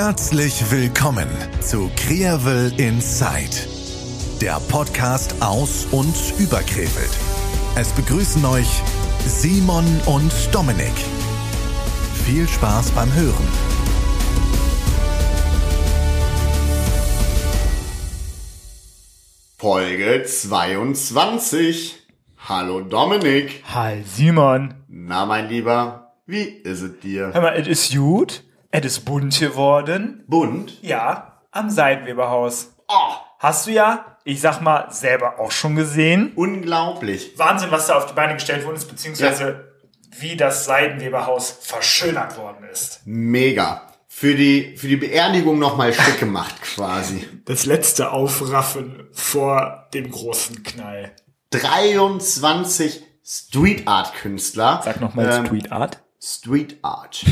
Herzlich 0.00 0.70
willkommen 0.70 1.26
zu 1.60 1.90
Krevel 1.96 2.72
Inside, 2.78 3.66
der 4.40 4.60
Podcast 4.68 5.34
aus 5.42 5.86
und 5.90 6.14
über 6.38 6.58
Krefeld. 6.58 7.10
Es 7.74 7.90
begrüßen 7.94 8.44
euch 8.44 8.80
Simon 9.26 9.84
und 10.06 10.32
Dominik. 10.52 10.94
Viel 12.24 12.46
Spaß 12.46 12.92
beim 12.92 13.12
Hören. 13.12 13.48
Folge 19.56 20.22
22. 20.24 21.96
Hallo 22.48 22.82
Dominik. 22.82 23.64
Hi 23.74 24.04
Simon. 24.04 24.74
Na 24.86 25.26
mein 25.26 25.48
Lieber, 25.48 26.12
wie 26.24 26.44
ist 26.44 26.82
es 26.82 27.00
dir? 27.00 27.32
Hör 27.34 27.40
mal, 27.40 27.56
es 27.56 27.66
ist 27.66 27.96
gut. 27.96 28.44
Es 28.70 28.84
ist 28.84 29.00
bunt 29.04 29.38
geworden. 29.38 30.24
Bunt? 30.26 30.82
Ja, 30.82 31.40
am 31.50 31.70
Seidenweberhaus. 31.70 32.74
Oh, 32.88 33.14
Hast 33.40 33.66
du 33.68 33.70
ja, 33.70 34.16
ich 34.24 34.40
sag 34.40 34.60
mal, 34.60 34.90
selber 34.90 35.38
auch 35.38 35.52
schon 35.52 35.76
gesehen. 35.76 36.32
unglaublich. 36.34 37.38
Wahnsinn, 37.38 37.70
was 37.70 37.86
da 37.86 37.96
auf 37.96 38.06
die 38.06 38.14
Beine 38.14 38.34
gestellt 38.34 38.64
worden 38.64 38.76
ist, 38.76 38.88
beziehungsweise 38.88 39.72
wie 40.18 40.36
das 40.36 40.64
Seidenweberhaus 40.64 41.50
verschönert 41.60 42.36
worden 42.36 42.64
ist. 42.70 43.00
Mega. 43.04 43.82
Für 44.08 44.34
die, 44.34 44.76
für 44.76 44.88
die 44.88 44.96
Beerdigung 44.96 45.60
nochmal 45.60 45.92
schick 45.92 46.18
gemacht 46.20 46.60
quasi. 46.62 47.28
Das 47.44 47.64
letzte 47.66 48.10
Aufraffen 48.10 49.06
vor 49.12 49.88
dem 49.94 50.10
großen 50.10 50.64
Knall. 50.64 51.12
23 51.50 53.02
Street 53.24 53.86
Art 53.86 54.14
Künstler. 54.14 54.80
Sag 54.84 55.00
nochmal 55.00 55.30
Ähm, 55.30 55.46
Street 55.46 55.70
Art. 55.70 56.02
Street 56.22 56.78
Art. 56.82 57.24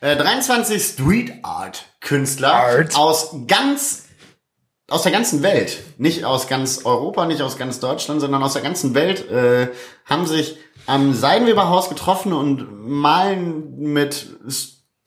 äh, 0.00 0.16
23 0.16 0.82
Street 0.82 1.32
Art 1.42 1.84
Künstler 2.00 2.54
Art. 2.54 2.96
aus 2.96 3.34
ganz 3.46 4.04
aus 4.88 5.04
der 5.04 5.12
ganzen 5.12 5.42
Welt, 5.42 5.82
nicht 5.96 6.24
aus 6.24 6.48
ganz 6.48 6.84
Europa, 6.84 7.24
nicht 7.24 7.40
aus 7.40 7.56
ganz 7.56 7.80
Deutschland, 7.80 8.20
sondern 8.20 8.42
aus 8.42 8.52
der 8.52 8.62
ganzen 8.62 8.94
Welt 8.94 9.28
äh, 9.30 9.68
haben 10.04 10.26
sich 10.26 10.58
am 10.86 11.14
Seidenweberhaus 11.14 11.88
getroffen 11.88 12.34
und 12.34 12.86
malen 12.86 13.74
mit 13.78 14.36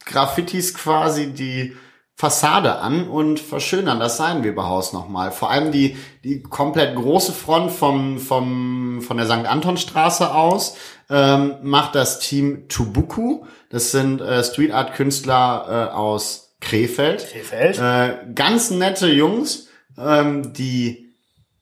Graffitis 0.06 0.74
quasi 0.74 1.34
die 1.34 1.76
Fassade 2.18 2.78
an 2.78 3.10
und 3.10 3.42
verschönern 3.42 4.00
das 4.00 4.16
Seidenweberhaus 4.16 4.94
nochmal. 4.94 5.32
Vor 5.32 5.52
allem 5.52 5.74
die, 5.74 5.98
die 6.24 6.42
komplett 6.42 6.96
große 6.96 7.34
Front 7.34 7.74
vom, 7.74 8.20
vom, 8.20 9.02
von 9.02 9.18
der 9.18 9.26
St. 9.26 9.46
Antonstraße 9.46 10.34
aus 10.34 10.78
ähm, 11.10 11.56
macht 11.62 11.94
das 11.94 12.20
Team 12.20 12.70
Tubuku. 12.70 13.46
Das 13.70 13.92
sind 13.92 14.22
äh, 14.22 14.44
Street 14.46 14.72
Art 14.72 14.94
Künstler 14.94 15.90
äh, 15.92 15.94
aus 15.94 16.56
Krefeld. 16.62 17.28
Krefeld. 17.30 17.80
Äh, 17.80 18.34
ganz 18.34 18.72
nette 18.72 19.08
Jungs, 19.08 19.68
ähm, 19.98 20.54
die 20.54 21.14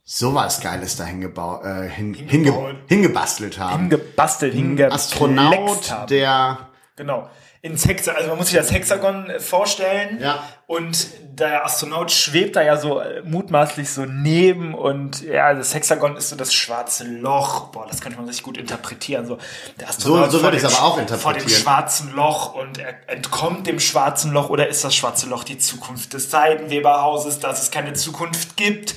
sowas 0.03 0.61
Geiles 0.61 0.97
da 0.97 1.05
hingebau 1.05 1.63
äh, 1.63 1.89
hin, 1.89 2.13
hinge 2.13 2.29
Hingebaut. 2.29 2.75
hingebastelt 2.87 3.57
haben. 3.57 3.89
Hingebastelt, 3.89 4.53
hingeplext 4.53 5.13
Astronaut, 5.13 5.89
haben. 5.89 6.07
der 6.07 6.69
Genau. 6.95 7.27
Ins 7.65 7.87
Hexagon, 7.87 8.17
also 8.17 8.27
man 8.27 8.37
muss 8.39 8.47
sich 8.47 8.57
das 8.57 8.73
Hexagon 8.73 9.29
äh, 9.29 9.39
vorstellen. 9.39 10.19
Ja. 10.21 10.43
Und 10.67 11.07
der 11.31 11.63
Astronaut 11.63 12.11
schwebt 12.11 12.57
da 12.57 12.61
ja 12.61 12.75
so 12.75 12.99
äh, 12.99 13.21
mutmaßlich 13.23 13.89
so 13.89 14.03
neben 14.03 14.73
und 14.73 15.21
ja, 15.21 15.53
das 15.53 15.73
Hexagon 15.73 16.17
ist 16.17 16.27
so 16.27 16.35
das 16.35 16.53
schwarze 16.53 17.05
Loch. 17.05 17.71
Boah, 17.71 17.87
das 17.87 18.01
könnte 18.01 18.17
man 18.17 18.27
richtig 18.27 18.43
gut 18.43 18.57
interpretieren. 18.57 19.25
So, 19.25 19.37
der 19.79 19.87
Astronaut 19.87 20.29
so 20.29 20.39
vor 20.39 20.47
würde 20.47 20.57
dem 20.57 20.65
ich's 20.65 20.77
aber 20.77 20.85
auch 20.85 20.97
interpretieren. 20.97 21.19
Vor 21.19 21.33
dem 21.33 21.49
schwarzen 21.49 22.13
Loch 22.13 22.53
und 22.53 22.79
er 22.79 22.95
entkommt 23.07 23.65
dem 23.65 23.79
schwarzen 23.79 24.33
Loch 24.33 24.49
oder 24.49 24.67
ist 24.67 24.83
das 24.83 24.93
schwarze 24.93 25.29
Loch 25.29 25.45
die 25.45 25.57
Zukunft 25.57 26.11
des 26.11 26.29
Seidenweberhauses, 26.31 27.39
dass 27.39 27.61
es 27.61 27.71
keine 27.71 27.93
Zukunft 27.93 28.57
gibt? 28.57 28.95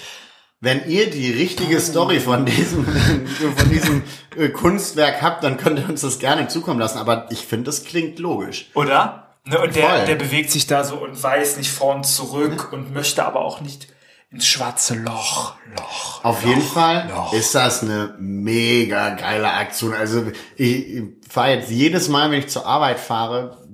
Wenn 0.61 0.89
ihr 0.89 1.11
die 1.11 1.31
richtige 1.33 1.81
Story 1.81 2.19
von 2.19 2.47
diesem, 2.47 2.87
von 3.57 3.69
diesem 3.69 4.03
äh, 4.37 4.49
Kunstwerk 4.49 5.21
habt, 5.21 5.45
dann 5.45 5.59
könnt 5.59 5.79
ihr 5.79 5.89
uns 5.89 6.01
das 6.01 6.19
gerne 6.19 6.49
zukommen 6.49 6.81
lassen. 6.81 6.99
Aber 6.99 7.27
ich 7.31 7.41
finde, 7.41 7.65
das 7.65 7.85
klingt 7.85 8.19
logisch. 8.19 8.71
Oder? 8.75 9.37
Ne, 9.45 9.59
und 9.61 9.75
Voll. 9.75 9.83
der, 9.83 10.07
der 10.07 10.15
bewegt 10.17 10.51
sich 10.51 10.67
da 10.67 10.83
so 10.83 10.97
und 10.97 11.23
weiß 11.23 11.59
nicht 11.59 11.71
vor 11.71 11.95
und 11.95 12.05
zurück 12.05 12.73
und 12.73 12.93
möchte 12.93 13.25
aber 13.25 13.45
auch 13.45 13.61
nicht 13.61 13.89
ins 14.31 14.47
schwarze 14.47 14.95
Loch. 14.97 15.55
Loch. 15.77 16.25
Auf 16.25 16.45
jeden 16.45 16.63
Fall 16.63 17.09
Loch. 17.15 17.33
ist 17.33 17.55
das 17.55 17.83
eine 17.83 18.15
mega 18.19 19.11
geile 19.11 19.53
Aktion. 19.53 19.95
Also 19.95 20.25
ich, 20.57 20.95
ich 20.95 21.03
fahre 21.29 21.53
jetzt 21.53 21.71
jedes 21.71 22.09
Mal, 22.09 22.31
wenn 22.31 22.41
ich 22.41 22.49
zur 22.49 22.67
Arbeit 22.67 22.99
fahre, 22.99 23.66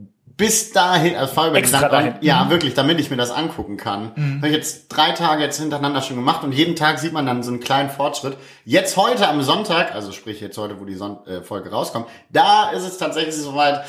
bis 0.43 0.73
dahin, 0.73 1.15
also 1.15 1.51
die 1.51 1.57
Extra 1.57 1.79
St. 1.79 1.93
dahin. 1.93 2.15
Ja, 2.21 2.51
wirklich, 2.51 2.75
damit 2.75 2.99
ich 2.99 3.11
mir 3.11 3.17
das 3.17 3.31
angucken 3.31 3.77
kann. 3.77 4.11
Habe 4.39 4.49
ich 4.49 4.55
jetzt 4.55 4.89
drei 4.89 5.13
Tage 5.13 5.41
jetzt 5.41 5.61
hintereinander 5.61 6.03
schon 6.03 6.17
gemacht 6.17 6.43
und 6.43 6.51
jeden 6.51 6.75
Tag 6.75 6.99
sieht 6.99 7.13
man 7.13 7.27
dann 7.27 7.45
so 7.45 7.53
einen 7.53 7.61
kleinen 7.61 7.91
Fortschritt. 7.91 8.37
Jetzt 8.65 8.97
heute 8.97 9.29
am 9.29 9.41
Sonntag, 9.43 9.95
also 9.95 10.11
sprich 10.11 10.41
jetzt 10.41 10.59
heute, 10.59 10.81
wo 10.81 10.85
die 10.85 10.97
Son 10.97 11.25
äh, 11.27 11.43
Folge 11.43 11.71
rauskommt, 11.71 12.09
da 12.29 12.71
ist 12.71 12.83
es 12.83 12.99
tatsächlich 12.99 13.37
soweit, 13.37 13.85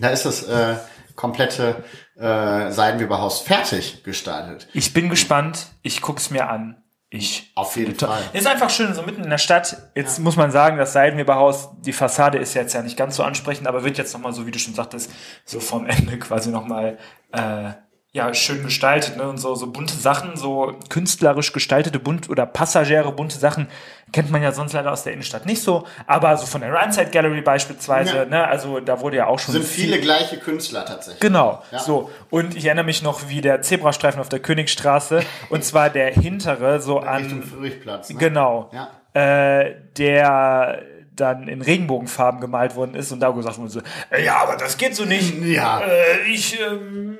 da 0.00 0.08
ist 0.08 0.24
das 0.24 0.42
äh, 0.42 0.74
komplette 1.14 1.84
äh, 2.16 2.72
Seidenweberhaus 2.72 3.38
fertig 3.38 4.02
gestaltet. 4.02 4.66
Ich 4.72 4.92
bin 4.92 5.08
gespannt. 5.08 5.66
Ich 5.82 6.00
guck's 6.02 6.30
mir 6.30 6.50
an. 6.50 6.82
Ich. 7.10 7.52
Auf 7.54 7.76
jeden 7.76 7.94
Fall. 7.94 8.22
Ist 8.34 8.46
einfach 8.46 8.68
schön, 8.68 8.92
so 8.92 9.02
mitten 9.02 9.24
in 9.24 9.30
der 9.30 9.38
Stadt. 9.38 9.90
Jetzt 9.94 10.18
muss 10.18 10.36
man 10.36 10.50
sagen, 10.50 10.76
das 10.76 10.92
Seidenweberhaus, 10.92 11.70
die 11.80 11.94
Fassade 11.94 12.36
ist 12.36 12.52
jetzt 12.52 12.74
ja 12.74 12.82
nicht 12.82 12.98
ganz 12.98 13.16
so 13.16 13.22
ansprechend, 13.22 13.66
aber 13.66 13.82
wird 13.82 13.96
jetzt 13.96 14.12
nochmal, 14.12 14.34
so 14.34 14.46
wie 14.46 14.50
du 14.50 14.58
schon 14.58 14.74
sagtest, 14.74 15.10
so 15.46 15.58
vom 15.58 15.86
Ende 15.86 16.18
quasi 16.18 16.50
nochmal, 16.50 16.98
äh, 17.32 17.70
ja, 18.12 18.32
schön 18.32 18.62
gestaltet, 18.64 19.16
ne, 19.18 19.28
und 19.28 19.36
so, 19.36 19.54
so 19.54 19.70
bunte 19.70 19.94
Sachen, 19.94 20.36
so 20.36 20.74
künstlerisch 20.88 21.52
gestaltete 21.52 21.98
bunt 21.98 22.30
oder 22.30 22.46
passagiere 22.46 23.12
bunte 23.12 23.36
Sachen 23.38 23.68
kennt 24.12 24.30
man 24.30 24.42
ja 24.42 24.50
sonst 24.52 24.72
leider 24.72 24.90
aus 24.90 25.04
der 25.04 25.12
Innenstadt 25.12 25.44
nicht 25.44 25.62
so, 25.62 25.86
aber 26.06 26.34
so 26.38 26.46
von 26.46 26.62
der 26.62 26.72
Rhineside 26.72 27.10
Gallery 27.10 27.42
beispielsweise, 27.42 28.16
Ja. 28.16 28.24
ne, 28.24 28.46
also 28.46 28.80
da 28.80 29.00
wurde 29.00 29.18
ja 29.18 29.26
auch 29.26 29.38
schon 29.38 29.52
Sind 29.52 29.64
viel- 29.64 29.84
viele 29.90 30.00
gleiche 30.00 30.38
Künstler 30.38 30.86
tatsächlich. 30.86 31.20
Genau, 31.20 31.62
Ja. 31.70 31.78
so. 31.80 32.10
Und 32.30 32.56
ich 32.56 32.64
erinnere 32.64 32.86
mich 32.86 33.02
noch, 33.02 33.28
wie 33.28 33.42
der 33.42 33.60
Zebrastreifen 33.60 34.18
auf 34.20 34.30
der 34.30 34.40
Königstraße, 34.40 35.20
und 35.50 35.62
zwar 35.62 35.90
der 35.90 36.10
hintere, 36.10 36.80
so 36.80 36.96
Richtung 36.96 37.08
an, 37.08 37.42
Friedrichplatz. 37.42 38.08
Ne? 38.08 38.16
genau, 38.18 38.70
Ja. 38.72 38.88
äh, 39.20 39.74
der 39.98 40.80
dann 41.20 41.48
in 41.48 41.62
Regenbogenfarben 41.62 42.40
gemalt 42.40 42.74
worden 42.76 42.94
ist 42.94 43.12
und 43.12 43.20
da 43.20 43.30
gesagt 43.30 43.58
wurde 43.58 43.70
so, 43.70 43.80
äh, 44.10 44.24
ja, 44.24 44.38
aber 44.42 44.56
das 44.56 44.76
geht 44.78 44.94
so 44.96 45.04
nicht. 45.04 45.42
Ja. 45.44 45.80
Äh, 45.80 46.22
ich, 46.28 46.58
ähm, 46.60 47.18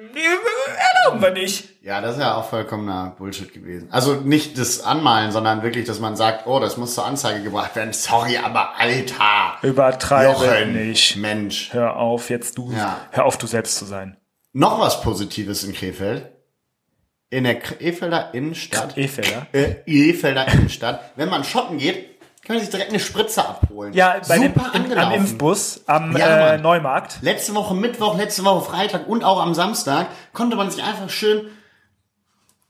erlauben 1.05 1.23
wir 1.23 1.31
nicht. 1.33 1.83
Ja, 1.83 2.01
das 2.01 2.17
ist 2.17 2.21
ja 2.21 2.35
auch 2.35 2.49
vollkommener 2.49 3.15
Bullshit 3.19 3.53
gewesen. 3.53 3.89
Also 3.91 4.15
nicht 4.15 4.59
das 4.59 4.83
Anmalen, 4.83 5.33
sondern 5.33 5.63
wirklich, 5.63 5.87
dass 5.87 6.01
man 6.01 6.17
sagt, 6.17 6.47
oh, 6.47 6.61
das 6.61 6.77
muss 6.77 6.95
zur 6.95 7.07
Anzeige 7.07 7.43
gebracht 7.43 7.75
werden. 7.77 7.93
Sorry, 7.93 8.37
aber 8.37 8.79
Alter. 8.79 9.57
Übertreibe 9.63 10.33
Jochen, 10.33 10.73
nicht. 10.75 11.17
Mensch. 11.17 11.73
Hör 11.73 11.97
auf, 11.97 12.29
jetzt 12.31 12.59
du, 12.59 12.73
Ja. 12.73 12.99
hör 13.13 13.25
auf, 13.25 13.39
du 13.39 13.47
selbst 13.47 13.79
zu 13.79 13.85
sein. 13.85 14.17
Noch 14.53 14.81
was 14.81 15.01
Positives 15.03 15.65
in 15.65 15.73
Krefeld. 15.73 16.31
In 17.31 17.45
der 17.45 17.59
Krefelder 17.59 18.33
Innenstadt. 18.33 18.97
Efelder. 18.97 19.47
Äh, 19.53 19.75
Krefelder 19.85 20.49
Innenstadt. 20.49 21.13
Wenn 21.17 21.29
man 21.29 21.45
shoppen 21.45 21.79
geht, 21.79 22.18
kann 22.49 22.57
man 22.57 22.65
sich 22.65 22.71
direkt 22.71 22.89
eine 22.91 22.99
Spritze 22.99 23.47
abholen. 23.47 23.93
Ja, 23.93 24.21
bei 24.27 24.39
dem, 24.39 24.55
Super 24.55 24.71
im, 24.75 24.99
am. 24.99 25.13
Impfbus 25.13 25.83
am 25.87 26.17
Ja, 26.17 26.55
äh. 26.55 26.59
Neumarkt. 26.59 27.19
Letzte 27.21 27.55
Woche 27.55 27.75
Mittwoch, 27.75 28.17
letzte 28.17 28.43
Woche 28.43 28.65
Freitag 28.65 29.07
und 29.07 29.23
auch 29.23 29.39
am 29.41 29.53
Samstag 29.55 30.07
konnte 30.33 30.57
man 30.57 30.71
sich 30.71 30.83
einfach 30.83 31.11
schön 31.11 31.49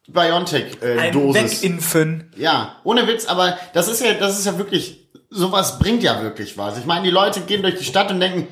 Ein 0.09 0.13
Biontech-Dosis 0.13 1.63
Wegimpfen. 1.63 2.33
Ja, 2.37 2.77
ohne 2.83 3.07
Witz, 3.07 3.27
aber 3.27 3.57
das 3.73 3.87
ist 3.87 4.01
ja, 4.03 4.15
das 4.15 4.37
ist 4.37 4.47
ja 4.47 4.59
wirklich, 4.59 5.09
sowas 5.31 5.79
bringt 5.79 6.03
ja 6.03 6.23
wirklich 6.23 6.59
was. 6.59 6.77
Ich 6.77 6.85
meine, 6.85 7.05
die 7.05 7.11
Leute 7.11 7.43
gehen 7.43 7.63
durch 7.63 7.77
die 7.77 7.85
Stadt 7.85 8.11
und 8.11 8.19
denken, 8.19 8.49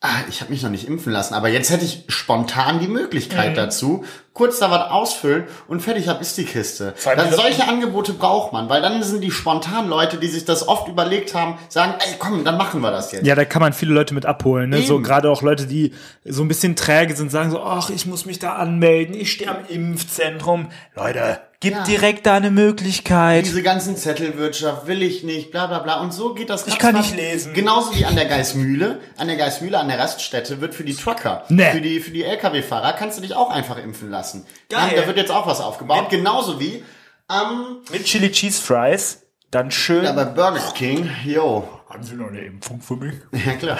ah, 0.00 0.08
ich 0.28 0.40
habe 0.40 0.52
mich 0.52 0.62
noch 0.62 0.70
nicht 0.70 0.86
impfen 0.86 1.12
lassen, 1.12 1.34
aber 1.34 1.48
jetzt 1.48 1.70
hätte 1.70 1.84
ich 1.84 2.04
spontan 2.08 2.78
die 2.78 2.86
Mhm. 2.86 2.92
Möglichkeit 2.94 3.56
dazu, 3.56 4.04
kurz 4.32 4.58
da 4.60 4.70
was 4.70 4.90
ausfüllen 4.90 5.44
und 5.68 5.80
fertig 5.80 6.08
hab 6.08 6.20
ist 6.20 6.36
die 6.38 6.44
Kiste. 6.44 6.94
Die- 6.96 7.34
solche 7.34 7.66
Angebote 7.68 8.12
braucht 8.12 8.52
man, 8.52 8.68
weil 8.68 8.80
dann 8.80 9.02
sind 9.02 9.20
die 9.22 9.30
spontanen 9.30 9.90
Leute, 9.90 10.16
die 10.18 10.28
sich 10.28 10.44
das 10.44 10.66
oft 10.68 10.88
überlegt 10.88 11.34
haben, 11.34 11.58
sagen, 11.68 11.94
ey, 11.98 12.14
komm, 12.18 12.44
dann 12.44 12.56
machen 12.56 12.80
wir 12.80 12.90
das 12.90 13.12
jetzt. 13.12 13.26
Ja, 13.26 13.34
da 13.34 13.44
kann 13.44 13.60
man 13.60 13.72
viele 13.72 13.92
Leute 13.92 14.14
mit 14.14 14.26
abholen. 14.26 14.70
Ne? 14.70 14.82
So 14.82 15.00
gerade 15.00 15.30
auch 15.30 15.42
Leute, 15.42 15.66
die 15.66 15.92
so 16.24 16.42
ein 16.42 16.48
bisschen 16.48 16.76
träge 16.76 17.14
sind, 17.16 17.30
sagen 17.30 17.50
so, 17.50 17.60
ach, 17.62 17.90
ich 17.90 18.06
muss 18.06 18.24
mich 18.24 18.38
da 18.38 18.54
anmelden, 18.54 19.14
ich 19.14 19.32
stehe 19.32 19.50
am 19.50 19.58
Impfzentrum. 19.68 20.68
Leute, 20.96 21.40
gib 21.60 21.74
Ja. 21.74 21.84
direkt 21.84 22.24
da 22.26 22.36
eine 22.36 22.50
Möglichkeit. 22.50 23.44
Diese 23.44 23.62
ganzen 23.62 23.96
Zettelwirtschaft 23.96 24.86
will 24.86 25.02
ich 25.02 25.24
nicht, 25.24 25.50
bla 25.50 25.66
bla 25.66 25.80
bla. 25.80 26.00
Und 26.00 26.12
so 26.14 26.34
geht 26.34 26.48
das 26.50 26.66
Ich 26.66 26.78
kann 26.78 26.94
nicht 26.94 27.14
lesen. 27.16 27.52
Genauso 27.52 27.94
wie 27.94 28.04
an 28.04 28.14
der 28.16 28.26
Geismühle. 28.26 28.98
An 29.18 29.26
der 29.28 29.36
Geismühle, 29.36 29.78
an 29.78 29.88
der 29.88 29.98
Raststätte 29.98 30.60
wird 30.60 30.74
für 30.74 30.84
die 30.84 30.94
Trucker, 30.94 31.44
Nee. 31.48 31.70
für 31.72 31.80
die, 31.80 32.00
für 32.00 32.10
die 32.12 32.24
Lkw-Fahrer, 32.24 32.92
kannst 32.94 33.18
du 33.18 33.22
dich 33.22 33.34
auch 33.34 33.50
einfach 33.50 33.76
impfen 33.76 34.10
lassen. 34.10 34.19
Geil. 34.68 34.92
Ja, 34.94 35.00
da 35.00 35.06
wird 35.06 35.16
jetzt 35.16 35.30
auch 35.30 35.46
was 35.46 35.60
aufgebaut. 35.60 36.08
Genauso 36.10 36.58
wie 36.60 36.84
am, 37.28 37.78
Mit 37.92 38.04
Chili 38.04 38.30
Cheese 38.30 38.60
Fries, 38.60 39.22
dann 39.50 39.70
schön. 39.70 40.04
ja, 40.04 40.12
bei 40.12 40.24
Burger 40.24 40.60
King, 40.74 41.08
yo. 41.24 41.68
Haben 41.88 42.02
Sie 42.04 42.14
noch 42.14 42.28
eine 42.28 42.40
Impfung 42.40 42.80
für 42.80 42.96
mich? 42.96 43.14
Ja, 43.44 43.52
klar. 43.54 43.78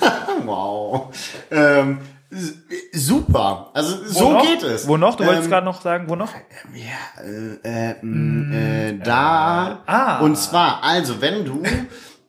wow. 0.44 1.08
Ähm, 1.50 1.98
super. 2.92 3.70
Also 3.74 3.96
Wo 4.04 4.08
so 4.20 4.32
noch? 4.32 4.42
geht 4.46 4.62
es. 4.62 4.86
Wo 4.86 4.96
noch? 4.96 5.16
Du 5.16 5.24
wolltest 5.26 5.44
Ähm, 5.46 5.50
gerade 5.50 5.64
noch 5.66 5.80
sagen, 5.82 6.08
wo 6.08 6.16
noch? 6.16 6.30
Ja, 6.74 7.22
äh, 7.24 7.90
äh, 7.90 7.94
mh, 8.02 8.56
äh, 8.56 8.98
da. 9.02 9.82
ah. 9.86 10.20
Und 10.20 10.36
zwar, 10.36 10.82
also 10.84 11.20
wenn 11.20 11.44
du 11.44 11.62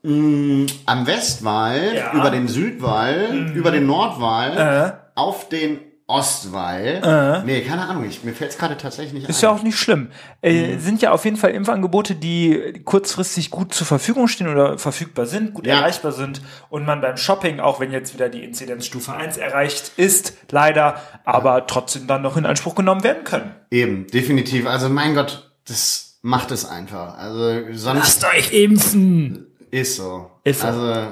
mh, 0.03 0.71
am 0.87 1.05
Westwall, 1.07 1.95
Ja. 1.95 2.13
über 2.13 2.31
den 2.31 2.47
Südwall, 2.47 3.51
über 3.53 3.71
den 3.71 3.85
Nordwall, 3.85 5.01
auf 5.15 5.49
den 5.49 5.79
Ostwall. 6.11 7.43
Nee, 7.45 7.61
keine 7.61 7.87
Ahnung, 7.87 8.05
ich, 8.05 8.23
mir 8.23 8.33
fällt 8.33 8.51
es 8.51 8.57
gerade 8.57 8.77
tatsächlich 8.77 9.13
nicht 9.13 9.29
Ist 9.29 9.37
ein. 9.39 9.41
ja 9.43 9.49
auch 9.51 9.63
nicht 9.63 9.77
schlimm. 9.77 10.09
Äh, 10.41 10.77
sind 10.77 11.01
ja 11.01 11.11
auf 11.11 11.25
jeden 11.25 11.37
Fall 11.37 11.51
Impfangebote, 11.51 12.15
die 12.15 12.81
kurzfristig 12.85 13.49
gut 13.49 13.73
zur 13.73 13.87
Verfügung 13.87 14.27
stehen 14.27 14.47
oder 14.49 14.77
verfügbar 14.77 15.25
sind, 15.25 15.53
gut 15.53 15.65
Ja. 15.65 15.77
erreichbar 15.77 16.11
sind 16.11 16.41
und 16.69 16.85
man 16.85 17.01
beim 17.01 17.17
Shopping, 17.17 17.59
auch 17.59 17.79
wenn 17.79 17.91
jetzt 17.91 18.13
wieder 18.13 18.29
die 18.29 18.43
Inzidenzstufe 18.43 19.13
1 19.13 19.37
erreicht 19.37 19.93
ist, 19.97 20.33
leider, 20.51 21.01
aber 21.25 21.65
trotzdem 21.67 22.07
dann 22.07 22.21
noch 22.21 22.37
in 22.37 22.45
Anspruch 22.45 22.75
genommen 22.75 23.03
werden 23.03 23.23
können. 23.23 23.51
Eben, 23.71 24.07
definitiv. 24.07 24.67
Also 24.67 24.89
mein 24.89 25.15
Gott, 25.15 25.51
das 25.67 26.19
macht 26.21 26.51
es 26.51 26.65
einfach. 26.65 27.17
Also 27.17 27.61
sonst 27.73 28.23
euch 28.25 28.53
impfen! 28.53 29.47
ist 29.71 29.95
so. 29.95 30.29
Ist 30.43 30.61
so. 30.61 30.67
Also 30.67 31.07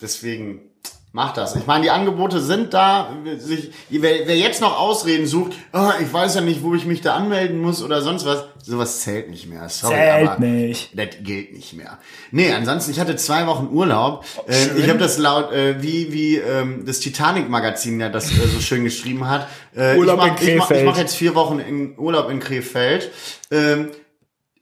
deswegen 0.00 0.60
macht 1.14 1.36
das. 1.36 1.54
Ich 1.54 1.64
meine, 1.66 1.84
die 1.84 1.90
Angebote 1.90 2.40
sind 2.40 2.74
da. 2.74 3.08
Sich, 3.38 3.70
wer, 3.88 4.26
wer 4.26 4.36
jetzt 4.36 4.60
noch 4.60 4.78
Ausreden 4.78 5.26
sucht, 5.26 5.52
oh, 5.72 5.90
ich 6.02 6.12
weiß 6.12 6.34
ja 6.34 6.40
nicht, 6.40 6.64
wo 6.64 6.74
ich 6.74 6.86
mich 6.86 7.02
da 7.02 7.14
anmelden 7.14 7.60
muss 7.60 7.84
oder 7.84 8.02
sonst 8.02 8.26
was, 8.26 8.44
sowas 8.60 9.00
zählt 9.00 9.30
nicht 9.30 9.46
mehr. 9.46 9.68
Sorry, 9.68 9.94
Zählt 9.94 10.28
aber 10.28 10.40
nicht. 10.40 10.98
das 10.98 11.08
gilt 11.22 11.52
nicht 11.52 11.72
mehr. 11.72 11.98
Nee, 12.32 12.52
ansonsten, 12.52 12.90
ich 12.90 12.98
hatte 12.98 13.14
zwei 13.14 13.46
Wochen 13.46 13.68
Urlaub. 13.72 14.24
Äh, 14.48 14.54
schön. 14.54 14.76
ich 14.78 14.88
habe 14.88 14.98
das 14.98 15.16
laut, 15.18 15.52
äh, 15.52 15.80
wie, 15.80 16.12
wie 16.12 16.36
ähm, 16.38 16.84
das 16.84 16.98
Titanic-Magazin 16.98 18.00
ja 18.00 18.08
das 18.08 18.32
äh, 18.32 18.48
so 18.48 18.58
schön 18.60 18.82
geschrieben 18.82 19.28
hat. 19.28 19.46
Äh, 19.76 19.96
Urlaub 19.96 20.18
ich 20.18 20.24
in 20.26 20.32
mach, 20.32 20.40
ich 20.40 20.48
mach, 20.58 20.64
ich 20.64 20.66
Krefeld. 20.66 20.86
mach 20.86 20.98
jetzt 20.98 21.14
vier 21.14 21.36
Wochen 21.36 21.60
in 21.60 21.96
Urlaub 21.96 22.28
in 22.28 22.40
Krefeld. 22.40 23.12
Ähm, 23.52 23.90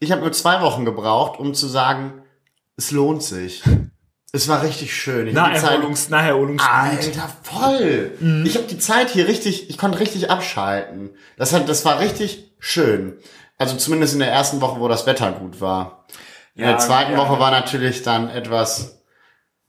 ich 0.01 0.13
habe 0.13 0.21
nur 0.21 0.33
zwei 0.33 0.61
Wochen 0.61 0.85
gebraucht, 0.85 1.41
um 1.41 1.55
zu 1.55 1.67
sagen, 1.67 2.13
es 2.77 2.91
lohnt 2.91 3.23
sich. 3.23 3.63
Es 4.35 4.49
war 4.49 4.63
richtig 4.63 4.97
schön. 4.97 5.27
Ich 5.27 5.35
die 5.35 5.39
Zeit- 5.39 6.09
Naherholungs. 6.09 6.63
Alter, 6.67 7.29
voll. 7.43 8.13
Mhm. 8.19 8.47
Ich 8.47 8.57
habe 8.57 8.67
die 8.67 8.79
Zeit 8.79 9.11
hier 9.11 9.29
richtig, 9.29 9.69
ich 9.69 9.77
konnte 9.77 10.01
richtig 10.01 10.31
abschalten. 10.31 11.11
Das 11.37 11.53
hat, 11.53 11.69
das 11.69 11.85
war 11.85 12.01
richtig 12.01 12.51
schön. 12.59 13.19
Also 13.59 13.77
zumindest 13.77 14.15
in 14.15 14.21
der 14.21 14.33
ersten 14.33 14.63
Woche, 14.63 14.81
wo 14.81 14.89
das 14.89 15.05
Wetter 15.07 15.31
gut 15.33 15.61
war. 15.61 16.07
In 16.55 16.63
Ja, 16.63 16.71
der 16.71 16.79
zweiten 16.79 17.13
ja. 17.13 17.19
Woche 17.19 17.39
war 17.39 17.51
natürlich 17.51 18.03
dann 18.03 18.31
etwas, 18.31 19.03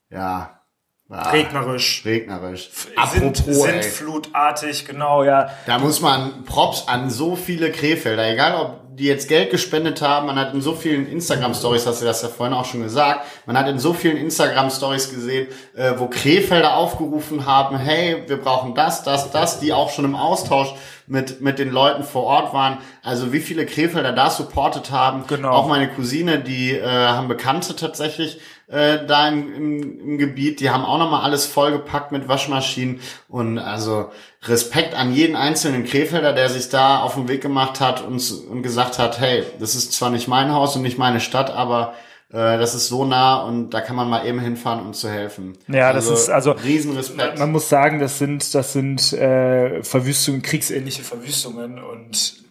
ja, 0.10 0.62
war 1.10 1.33
Regnerisch. 1.33 2.01
regnerisch. 2.06 2.69
Sind, 2.71 2.98
Apropos, 2.98 3.45
sind 3.63 3.75
ey, 3.75 3.83
flutartig, 3.83 4.86
genau, 4.86 5.24
ja. 5.24 5.51
da 5.65 5.77
muss 5.77 6.00
man 6.00 6.45
Props 6.45 6.88
an 6.88 7.10
so 7.10 7.36
viele 7.36 7.69
Krefelder, 7.71 8.25
egal 8.31 8.56
ob 8.56 8.82
die 8.95 9.05
jetzt 9.05 9.27
Geld 9.27 9.49
gespendet 9.49 10.01
haben, 10.01 10.27
man 10.27 10.37
hat 10.37 10.53
in 10.53 10.61
so 10.61 10.73
vielen 10.73 11.07
Instagram-Stories, 11.07 11.87
hast 11.87 12.01
du 12.01 12.05
das 12.05 12.21
ja 12.21 12.27
vorhin 12.27 12.53
auch 12.53 12.65
schon 12.65 12.83
gesagt, 12.83 13.25
man 13.45 13.57
hat 13.57 13.67
in 13.67 13.79
so 13.79 13.93
vielen 13.93 14.17
Instagram-Stories 14.17 15.09
gesehen, 15.09 15.47
äh, 15.75 15.93
wo 15.97 16.07
Krefelder 16.07 16.75
aufgerufen 16.75 17.45
haben, 17.45 17.77
hey, 17.77 18.23
wir 18.27 18.37
brauchen 18.37 18.75
das, 18.75 19.03
das, 19.03 19.31
das, 19.31 19.59
die 19.59 19.73
auch 19.73 19.89
schon 19.89 20.05
im 20.05 20.15
Austausch 20.15 20.73
mit, 21.07 21.41
mit 21.41 21.59
den 21.59 21.71
Leuten 21.71 22.03
vor 22.03 22.23
Ort 22.23 22.53
waren. 22.53 22.77
Also 23.03 23.33
wie 23.33 23.39
viele 23.39 23.65
Krefelder 23.65 24.13
da 24.13 24.29
supportet 24.29 24.91
haben. 24.91 25.25
Genau. 25.27 25.49
Auch 25.49 25.67
meine 25.67 25.89
Cousine, 25.89 26.39
die 26.39 26.71
äh, 26.71 26.85
haben 26.85 27.27
Bekannte 27.27 27.75
tatsächlich 27.75 28.39
äh, 28.68 29.06
da 29.06 29.27
im, 29.27 29.54
im, 29.54 30.00
im 30.00 30.18
Gebiet, 30.18 30.60
die 30.60 30.69
haben 30.69 30.83
auch 30.86 30.98
nochmal 30.98 31.21
alles 31.21 31.45
vollgepackt 31.45 32.12
mit 32.12 32.27
Waschmaschinen 32.27 33.00
und 33.27 33.60
also 33.60 34.12
Respekt 34.44 34.95
an 34.95 35.13
jeden 35.13 35.36
einzelnen 35.36 35.86
Krefelder, 35.86 36.33
der 36.33 36.50
sich 36.50 36.69
da 36.69 37.00
auf 37.01 37.15
den 37.15 37.27
Weg 37.27 37.42
gemacht 37.42 37.80
hat 37.80 38.01
und, 38.01 38.21
und 38.50 38.63
gesagt 38.63 39.00
hat, 39.00 39.19
hey, 39.19 39.44
das 39.60 39.75
ist 39.75 39.94
zwar 39.94 40.10
nicht 40.10 40.27
mein 40.27 40.54
Haus 40.54 40.75
und 40.75 40.81
nicht 40.81 40.98
meine 40.98 41.19
Stadt, 41.19 41.51
aber 41.51 41.94
äh, 42.31 42.57
das 42.57 42.74
ist 42.74 42.88
so 42.88 43.06
nah 43.06 43.42
und 43.44 43.69
da 43.71 43.81
kann 43.81 43.95
man 43.95 44.10
mal 44.10 44.25
eben 44.25 44.39
hinfahren, 44.39 44.86
um 44.86 44.94
zu 44.94 45.10
helfen. 45.10 45.57
Ja, 45.68 45.94
das 45.94 46.07
ist 46.07 46.30
also- 46.30 46.51
Riesenrespekt. 46.51 47.39
Man 47.39 47.51
muss 47.51 47.69
sagen, 47.69 48.00
das 48.00 48.18
sind, 48.18 48.54
das 48.56 48.74
sind 48.74 49.13
äh, 49.13 49.83
Verwüstungen, 49.83 50.42
kriegsähnliche 50.42 51.04
Verwüstungen 51.04 51.80
und 51.83 52.42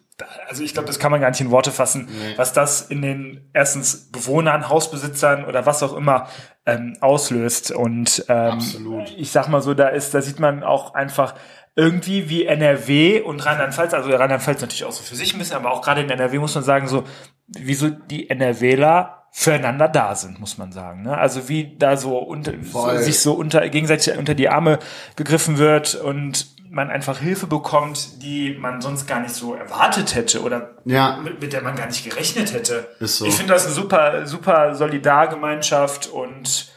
also 0.48 0.62
ich 0.62 0.72
glaube, 0.72 0.86
das 0.86 0.98
kann 0.98 1.10
man 1.10 1.20
gar 1.20 1.30
nicht 1.30 1.40
in 1.40 1.50
Worte 1.50 1.70
fassen, 1.70 2.08
was 2.36 2.52
das 2.52 2.82
in 2.82 3.02
den 3.02 3.50
erstens 3.52 4.10
Bewohnern, 4.10 4.69
Hausbesitzern 4.69 5.44
oder 5.44 5.66
was 5.66 5.82
auch 5.82 5.94
immer 5.94 6.28
ähm, 6.66 6.96
auslöst. 7.00 7.72
Und 7.72 8.24
ähm, 8.28 8.52
Absolut. 8.52 9.14
ich 9.16 9.30
sag 9.30 9.48
mal 9.48 9.62
so, 9.62 9.74
da 9.74 9.88
ist, 9.88 10.14
da 10.14 10.20
sieht 10.22 10.40
man 10.40 10.62
auch 10.62 10.94
einfach 10.94 11.34
irgendwie 11.74 12.28
wie 12.28 12.44
NRW 12.44 13.22
und 13.22 13.44
Rheinland-Pfalz, 13.44 13.94
also 13.94 14.10
Rheinland-Pfalz 14.10 14.60
natürlich 14.60 14.84
auch 14.84 14.92
so 14.92 15.02
für 15.02 15.16
sich 15.16 15.32
ein 15.32 15.38
bisschen, 15.38 15.56
aber 15.56 15.72
auch 15.72 15.80
gerade 15.80 16.02
in 16.02 16.10
NRW 16.10 16.38
muss 16.38 16.54
man 16.54 16.64
sagen, 16.64 16.86
so, 16.86 17.04
wieso 17.46 17.88
die 17.88 18.28
NRWler 18.28 19.22
füreinander 19.34 19.88
da 19.88 20.14
sind, 20.14 20.38
muss 20.38 20.58
man 20.58 20.72
sagen. 20.72 21.02
Ne? 21.02 21.16
Also 21.16 21.48
wie 21.48 21.75
da 21.78 21.96
so, 21.96 22.18
unter, 22.18 22.52
so 22.62 22.96
sich 22.98 23.20
so 23.20 23.32
unter 23.32 23.66
gegenseitig 23.70 24.18
unter 24.18 24.34
die 24.34 24.50
Arme 24.50 24.78
gegriffen 25.16 25.56
wird 25.56 25.94
und 25.94 26.54
man 26.72 26.90
einfach 26.90 27.19
Hilfe 27.19 27.46
bekommt, 27.46 28.22
die 28.22 28.56
man 28.58 28.80
sonst 28.80 29.06
gar 29.06 29.20
nicht 29.20 29.34
so 29.34 29.54
erwartet 29.54 30.14
hätte 30.14 30.42
oder 30.42 30.70
Ja. 30.86 31.19
mit, 31.22 31.40
mit 31.40 31.52
der 31.52 31.62
man 31.62 31.76
gar 31.76 31.86
nicht 31.86 32.02
gerechnet 32.08 32.52
hätte. 32.54 32.88
Ist 32.98 33.19
so. 33.19 33.26
Ich 33.26 33.34
finde 33.34 33.52
das 33.52 33.66
eine 33.66 33.74
super, 33.74 34.26
super 34.26 34.74
Solidargemeinschaft 34.74 36.06
und 36.08 36.72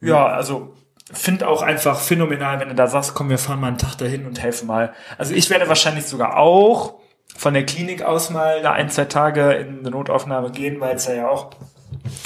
ja, 0.00 0.26
also 0.26 0.74
finde 1.12 1.48
auch 1.48 1.62
einfach 1.62 2.00
phänomenal, 2.00 2.60
wenn 2.60 2.68
du 2.68 2.74
da 2.74 2.86
sagst, 2.86 3.14
komm, 3.14 3.28
wir 3.28 3.38
fahren 3.38 3.60
mal 3.60 3.68
einen 3.68 3.78
Tag 3.78 3.96
dahin 3.98 4.26
und 4.26 4.40
helfen 4.42 4.66
mal. 4.66 4.92
Also 5.18 5.34
ich 5.34 5.50
werde 5.50 5.68
wahrscheinlich 5.68 6.06
sogar 6.06 6.36
auch 6.38 6.94
von 7.36 7.52
der 7.54 7.66
Klinik 7.66 8.02
aus 8.02 8.30
mal 8.30 8.62
da 8.62 8.72
ein, 8.72 8.88
zwei 8.88 9.04
Tage 9.04 9.52
in 9.52 9.80
eine 9.80 9.90
Notaufnahme 9.90 10.50
gehen, 10.50 10.80
weil 10.80 10.96
es 10.96 11.06
ja, 11.06 11.14
ja 11.14 11.28
auch 11.28 11.50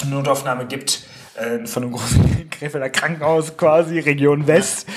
eine 0.01 0.11
Notaufnahme 0.15 0.65
gibt 0.65 1.03
äh, 1.35 1.65
von 1.65 1.83
einem 1.83 1.91
großen 1.93 2.49
Krefelder 2.49 2.89
Krankenhaus 2.89 3.57
quasi, 3.57 3.99
Region 3.99 4.47
West. 4.47 4.87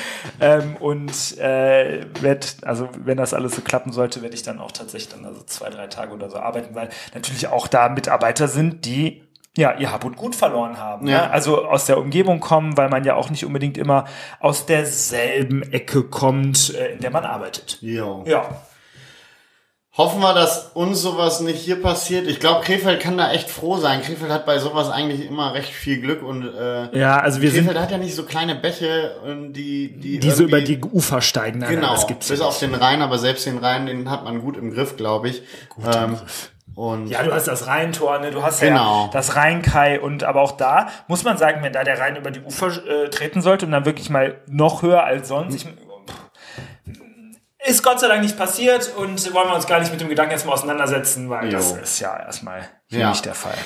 Ähm, 0.41 0.77
und 0.77 1.39
äh, 1.39 2.05
werd, 2.21 2.57
also 2.63 2.89
wenn 2.97 3.17
das 3.17 3.35
alles 3.35 3.55
so 3.55 3.63
klappen 3.63 3.93
sollte, 3.93 4.23
werde 4.23 4.35
ich 4.35 4.43
dann 4.43 4.59
auch 4.59 4.73
tatsächlich 4.73 5.15
dann 5.15 5.25
also 5.25 5.43
zwei, 5.43 5.71
drei 5.71 5.87
Tage 5.87 6.13
oder 6.13 6.31
so 6.31 6.37
arbeiten, 6.37 6.75
weil 6.75 6.89
natürlich 7.15 7.49
auch 7.49 7.69
da 7.69 7.89
Mitarbeiter 7.89 8.49
sind, 8.49 8.85
die 8.85 9.23
ja, 9.57 9.77
ihr 9.79 9.93
Hab 9.93 10.05
und 10.05 10.17
Gut 10.17 10.35
verloren 10.35 10.79
haben. 10.79 11.07
Ja. 11.07 11.27
Ne? 11.27 11.31
Also 11.31 11.65
aus 11.65 11.87
der 11.87 11.99
Umgebung 11.99 12.41
kommen, 12.41 12.77
weil 12.77 12.89
man 12.89 13.05
ja 13.05 13.15
auch 13.15 13.31
nicht 13.31 13.45
unbedingt 13.45 13.79
immer 13.79 14.07
aus 14.41 14.67
derselben 14.67 15.63
Ecke 15.73 16.03
kommt, 16.03 16.75
äh, 16.75 16.95
in 16.95 17.01
der 17.01 17.11
man 17.11 17.25
arbeitet. 17.25 17.79
Jo. 17.81 18.25
Ja. 18.27 18.49
Hoffen 19.97 20.21
wir, 20.21 20.35
dass 20.35 20.73
uns 20.75 21.01
sowas 21.03 21.39
nicht 21.39 21.61
hier 21.61 21.81
passiert. 21.81 22.27
Ich 22.27 22.41
glaube, 22.41 22.63
Krefeld 22.65 23.01
kann 23.01 23.17
da 23.17 23.31
echt 23.31 23.49
froh 23.49 23.77
sein. 23.77 24.03
Krefeld 24.03 24.33
hat 24.33 24.45
bei 24.45 24.59
sowas 24.59 24.91
eigentlich 24.91 25.25
immer 25.25 25.55
recht 25.55 25.73
viel 25.73 26.01
Glück 26.01 26.23
und 26.25 26.43
äh, 26.53 26.99
Ja, 26.99 27.19
also 27.19 27.41
wir 27.41 27.53
Krefeld 27.53 27.79
hat 27.79 27.93
ja 27.93 27.99
nicht 27.99 28.17
so 28.17 28.25
kleine 28.25 28.57
Bäche, 28.57 29.15
äh, 29.25 29.53
die 29.53 29.93
die 29.97 30.19
die 30.19 30.31
so 30.33 30.43
über 30.45 30.61
die 30.61 30.81
Ufer 30.81 31.21
steigen. 31.21 31.61
Nein, 31.61 31.77
genau 31.77 31.93
das 31.93 32.09
gibt's 32.09 32.29
bis 32.29 32.41
auf 32.41 32.59
den 32.59 32.75
Rhein, 32.75 33.03
aber 33.03 33.19
selbst 33.19 33.47
den 33.47 33.59
Rhein, 33.59 33.87
den 33.87 34.11
hat 34.11 34.25
man 34.25 34.41
gut 34.41 34.57
im 34.57 34.73
Griff, 34.75 34.97
glaube 34.97 35.29
ich. 35.29 35.43
Gut 35.69 35.85
im 35.95 36.17
Griff. 36.17 36.51
Und 36.75 37.07
Ja, 37.07 37.23
du 37.23 37.33
hast 37.33 37.47
das 37.47 37.69
Rheintor, 37.69 38.19
ne? 38.19 38.33
du 38.33 38.43
hast 38.43 38.59
Genau. 38.61 39.05
ja 39.05 39.11
das 39.13 39.37
Rheinkai 39.37 40.01
und 40.01 40.25
aber 40.25 40.41
auch 40.41 40.53
da 40.57 40.89
muss 41.07 41.23
man 41.23 41.37
sagen, 41.37 41.63
wenn 41.63 41.73
da 41.73 41.85
der 41.85 42.01
Rhein 42.01 42.17
über 42.17 42.33
die 42.33 42.41
Ufer 42.41 42.67
äh, 42.85 43.11
treten 43.11 43.43
sollte 43.43 43.67
und 43.67 43.71
dann 43.71 43.85
wirklich 43.85 44.11
mal 44.11 44.35
noch 44.49 44.83
höher 44.83 45.05
als 45.05 45.29
sonst, 45.29 45.55
ich, 45.55 45.67
ist 47.67 47.83
Gott 47.83 48.01
sei 48.01 48.09
Dank 48.09 48.23
nicht 48.23 48.37
passiert 48.39 48.93
und 48.97 49.33
wollen 49.35 49.49
wir 49.49 49.55
uns 49.55 49.67
gar 49.67 49.81
nicht 49.81 49.91
mit 49.93 50.01
dem 50.01 50.09
Gedanken 50.09 50.33
erstmal 50.33 50.55
auseinandersetzen, 50.55 51.29
weil 51.31 51.51
das 51.51 51.71
Jo. 51.71 51.77
ist 51.77 51.99
ja 52.01 52.17
erstmal 52.19 52.69
Ja. 52.91 53.11
nicht 53.11 53.25
der 53.25 53.35
Fall. 53.35 53.57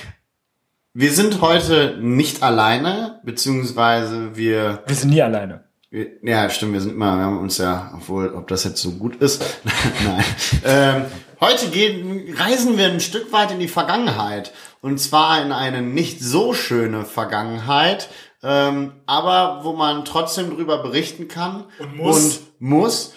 wir 0.94 1.12
sind 1.12 1.40
heute 1.40 1.98
nicht 2.00 2.42
alleine, 2.42 3.20
beziehungsweise 3.24 4.36
wir 4.36 4.82
Wir 4.86 4.96
sind 4.96 5.10
nie 5.10 5.22
alleine. 5.22 5.64
Wir- 5.90 6.06
Ja, 6.22 6.50
stimmt, 6.50 6.74
wir 6.74 6.80
sind 6.80 6.92
immer, 6.92 7.16
wir 7.16 7.24
haben 7.24 7.38
uns 7.38 7.58
ja, 7.58 7.92
obwohl, 7.94 8.34
ob 8.34 8.46
das 8.48 8.64
jetzt 8.64 8.80
so 8.82 8.92
gut 8.92 9.16
ist, 9.16 9.42
nein. 10.04 10.24
Ähm, 10.64 11.04
heute 11.40 11.68
gehen, 11.68 12.34
reisen 12.36 12.76
wir 12.76 12.86
ein 12.88 13.00
Stück 13.00 13.32
weit 13.32 13.50
in 13.52 13.58
die 13.60 13.68
Vergangenheit. 13.68 14.52
Und 14.80 14.98
zwar 14.98 15.42
in 15.42 15.50
eine 15.50 15.80
nicht 15.82 16.20
so 16.20 16.52
schöne 16.54 17.04
Vergangenheit, 17.04 18.08
ähm, 18.42 18.92
aber 19.06 19.60
wo 19.64 19.72
man 19.72 20.04
trotzdem 20.04 20.50
drüber 20.54 20.82
berichten 20.82 21.26
kann. 21.26 21.64
Und 21.78 21.96
muss. 21.96 22.36
Und 22.36 22.40
muss. 22.60 23.14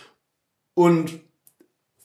Und 0.74 1.20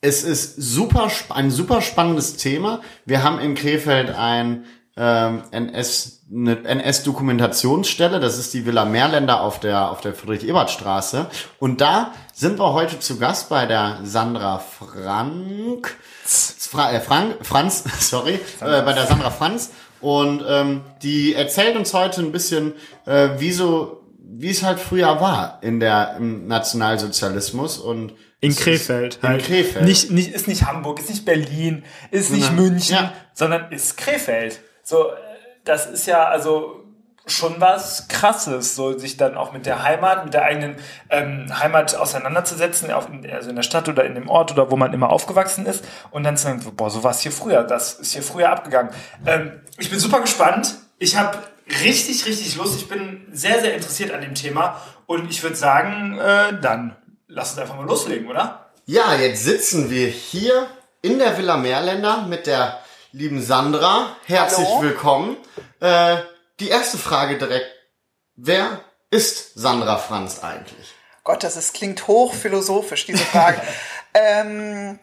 es 0.00 0.22
ist 0.22 0.56
super, 0.56 1.10
ein 1.30 1.50
super 1.50 1.80
spannendes 1.80 2.36
Thema. 2.36 2.80
Wir 3.04 3.22
haben 3.22 3.38
in 3.38 3.54
Krefeld 3.54 4.10
ein 4.10 4.64
ähm, 4.96 5.42
NS, 5.50 6.22
eine 6.30 6.64
NS-Dokumentationsstelle. 6.64 8.20
Das 8.20 8.38
ist 8.38 8.54
die 8.54 8.66
Villa 8.66 8.84
Meerländer 8.84 9.40
auf 9.40 9.60
der, 9.60 9.90
auf 9.90 10.00
der 10.00 10.14
Friedrich-Ebert-Straße. 10.14 11.26
Und 11.58 11.80
da 11.80 12.12
sind 12.32 12.58
wir 12.58 12.72
heute 12.72 12.98
zu 12.98 13.18
Gast 13.18 13.48
bei 13.48 13.66
der 13.66 14.00
Sandra 14.04 14.58
Frank. 14.58 15.96
Fra 16.24 16.92
äh, 16.92 17.00
Frank, 17.00 17.36
Franz, 17.42 17.84
sorry, 18.00 18.34
äh, 18.60 18.82
bei 18.82 18.92
der 18.92 19.06
Sandra 19.06 19.30
Franz. 19.30 19.70
Und 20.00 20.44
ähm, 20.46 20.82
die 21.02 21.34
erzählt 21.34 21.76
uns 21.76 21.94
heute 21.94 22.20
ein 22.20 22.32
bisschen, 22.32 22.74
äh, 23.06 23.30
wie 23.38 23.52
so 23.52 24.02
wie 24.28 24.50
es 24.50 24.62
halt 24.62 24.80
früher 24.80 25.20
war 25.20 25.58
in 25.62 25.80
der 25.80 26.16
im 26.18 26.46
Nationalsozialismus 26.46 27.78
und 27.78 28.12
In 28.46 28.56
Krefeld. 28.56 29.18
In 29.22 29.28
halt. 29.28 29.44
Krefeld. 29.44 29.84
Nicht, 29.84 30.10
nicht, 30.10 30.32
ist 30.32 30.48
nicht 30.48 30.64
Hamburg, 30.66 31.00
ist 31.00 31.10
nicht 31.10 31.24
Berlin, 31.24 31.84
ist 32.10 32.30
nicht 32.30 32.52
München, 32.52 32.96
ja. 32.96 33.12
sondern 33.32 33.70
ist 33.72 33.96
Krefeld. 33.96 34.60
So, 34.82 35.10
das 35.64 35.86
ist 35.86 36.06
ja 36.06 36.28
also 36.28 36.86
schon 37.26 37.60
was 37.60 38.06
krasses, 38.08 38.76
so 38.76 38.96
sich 38.96 39.16
dann 39.16 39.36
auch 39.36 39.52
mit 39.52 39.66
der 39.66 39.82
Heimat, 39.82 40.24
mit 40.24 40.34
der 40.34 40.44
eigenen 40.44 40.76
ähm, 41.10 41.46
Heimat 41.58 41.96
auseinanderzusetzen, 41.96 42.90
auf 42.92 43.08
in, 43.08 43.28
also 43.28 43.50
in 43.50 43.56
der 43.56 43.64
Stadt 43.64 43.88
oder 43.88 44.04
in 44.04 44.14
dem 44.14 44.28
Ort 44.28 44.52
oder 44.52 44.70
wo 44.70 44.76
man 44.76 44.92
immer 44.92 45.10
aufgewachsen 45.10 45.66
ist 45.66 45.84
und 46.10 46.22
dann 46.22 46.36
zu 46.36 46.44
sagen, 46.44 46.62
boah, 46.76 46.88
so 46.88 47.02
war 47.02 47.10
es 47.10 47.20
hier 47.20 47.32
früher, 47.32 47.64
das 47.64 47.94
ist 47.94 48.12
hier 48.12 48.22
früher 48.22 48.50
abgegangen. 48.50 48.92
Ähm, 49.26 49.60
ich 49.78 49.90
bin 49.90 49.98
super 49.98 50.20
gespannt. 50.20 50.76
Ich 50.98 51.16
habe 51.16 51.38
richtig, 51.82 52.26
richtig 52.26 52.56
Lust. 52.56 52.80
Ich 52.80 52.88
bin 52.88 53.26
sehr, 53.32 53.60
sehr 53.60 53.74
interessiert 53.74 54.12
an 54.12 54.20
dem 54.20 54.34
Thema 54.34 54.80
und 55.06 55.28
ich 55.28 55.42
würde 55.42 55.56
sagen, 55.56 56.18
äh, 56.18 56.58
dann 56.60 56.96
lass 57.28 57.50
uns 57.50 57.58
einfach 57.58 57.76
mal 57.76 57.86
loslegen, 57.86 58.28
oder? 58.28 58.70
Ja, 58.86 59.14
jetzt 59.14 59.44
sitzen 59.44 59.90
wir 59.90 60.08
hier 60.08 60.68
in 61.02 61.18
der 61.18 61.36
Villa 61.36 61.56
Meerländer 61.56 62.22
mit 62.22 62.46
der 62.46 62.80
lieben 63.12 63.42
Sandra. 63.42 64.16
Herzlich 64.26 64.68
Hallo. 64.68 64.82
willkommen. 64.82 65.36
Äh, 65.80 66.18
die 66.60 66.68
erste 66.68 66.98
Frage 66.98 67.38
direkt. 67.38 67.66
Wer 68.36 68.80
ist 69.10 69.54
Sandra 69.54 69.98
Franz 69.98 70.42
eigentlich? 70.42 70.94
Gott, 71.24 71.42
das 71.42 71.56
ist, 71.56 71.74
klingt 71.74 72.06
hochphilosophisch, 72.06 73.06
diese 73.06 73.24
Frage. 73.24 73.60
ähm, 74.14 74.98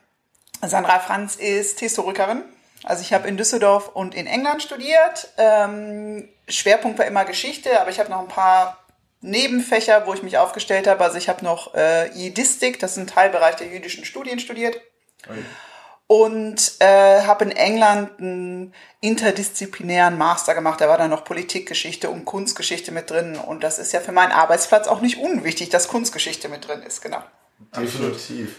Sandra 0.62 1.00
Franz 1.00 1.36
ist 1.36 1.80
Historikerin. 1.80 2.44
Also 2.84 3.02
ich 3.02 3.14
habe 3.14 3.28
in 3.28 3.38
Düsseldorf 3.38 3.90
und 3.90 4.16
in 4.16 4.28
England 4.28 4.62
studiert. 4.62 5.30
Ähm, 5.38 6.30
Schwerpunkt 6.48 7.00
war 7.00 7.06
immer 7.06 7.26
Geschichte, 7.26 7.82
aber 7.82 7.90
ich 7.90 8.00
habe 8.00 8.10
noch 8.10 8.20
ein 8.20 8.28
paar 8.28 8.83
Nebenfächer, 9.24 10.06
wo 10.06 10.14
ich 10.14 10.22
mich 10.22 10.38
aufgestellt 10.38 10.88
habe. 10.88 11.04
Also 11.04 11.18
ich 11.18 11.30
habe 11.30 11.44
noch 11.44 11.74
äh, 11.74 12.12
Jidistik, 12.12 12.80
das 12.80 12.92
ist 12.92 12.98
ein 12.98 13.08
Teilbereich 13.08 13.56
der 13.56 13.68
jüdischen 13.68 14.06
Studien 14.06 14.40
studiert. 14.40 14.80
Und 16.08 16.74
äh, 16.80 17.22
habe 17.22 17.46
in 17.46 17.52
England 17.52 18.20
einen 18.20 18.74
interdisziplinären 19.00 20.18
Master 20.18 20.54
gemacht. 20.54 20.82
Da 20.82 20.90
war 20.90 20.98
dann 20.98 21.10
noch 21.10 21.24
Politikgeschichte 21.24 22.10
und 22.10 22.26
Kunstgeschichte 22.26 22.92
mit 22.92 23.10
drin. 23.10 23.38
Und 23.38 23.64
das 23.64 23.80
ist 23.80 23.94
ja 23.94 24.02
für 24.02 24.12
meinen 24.12 24.34
Arbeitsplatz 24.34 24.88
auch 24.88 25.02
nicht 25.02 25.18
unwichtig, 25.18 25.70
dass 25.70 25.88
Kunstgeschichte 25.88 26.50
mit 26.50 26.68
drin 26.68 26.84
ist, 26.84 27.02
genau. 27.02 27.24
Definitiv. 27.76 28.58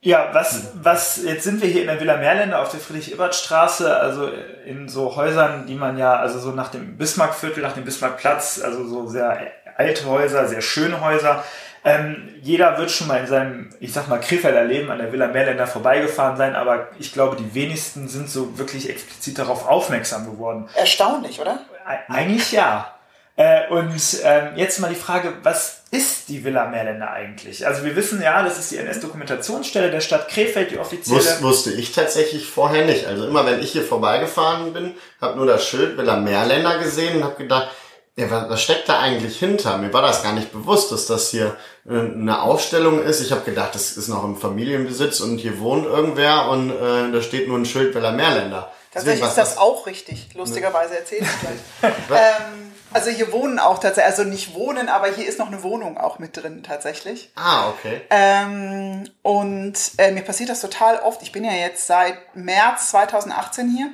Ja, 0.00 0.34
was, 0.34 0.72
was, 0.74 1.22
jetzt 1.24 1.44
sind 1.44 1.62
wir 1.62 1.68
hier 1.68 1.80
in 1.80 1.86
der 1.86 1.98
Villa 1.98 2.18
Meerländer 2.18 2.60
auf 2.60 2.70
der 2.70 2.78
Friedrich-Ebert-Straße, 2.78 3.96
also 3.96 4.28
in 4.66 4.86
so 4.86 5.16
Häusern, 5.16 5.66
die 5.66 5.76
man 5.76 5.96
ja, 5.96 6.16
also 6.16 6.38
so 6.38 6.50
nach 6.50 6.68
dem 6.68 6.98
Bismarckviertel, 6.98 7.62
nach 7.62 7.72
dem 7.72 7.86
Bismarckplatz, 7.86 8.60
also 8.62 8.86
so 8.86 9.06
sehr 9.06 9.40
alte 9.76 10.06
Häuser, 10.06 10.46
sehr 10.48 10.62
schöne 10.62 11.00
Häuser. 11.00 11.44
Ähm, 11.86 12.30
jeder 12.40 12.78
wird 12.78 12.90
schon 12.90 13.08
mal 13.08 13.20
in 13.20 13.26
seinem, 13.26 13.70
ich 13.78 13.92
sag 13.92 14.08
mal, 14.08 14.18
Krefelder 14.18 14.64
Leben 14.64 14.90
an 14.90 14.98
der 14.98 15.12
Villa 15.12 15.28
Meerländer 15.28 15.66
vorbeigefahren 15.66 16.38
sein, 16.38 16.56
aber 16.56 16.88
ich 16.98 17.12
glaube, 17.12 17.36
die 17.36 17.54
wenigsten 17.54 18.08
sind 18.08 18.30
so 18.30 18.56
wirklich 18.58 18.88
explizit 18.88 19.38
darauf 19.38 19.68
aufmerksam 19.68 20.24
geworden. 20.24 20.68
Erstaunlich, 20.74 21.40
oder? 21.40 21.60
Eigentlich 22.08 22.52
ja. 22.52 22.90
Äh, 23.36 23.68
und 23.68 23.92
ähm, 24.22 24.52
jetzt 24.54 24.78
mal 24.78 24.88
die 24.88 24.94
Frage, 24.94 25.32
was 25.42 25.82
ist 25.90 26.28
die 26.28 26.44
Villa 26.44 26.66
Meerländer 26.66 27.10
eigentlich? 27.10 27.66
Also 27.66 27.84
wir 27.84 27.96
wissen 27.96 28.22
ja, 28.22 28.42
das 28.42 28.58
ist 28.58 28.70
die 28.70 28.78
NS-Dokumentationsstelle 28.78 29.90
der 29.90 30.00
Stadt 30.00 30.28
Krefeld, 30.28 30.70
die 30.70 30.78
offizielle. 30.78 31.20
Wus 31.20 31.42
wusste 31.42 31.72
ich 31.72 31.92
tatsächlich 31.92 32.46
vorher 32.46 32.86
nicht. 32.86 33.06
Also 33.06 33.26
immer 33.26 33.44
wenn 33.44 33.60
ich 33.60 33.72
hier 33.72 33.82
vorbeigefahren 33.82 34.72
bin, 34.72 34.94
habe 35.20 35.36
nur 35.36 35.46
das 35.46 35.66
Schild 35.66 35.98
Villa 35.98 36.16
Meerländer 36.16 36.78
gesehen 36.78 37.16
und 37.16 37.24
habe 37.24 37.34
gedacht, 37.34 37.68
ja, 38.16 38.30
was, 38.30 38.48
was 38.48 38.62
steckt 38.62 38.88
da 38.88 39.00
eigentlich 39.00 39.38
hinter? 39.38 39.76
Mir 39.78 39.92
war 39.92 40.02
das 40.02 40.22
gar 40.22 40.32
nicht 40.32 40.52
bewusst, 40.52 40.92
dass 40.92 41.06
das 41.06 41.30
hier 41.30 41.56
äh, 41.88 41.98
eine 41.98 42.42
Ausstellung 42.42 43.02
ist. 43.02 43.20
Ich 43.20 43.32
habe 43.32 43.42
gedacht, 43.42 43.74
das 43.74 43.96
ist 43.96 44.08
noch 44.08 44.22
im 44.22 44.36
Familienbesitz 44.36 45.20
und 45.20 45.38
hier 45.38 45.58
wohnt 45.58 45.84
irgendwer 45.84 46.48
und 46.48 46.70
äh, 46.70 47.10
da 47.10 47.20
steht 47.22 47.48
nur 47.48 47.58
ein 47.58 47.66
Schild 47.66 47.94
Villa 47.94 48.12
Meerländer. 48.12 48.70
Deswegen 48.94 49.18
Tatsächlich 49.18 49.22
war 49.22 49.28
ist 49.28 49.38
das 49.38 49.58
auch 49.58 49.86
richtig. 49.86 50.28
Lustigerweise 50.34 50.96
erzähle 50.96 51.22
ich 51.22 51.40
gleich. 51.40 51.92
ähm, 52.10 52.72
also 52.92 53.10
hier 53.10 53.32
wohnen 53.32 53.58
auch 53.58 53.80
tatsächlich, 53.80 54.18
also 54.18 54.22
nicht 54.22 54.54
wohnen, 54.54 54.88
aber 54.88 55.08
hier 55.08 55.26
ist 55.26 55.40
noch 55.40 55.48
eine 55.48 55.64
Wohnung 55.64 55.98
auch 55.98 56.20
mit 56.20 56.36
drin 56.36 56.62
tatsächlich. 56.62 57.32
Ah, 57.34 57.70
okay. 57.70 58.02
Ähm, 58.10 59.10
und 59.22 59.74
äh, 59.98 60.12
mir 60.12 60.22
passiert 60.22 60.50
das 60.50 60.60
total 60.60 61.00
oft. 61.00 61.20
Ich 61.22 61.32
bin 61.32 61.44
ja 61.44 61.50
jetzt 61.50 61.88
seit 61.88 62.36
März 62.36 62.90
2018 62.90 63.68
hier. 63.68 63.90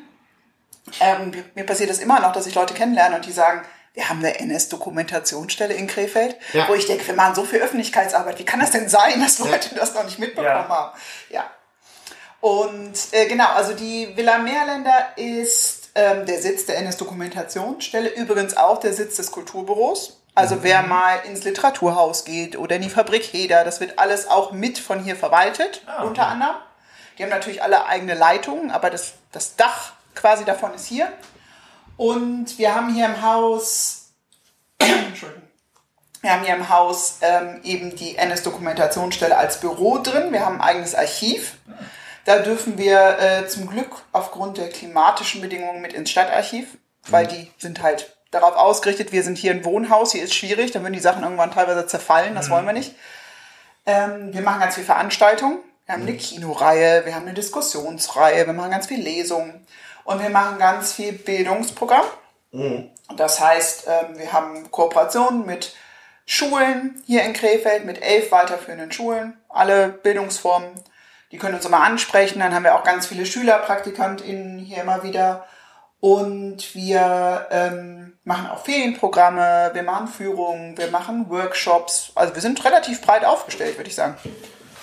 Ähm, 1.01 1.33
mir 1.55 1.65
passiert 1.65 1.89
das 1.89 1.99
immer 1.99 2.21
noch, 2.21 2.33
dass 2.33 2.47
ich 2.47 2.55
Leute 2.55 2.75
kennenlerne 2.75 3.17
und 3.17 3.25
die 3.25 3.33
sagen, 3.33 3.63
wir 3.95 4.09
haben 4.09 4.19
eine 4.21 4.39
NS-Dokumentationsstelle 4.39 5.75
in 5.75 5.87
Krefeld, 5.87 6.37
Ja. 6.53 6.69
wo 6.69 6.75
ich 6.75 6.87
denke, 6.87 7.07
wir 7.07 7.15
machen 7.15 7.35
so 7.35 7.45
viel 7.45 7.61
Öffentlichkeitsarbeit. 7.61 8.39
Wie 8.39 8.45
kann 8.45 8.61
das 8.61 8.71
denn 8.71 8.89
sein, 8.89 9.21
dass 9.21 9.39
Leute 9.39 9.75
das 9.75 9.95
noch 9.95 10.05
nicht 10.05 10.19
mitbekommen 10.19 10.69
haben? 10.69 10.97
Ja. 11.29 11.45
Und 12.41 12.95
äh, 13.13 13.27
genau, 13.27 13.49
also 13.51 13.75
die 13.75 14.17
Villa 14.17 14.39
Meerländer 14.39 15.09
ist 15.17 15.91
ähm, 15.95 16.25
der 16.25 16.41
Sitz 16.41 16.67
der 16.67 16.79
NS-Dokumentationsstelle, 16.79 18.09
übrigens 18.11 18.57
auch 18.57 18.81
der 18.81 18.93
Sitz 18.95 19.17
des 19.17 19.31
Kulturbüros. 19.31 20.17
Also 20.35 20.63
wer 20.63 20.83
mal 20.85 21.17
ins 21.27 21.45
Literaturhaus 21.45 22.25
geht 22.25 22.57
oder 22.57 22.77
in 22.77 22.83
die 22.83 22.89
Fabrik 22.89 23.25
Heder, 23.25 23.65
das 23.65 23.81
wird 23.81 23.99
alles 23.99 24.27
auch 24.29 24.53
mit 24.53 24.79
von 24.79 25.03
hier 25.03 25.17
verwaltet, 25.17 25.83
unter 26.03 26.29
anderem. 26.29 26.55
Die 27.19 27.25
haben 27.25 27.31
natürlich 27.31 27.63
alle 27.63 27.85
eigene 27.87 28.15
Leitungen, 28.15 28.71
aber 28.71 28.89
das, 28.89 29.15
das 29.33 29.57
Dach 29.57 29.93
quasi 30.15 30.45
davon 30.47 30.73
ist 30.73 30.87
hier. 30.87 31.13
Und 32.01 32.57
wir 32.57 32.75
haben 32.75 32.95
hier 32.95 33.05
im 33.05 33.21
Haus, 33.21 34.13
Entschuldigung, 34.79 35.43
wir 36.23 36.33
haben 36.33 36.45
hier 36.45 36.55
im 36.55 36.71
Haus 36.71 37.19
ähm, 37.21 37.61
eben 37.63 37.95
die 37.95 38.17
NS-Dokumentationsstelle 38.17 39.37
als 39.37 39.61
Büro 39.61 39.99
drin. 39.99 40.33
Wir 40.33 40.47
haben 40.47 40.63
ein 40.63 40.67
eigenes 40.67 40.95
Archiv. 40.95 41.59
Da 42.25 42.39
dürfen 42.39 42.79
wir 42.79 43.19
äh, 43.19 43.49
zum 43.49 43.69
Glück 43.69 43.91
aufgrund 44.13 44.57
der 44.57 44.71
klimatischen 44.71 45.43
Bedingungen 45.43 45.83
mit 45.83 45.93
ins 45.93 46.11
Stadtarchiv, 46.11 46.79
weil 47.11 47.27
die 47.27 47.51
sind 47.59 47.83
halt 47.83 48.17
darauf 48.31 48.57
ausgerichtet, 48.57 49.13
wir 49.13 49.23
sind 49.23 49.37
hier 49.37 49.53
ein 49.53 49.67
Wohnhaus, 49.67 50.13
hier 50.13 50.25
ist 50.25 50.33
schwierig, 50.33 50.71
dann 50.71 50.83
würden 50.83 50.95
die 50.95 51.01
Sachen 51.01 51.23
irgendwann 51.23 51.51
teilweise 51.51 51.87
zerfallen, 51.87 52.35
das 52.35 52.49
wollen 52.49 52.65
wir 52.65 52.73
nicht. 52.73 52.95
Ähm, 53.85 54.33
wir 54.33 54.41
machen 54.41 54.61
ganz 54.61 54.77
viel 54.77 54.85
Veranstaltungen. 54.85 55.59
Wir 55.85 55.97
haben 55.97 56.03
eine 56.03 56.17
Kinoreihe, 56.17 57.05
wir 57.05 57.15
haben 57.15 57.27
eine 57.27 57.35
Diskussionsreihe, 57.35 58.47
wir 58.47 58.55
machen 58.55 58.71
ganz 58.71 58.87
viel 58.87 59.03
Lesungen 59.03 59.67
und 60.11 60.21
wir 60.21 60.31
machen 60.31 60.59
ganz 60.59 60.93
viel 60.93 61.13
Bildungsprogramm. 61.13 62.05
Das 63.17 63.41
heißt, 63.41 63.87
ähm, 63.87 64.19
wir 64.19 64.33
haben 64.33 64.71
Kooperationen 64.71 65.47
mit 65.47 65.75
Schulen 66.27 67.01
hier 67.07 67.23
in 67.23 67.33
Krefeld, 67.33 67.85
mit 67.85 68.03
elf 68.03 68.33
weiterführenden 68.33 68.91
Schulen, 68.91 69.39
alle 69.49 69.89
Bildungsformen. 69.89 70.69
Die 71.31 71.39
können 71.39 71.55
uns 71.55 71.65
immer 71.65 71.83
ansprechen. 71.83 72.41
Dann 72.41 72.53
haben 72.53 72.65
wir 72.65 72.75
auch 72.75 72.83
ganz 72.83 73.07
viele 73.07 73.25
SchülerpraktikantInnen 73.25 74.59
hier 74.59 74.83
immer 74.83 75.05
wieder. 75.05 75.47
Und 76.01 76.75
wir 76.75 77.47
ähm, 77.51 78.19
machen 78.25 78.49
auch 78.51 78.65
Ferienprogramme, 78.65 79.71
wir 79.75 79.83
machen 79.83 80.09
Führungen, 80.09 80.77
wir 80.77 80.91
machen 80.91 81.31
Workshops. 81.31 82.11
Also 82.17 82.35
wir 82.35 82.43
sind 82.43 82.65
relativ 82.65 83.01
breit 83.03 83.25
aufgestellt, 83.25 83.77
würde 83.77 83.91
ich 83.91 83.95
sagen. 83.95 84.17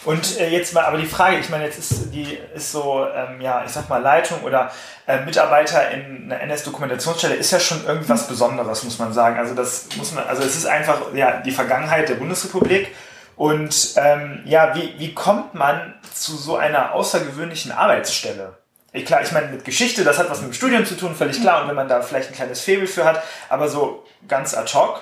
Und 0.08 0.40
äh, 0.40 0.48
jetzt 0.48 0.74
mal, 0.74 0.86
aber 0.86 0.98
die 0.98 1.06
Frage, 1.06 1.38
ich 1.38 1.50
meine, 1.50 1.66
jetzt 1.66 1.80
ist 1.80 2.14
die 2.14 2.40
ist 2.56 2.72
so, 2.72 3.06
ähm, 3.14 3.42
ja, 3.42 3.66
ich 3.66 3.72
sag 3.74 3.90
mal, 3.90 4.02
Leitung 4.02 4.42
oder 4.44 4.72
äh, 5.06 5.20
Mitarbeiter 5.20 5.92
in 5.92 6.32
einer 6.32 6.40
NS-Dokumentationsstelle 6.44 7.36
ist 7.36 7.52
ja 7.52 7.60
schon 7.60 7.86
irgendwas 7.86 8.26
Besonderes, 8.26 8.86
muss 8.86 9.00
man 9.00 9.12
sagen. 9.12 9.38
Also 9.38 9.54
das 9.54 9.90
muss 9.98 10.14
man, 10.14 10.26
also 10.26 10.44
es 10.44 10.56
ist 10.56 10.66
einfach 10.66 11.14
ja 11.14 11.42
die 11.42 11.52
Vergangenheit 11.52 12.08
der 12.08 12.16
Bundesrepublik. 12.16 12.96
Und 13.36 13.96
ähm, 13.98 14.44
ja, 14.46 14.74
wie, 14.76 14.96
wie 14.98 15.14
kommt 15.14 15.56
man 15.56 15.94
zu 16.14 16.38
so 16.38 16.56
einer 16.56 16.94
außergewöhnlichen 16.94 17.74
Arbeitsstelle? 17.74 18.54
Ich, 18.94 19.06
klar, 19.06 19.22
ich 19.24 19.34
meine, 19.34 19.48
mit 19.48 19.66
Geschichte, 19.66 20.06
das 20.06 20.20
hat 20.20 20.30
was 20.30 20.40
mit 20.40 20.52
dem 20.52 20.54
Studium 20.54 20.86
zu 20.86 20.96
tun, 20.96 21.16
völlig 21.16 21.42
klar. 21.42 21.64
Und 21.64 21.68
wenn 21.68 21.76
man 21.76 21.90
da 21.90 22.02
vielleicht 22.02 22.30
ein 22.30 22.36
kleines 22.36 22.62
Faible 22.62 22.88
für 22.88 23.04
hat, 23.04 23.22
aber 23.50 23.68
so 23.68 24.06
ganz 24.26 24.54
ad 24.56 24.74
hoc, 24.74 25.02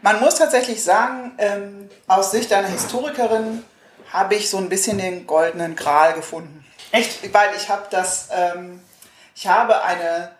Man 0.00 0.20
muss 0.20 0.36
tatsächlich 0.36 0.84
sagen, 0.84 1.32
ähm, 1.38 1.88
aus 2.06 2.30
Sicht 2.30 2.52
einer 2.52 2.68
Historikerin 2.68 3.64
habe 4.12 4.34
ich 4.34 4.50
so 4.50 4.58
ein 4.58 4.68
bisschen 4.68 4.98
den 4.98 5.26
goldenen 5.26 5.76
Gral 5.76 6.14
gefunden. 6.14 6.64
echt, 6.92 7.32
Weil 7.32 7.54
ich 7.56 7.68
habe 7.68 7.86
das, 7.90 8.28
ähm, 8.32 8.82
ich 9.34 9.46
habe 9.46 9.82
eine 9.82 10.32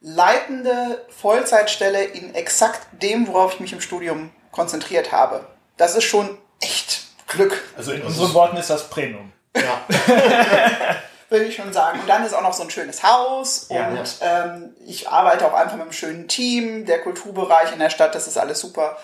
leitende 0.00 1.04
Vollzeitstelle 1.20 2.04
in 2.04 2.34
exakt 2.34 2.80
dem, 2.92 3.28
worauf 3.28 3.54
ich 3.54 3.60
mich 3.60 3.72
im 3.72 3.80
Studium 3.80 4.30
konzentriert 4.50 5.12
habe. 5.12 5.46
Das 5.76 5.94
ist 5.94 6.04
schon 6.04 6.38
echt 6.60 7.02
Glück, 7.28 7.62
also 7.76 7.92
in 7.92 8.02
unseren 8.02 8.34
Worten 8.34 8.56
ist 8.56 8.70
das 8.70 8.90
Premium. 8.90 9.32
Ja. 9.56 9.82
würde 11.32 11.46
ich 11.46 11.56
schon 11.56 11.72
sagen. 11.72 11.98
Und 12.00 12.08
dann 12.08 12.24
ist 12.24 12.34
auch 12.34 12.42
noch 12.42 12.52
so 12.52 12.62
ein 12.62 12.70
schönes 12.70 13.02
Haus 13.02 13.66
Ja, 13.70 13.88
und 13.88 14.16
Ähm, 14.20 14.76
ich 14.86 15.08
arbeite 15.08 15.46
auch 15.46 15.54
einfach 15.54 15.72
mit 15.72 15.82
einem 15.82 15.92
schönen 15.92 16.28
Team, 16.28 16.86
der 16.86 17.00
Kulturbereich 17.00 17.72
in 17.72 17.80
der 17.80 17.90
Stadt, 17.90 18.14
das 18.14 18.28
ist 18.28 18.38
alles 18.38 18.60
super. 18.60 18.96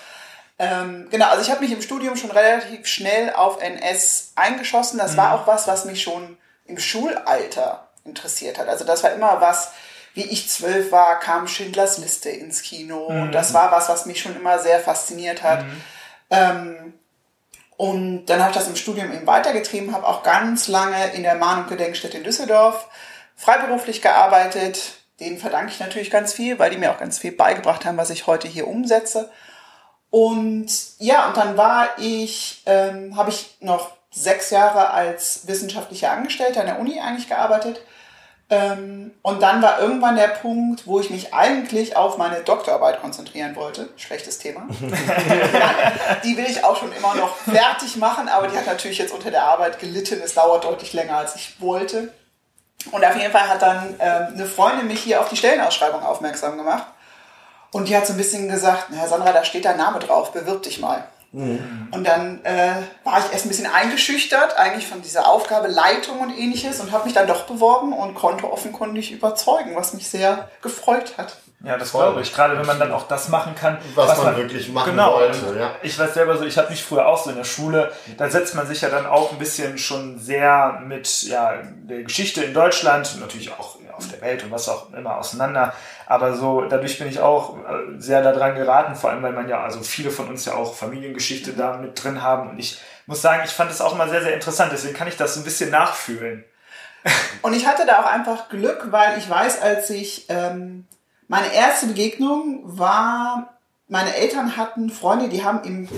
Ähm, 0.59 1.07
genau, 1.11 1.29
also 1.29 1.43
ich 1.43 1.51
habe 1.51 1.61
mich 1.61 1.73
im 1.73 1.83
Studium 1.83 2.17
schon 2.17 2.31
relativ 2.31 2.87
schnell 2.87 3.33
auf 3.33 3.63
NS 3.63 4.33
eingeschossen. 4.35 4.99
Das 4.99 5.17
war 5.17 5.35
auch 5.35 5.47
was, 5.47 5.69
was 5.69 5.85
mich 5.85 6.03
schon 6.03 6.37
im 6.67 6.79
Schulalter 6.79 7.89
interessiert 8.05 8.59
hat. 8.59 8.69
Also 8.69 8.85
das 8.85 9.05
war 9.05 9.13
immer 9.13 9.41
was, 9.41 9.73
wie 10.15 10.25
ich 10.25 10.49
zwölf 10.49 10.91
war, 10.91 11.21
kam 11.21 11.47
Schindlers 11.47 11.99
Liste 11.99 12.31
ins 12.31 12.63
Kino. 12.63 13.09
Mhm. 13.11 13.23
Und 13.23 13.33
das 13.33 13.55
war 13.55 13.71
was, 13.71 13.89
was 13.89 14.07
mich 14.07 14.21
schon 14.21 14.35
immer 14.35 14.59
sehr 14.59 14.81
fasziniert 14.81 15.43
hat. 15.43 15.65
Ähm, 16.31 16.95
und 17.77 18.27
dann 18.27 18.41
habe 18.41 18.51
ich 18.51 18.57
das 18.57 18.67
im 18.67 18.75
Studium 18.75 19.13
eben 19.13 19.27
weitergetrieben, 19.29 19.95
habe 19.95 20.07
auch 20.07 20.25
ganz 20.25 20.67
lange 20.67 21.13
in 21.13 21.23
der 21.23 21.37
Mahn- 21.37 21.61
und 21.61 21.69
Gedenkstätte 21.69 22.19
in 22.19 22.25
Düsseldorf 22.25 22.89
freiberuflich 23.37 24.03
gearbeitet. 24.03 24.95
Denen 25.21 25.39
verdanke 25.39 25.71
ich 25.71 25.79
natürlich 25.79 26.11
ganz 26.11 26.33
viel, 26.33 26.59
weil 26.59 26.71
die 26.71 26.77
mir 26.77 26.91
auch 26.91 26.99
ganz 26.99 27.19
viel 27.19 27.31
beigebracht 27.33 27.85
haben, 27.85 27.97
was 27.97 28.11
ich 28.11 28.27
heute 28.27 28.49
hier 28.49 28.67
umsetze. 28.67 29.31
Und 30.11 30.71
ja, 30.99 31.29
und 31.29 31.37
dann 31.37 31.57
war 31.57 31.89
ich, 31.99 32.63
ähm, 32.67 33.17
habe 33.17 33.31
ich 33.31 33.57
noch 33.61 33.93
sechs 34.11 34.51
Jahre 34.51 34.91
als 34.91 35.47
wissenschaftlicher 35.47 36.11
Angestellter 36.13 36.61
an 36.61 36.67
der 36.67 36.81
Uni 36.81 36.99
eigentlich 37.01 37.29
gearbeitet. 37.29 37.81
Ähm, 38.51 39.13
und 39.21 39.43
dann 39.43 39.61
war 39.61 39.79
irgendwann 39.79 40.17
der 40.17 40.29
Punkt, 40.29 40.87
wo 40.87 41.01
ich 41.01 41.11
mich 41.11 41.35
eigentlich 41.35 41.97
auf 41.97 42.17
meine 42.17 42.41
Doktorarbeit 42.41 43.03
konzentrieren 43.03 43.55
wollte. 43.57 43.91
Schlechtes 43.99 44.39
Thema. 44.39 44.67
die 46.25 46.37
will 46.37 46.47
ich 46.47 46.65
auch 46.65 46.79
schon 46.79 46.91
immer 46.93 47.15
noch 47.15 47.37
fertig 47.37 47.97
machen, 47.97 48.29
aber 48.29 48.49
die 48.49 48.57
hat 48.57 48.67
natürlich 48.67 48.97
jetzt 48.97 49.13
unter 49.13 49.31
der 49.31 49.45
Arbeit 49.45 49.79
gelitten. 49.79 50.23
Es 50.25 50.33
dauert 50.33 50.65
deutlich 50.65 50.95
länger, 50.95 51.19
als 51.19 51.37
ich 51.37 51.61
wollte. 51.61 52.15
Und 52.91 53.05
auf 53.05 53.17
jeden 53.17 53.33
Fall 53.33 53.49
hat 53.49 53.61
dann 53.61 53.95
ähm, 53.99 54.29
eine 54.35 54.47
Freundin 54.47 54.87
mich 54.87 55.01
hier 55.01 55.21
auf 55.21 55.29
die 55.29 55.37
Stellenausschreibung 55.37 56.03
aufmerksam 56.03 56.57
gemacht. 56.57 56.87
Und 57.73 57.89
die 57.89 57.97
hat 57.97 58.07
so 58.07 58.15
ein 58.15 58.17
bisschen 58.17 58.49
gesagt, 58.49 58.87
na 58.91 59.07
Sandra, 59.07 59.33
da 59.33 59.45
steht 59.45 59.65
dein 59.65 59.77
Name 59.77 59.99
drauf, 59.99 60.33
bewirb 60.33 60.63
dich 60.63 60.81
mal. 60.81 61.07
Und 61.31 62.05
dann 62.05 62.43
äh, 62.45 62.73
war 63.05 63.19
ich 63.19 63.33
erst 63.33 63.45
ein 63.45 63.51
bisschen 63.51 63.67
eingeschüchtert, 63.67 64.57
eigentlich 64.57 64.87
von 64.87 65.03
dieser 65.03 65.29
Aufgabe 65.29 65.69
Leitung 65.69 66.21
und 66.21 66.31
ähnliches 66.31 66.81
und 66.81 66.91
habe 66.91 67.05
mich 67.05 67.13
dann 67.13 67.27
doch 67.27 67.43
beworben 67.43 67.93
und 67.93 68.15
konnte 68.15 68.51
offenkundig 68.51 69.13
überzeugen, 69.13 69.77
was 69.77 69.93
mich 69.93 70.09
sehr 70.09 70.49
gefreut 70.63 71.19
hat. 71.19 71.37
Ja, 71.63 71.77
das 71.77 71.91
glaube 71.91 72.23
ich. 72.23 72.33
Gerade 72.33 72.57
wenn 72.57 72.65
man 72.65 72.79
dann 72.79 72.93
auch 72.93 73.09
das 73.09 73.29
machen 73.29 73.55
kann, 73.55 73.77
Was 73.95 74.23
man 74.23 74.37
wirklich 74.37 74.71
machen 74.71 74.93
genau. 74.93 75.15
wollte, 75.15 75.59
ja. 75.59 75.73
Ich 75.83 75.99
weiß 75.99 76.15
selber 76.15 76.39
so, 76.39 76.45
ich 76.45 76.57
habe 76.57 76.71
mich 76.71 76.83
früher 76.83 77.07
auch 77.07 77.23
so 77.23 77.31
in 77.31 77.37
der 77.37 77.45
Schule, 77.45 77.93
da 78.17 78.31
setzt 78.31 78.55
man 78.55 78.67
sich 78.67 78.81
ja 78.81 78.89
dann 78.89 79.07
auch 79.07 79.33
ein 79.33 79.39
bisschen 79.39 79.77
schon 79.77 80.19
sehr 80.19 80.81
mit 80.87 81.25
ja, 81.25 81.61
der 81.83 82.05
Geschichte 82.05 82.43
in 82.43 82.55
Deutschland, 82.55 83.19
natürlich 83.21 83.53
auch 83.53 83.77
auf 83.99 84.09
der 84.09 84.21
Welt 84.21 84.43
und 84.43 84.51
was 84.51 84.69
auch 84.69 84.93
immer 84.93 85.19
auseinander. 85.19 85.75
Aber 86.07 86.35
so, 86.35 86.63
dadurch 86.63 86.99
bin 86.99 87.09
ich 87.09 87.21
auch 87.21 87.59
äh, 87.59 87.99
sehr 87.99 88.23
daran 88.23 88.55
geraten, 88.55 88.95
vor 88.95 89.11
allem 89.11 89.23
weil 89.23 89.33
man 89.33 89.49
ja, 89.49 89.63
also 89.63 89.83
viele 89.83 90.11
von 90.11 90.29
uns 90.29 90.45
ja 90.47 90.55
auch 90.55 90.75
Familiengeschichte 90.75 91.53
da 91.53 91.77
mit 91.77 92.03
drin 92.03 92.23
haben. 92.23 92.51
Und 92.51 92.59
ich 92.59 92.81
muss 93.07 93.21
sagen, 93.21 93.43
ich 93.45 93.51
fand 93.51 93.71
es 93.71 93.81
auch 93.81 93.95
immer 93.95 94.09
sehr, 94.09 94.23
sehr 94.23 94.35
interessant. 94.35 94.73
Deswegen 94.73 94.95
kann 94.95 95.09
ich 95.09 95.17
das 95.17 95.35
so 95.35 95.41
ein 95.41 95.45
bisschen 95.45 95.71
nachfühlen. 95.71 96.45
Und 97.43 97.55
ich 97.55 97.67
hatte 97.67 97.87
da 97.87 98.01
auch 98.01 98.07
einfach 98.07 98.49
Glück, 98.49 98.87
weil 98.91 99.19
ich 99.19 99.29
weiß, 99.29 99.61
als 99.61 99.91
ich 99.91 100.27
ähm, 100.29 100.87
meine 101.27 101.53
erste 101.53 101.87
Begegnung 101.87 102.63
war, 102.65 103.59
meine 103.89 104.15
Eltern 104.15 104.57
hatten 104.57 104.91
Freunde, 104.91 105.29
die 105.29 105.45
haben 105.45 105.63
im, 105.65 105.89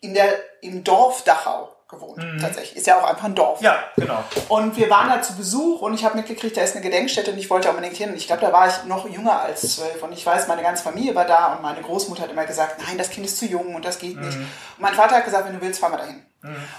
in 0.00 0.14
der, 0.14 0.32
im 0.60 0.84
Dorf 0.84 1.24
Dachau 1.24 1.74
gewohnt. 1.92 2.20
Tatsächlich. 2.40 2.76
Ist 2.76 2.86
ja 2.86 2.98
auch 2.98 3.08
einfach 3.08 3.24
ein 3.24 3.34
Dorf. 3.34 3.60
Ja, 3.60 3.78
genau. 3.96 4.24
Und 4.48 4.76
wir 4.76 4.90
waren 4.90 5.08
da 5.08 5.22
zu 5.22 5.36
Besuch 5.36 5.80
und 5.82 5.94
ich 5.94 6.04
habe 6.04 6.16
mitgekriegt, 6.16 6.56
da 6.56 6.62
ist 6.62 6.74
eine 6.74 6.82
Gedenkstätte 6.84 7.30
und 7.30 7.38
ich 7.38 7.48
wollte 7.50 7.70
unbedingt 7.70 7.96
hin. 7.96 8.12
Ich 8.16 8.26
glaube, 8.26 8.42
da 8.42 8.52
war 8.52 8.66
ich 8.66 8.84
noch 8.84 9.08
jünger 9.08 9.40
als 9.40 9.76
zwölf. 9.76 10.02
Und 10.02 10.12
ich 10.12 10.26
weiß, 10.26 10.48
meine 10.48 10.62
ganze 10.62 10.82
Familie 10.82 11.14
war 11.14 11.26
da 11.26 11.54
und 11.54 11.62
meine 11.62 11.82
Großmutter 11.82 12.24
hat 12.24 12.30
immer 12.30 12.46
gesagt, 12.46 12.82
nein, 12.86 12.98
das 12.98 13.10
Kind 13.10 13.26
ist 13.26 13.38
zu 13.38 13.46
jung 13.46 13.74
und 13.74 13.84
das 13.84 13.98
geht 13.98 14.16
nicht. 14.20 14.36
Und 14.36 14.48
mein 14.78 14.94
Vater 14.94 15.16
hat 15.16 15.24
gesagt, 15.24 15.46
wenn 15.46 15.54
du 15.54 15.60
willst, 15.60 15.80
fahren 15.80 15.92
wir 15.92 15.98
dahin. 15.98 16.26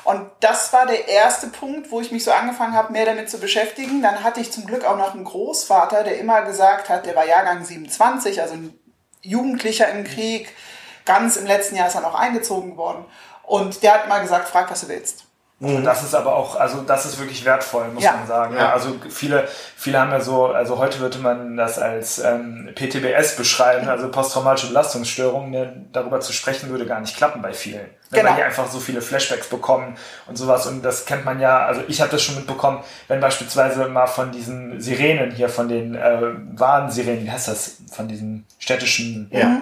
Und 0.03 0.29
das 0.41 0.73
war 0.73 0.85
der 0.85 1.07
erste 1.07 1.47
Punkt, 1.47 1.89
wo 1.89 2.01
ich 2.01 2.11
mich 2.11 2.25
so 2.25 2.31
angefangen 2.31 2.73
habe, 2.73 2.91
mehr 2.91 3.05
damit 3.05 3.29
zu 3.29 3.39
beschäftigen. 3.39 4.01
Dann 4.01 4.21
hatte 4.23 4.41
ich 4.41 4.51
zum 4.51 4.65
Glück 4.65 4.83
auch 4.83 4.97
noch 4.97 5.13
einen 5.13 5.23
Großvater, 5.23 6.03
der 6.03 6.19
immer 6.19 6.41
gesagt 6.41 6.89
hat, 6.89 7.05
der 7.05 7.15
war 7.15 7.25
Jahrgang 7.25 7.63
27, 7.63 8.41
also 8.41 8.55
ein 8.55 8.77
Jugendlicher 9.21 9.87
im 9.87 10.03
Krieg. 10.03 10.53
Ganz 11.05 11.37
im 11.37 11.45
letzten 11.45 11.77
Jahr 11.77 11.87
ist 11.87 11.95
er 11.95 12.01
noch 12.01 12.15
eingezogen 12.15 12.75
worden. 12.75 13.05
Und 13.43 13.83
der 13.83 13.93
hat 13.95 14.09
mal 14.09 14.19
gesagt, 14.21 14.47
frag, 14.47 14.69
was 14.71 14.81
du 14.81 14.87
willst. 14.89 15.25
Das 15.59 16.03
ist 16.03 16.13
aber 16.13 16.35
auch, 16.35 16.57
also 16.57 16.81
das 16.81 17.05
ist 17.05 17.19
wirklich 17.19 17.45
wertvoll, 17.45 17.87
muss 17.87 18.03
Ja. 18.03 18.13
man 18.13 18.27
sagen. 18.27 18.53
Ja. 18.55 18.61
Ja. 18.63 18.73
Also 18.73 18.95
viele, 19.09 19.47
viele 19.77 19.97
haben 19.97 20.11
ja 20.11 20.19
so, 20.19 20.47
also 20.47 20.77
heute 20.77 20.99
würde 20.99 21.19
man 21.19 21.55
das 21.55 21.79
als 21.79 22.19
ähm, 22.19 22.69
PTBS 22.75 23.37
beschreiben, 23.37 23.87
also 23.87 24.09
posttraumatische 24.11 24.67
Belastungsstörung. 24.67 25.51
Ne, 25.51 25.85
darüber 25.93 26.19
zu 26.19 26.33
sprechen 26.33 26.69
würde 26.69 26.85
gar 26.85 26.99
nicht 26.99 27.15
klappen 27.15 27.41
bei 27.41 27.53
vielen. 27.53 27.81
Ne, 27.83 27.89
Genau. 28.11 28.29
Weil 28.31 28.35
die 28.37 28.43
einfach 28.43 28.67
so 28.67 28.79
viele 28.79 29.01
Flashbacks 29.01 29.47
bekommen 29.47 29.95
und 30.27 30.37
sowas. 30.37 30.67
Und 30.67 30.83
das 30.83 31.05
kennt 31.05 31.23
man 31.23 31.39
ja, 31.39 31.65
also 31.65 31.81
ich 31.87 32.01
habe 32.01 32.11
das 32.11 32.21
schon 32.21 32.35
mitbekommen, 32.35 32.83
wenn 33.07 33.21
beispielsweise 33.21 33.87
mal 33.87 34.07
von 34.07 34.31
diesen 34.31 34.81
Sirenen 34.81 35.31
hier, 35.31 35.47
von 35.47 35.69
den 35.69 35.95
äh, 35.95 36.19
Warnsirenen, 36.55 37.23
wie 37.25 37.31
heißt 37.31 37.47
das, 37.47 37.77
von 37.89 38.09
diesen 38.09 38.45
städtischen 38.59 39.29
Ja. 39.31 39.61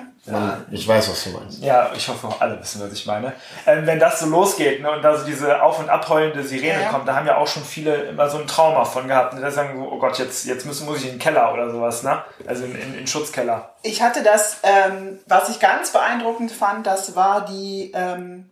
Ich 0.72 0.88
weiß, 0.88 1.10
was 1.10 1.24
du 1.24 1.30
meinst. 1.32 1.64
ja, 1.64 1.92
ich 1.96 2.08
hoffe, 2.08 2.30
alle 2.40 2.60
wissen, 2.60 2.80
was 2.80 2.94
ich 2.94 3.08
meine. 3.08 3.34
Ähm, 3.66 3.88
wenn 3.88 4.00
das 4.00 4.20
so 4.20 4.28
losgeht 4.28 4.82
ne, 4.82 4.92
und 4.92 5.02
da 5.02 5.18
so 5.18 5.26
diese 5.26 5.64
auf- 5.64 5.80
und 5.80 5.90
abheulende 5.90 6.44
Sirene 6.44 6.74
Ja, 6.74 6.82
ja. 6.82 6.90
kommt, 6.90 7.08
da 7.08 7.16
haben 7.16 7.26
ja 7.26 7.38
auch 7.38 7.48
schon 7.48 7.64
viele 7.64 7.96
immer 8.04 8.30
so 8.30 8.38
ein 8.38 8.46
Trauma 8.46 8.86
von 8.86 9.08
gehabt. 9.08 9.34
Und 9.34 9.42
da 9.42 9.50
sagen 9.50 9.80
so, 9.80 9.92
oh 9.92 9.98
Gott, 9.98 10.20
jetzt, 10.20 10.46
jetzt 10.46 10.66
müssen, 10.68 10.86
muss 10.86 11.00
ich 11.00 11.06
in 11.06 11.12
den 11.14 11.20
Keller 11.20 11.52
oder 11.52 11.72
sowas, 11.72 12.04
ne? 12.04 12.24
Also 12.46 12.66
in, 12.66 12.76
in, 12.76 12.82
in 12.82 12.94
den 12.94 13.08
Schutzkeller. 13.08 13.74
Ich 13.82 14.04
hatte 14.04 14.22
das, 14.22 14.58
ähm, 14.62 15.20
was 15.26 15.50
ich 15.50 15.60
ganz 15.60 15.92
beeindruckend 15.92 16.52
fand, 16.52 16.86
das 16.86 17.16
war 17.16 17.44
die, 17.46 17.92
ähm, 17.96 18.52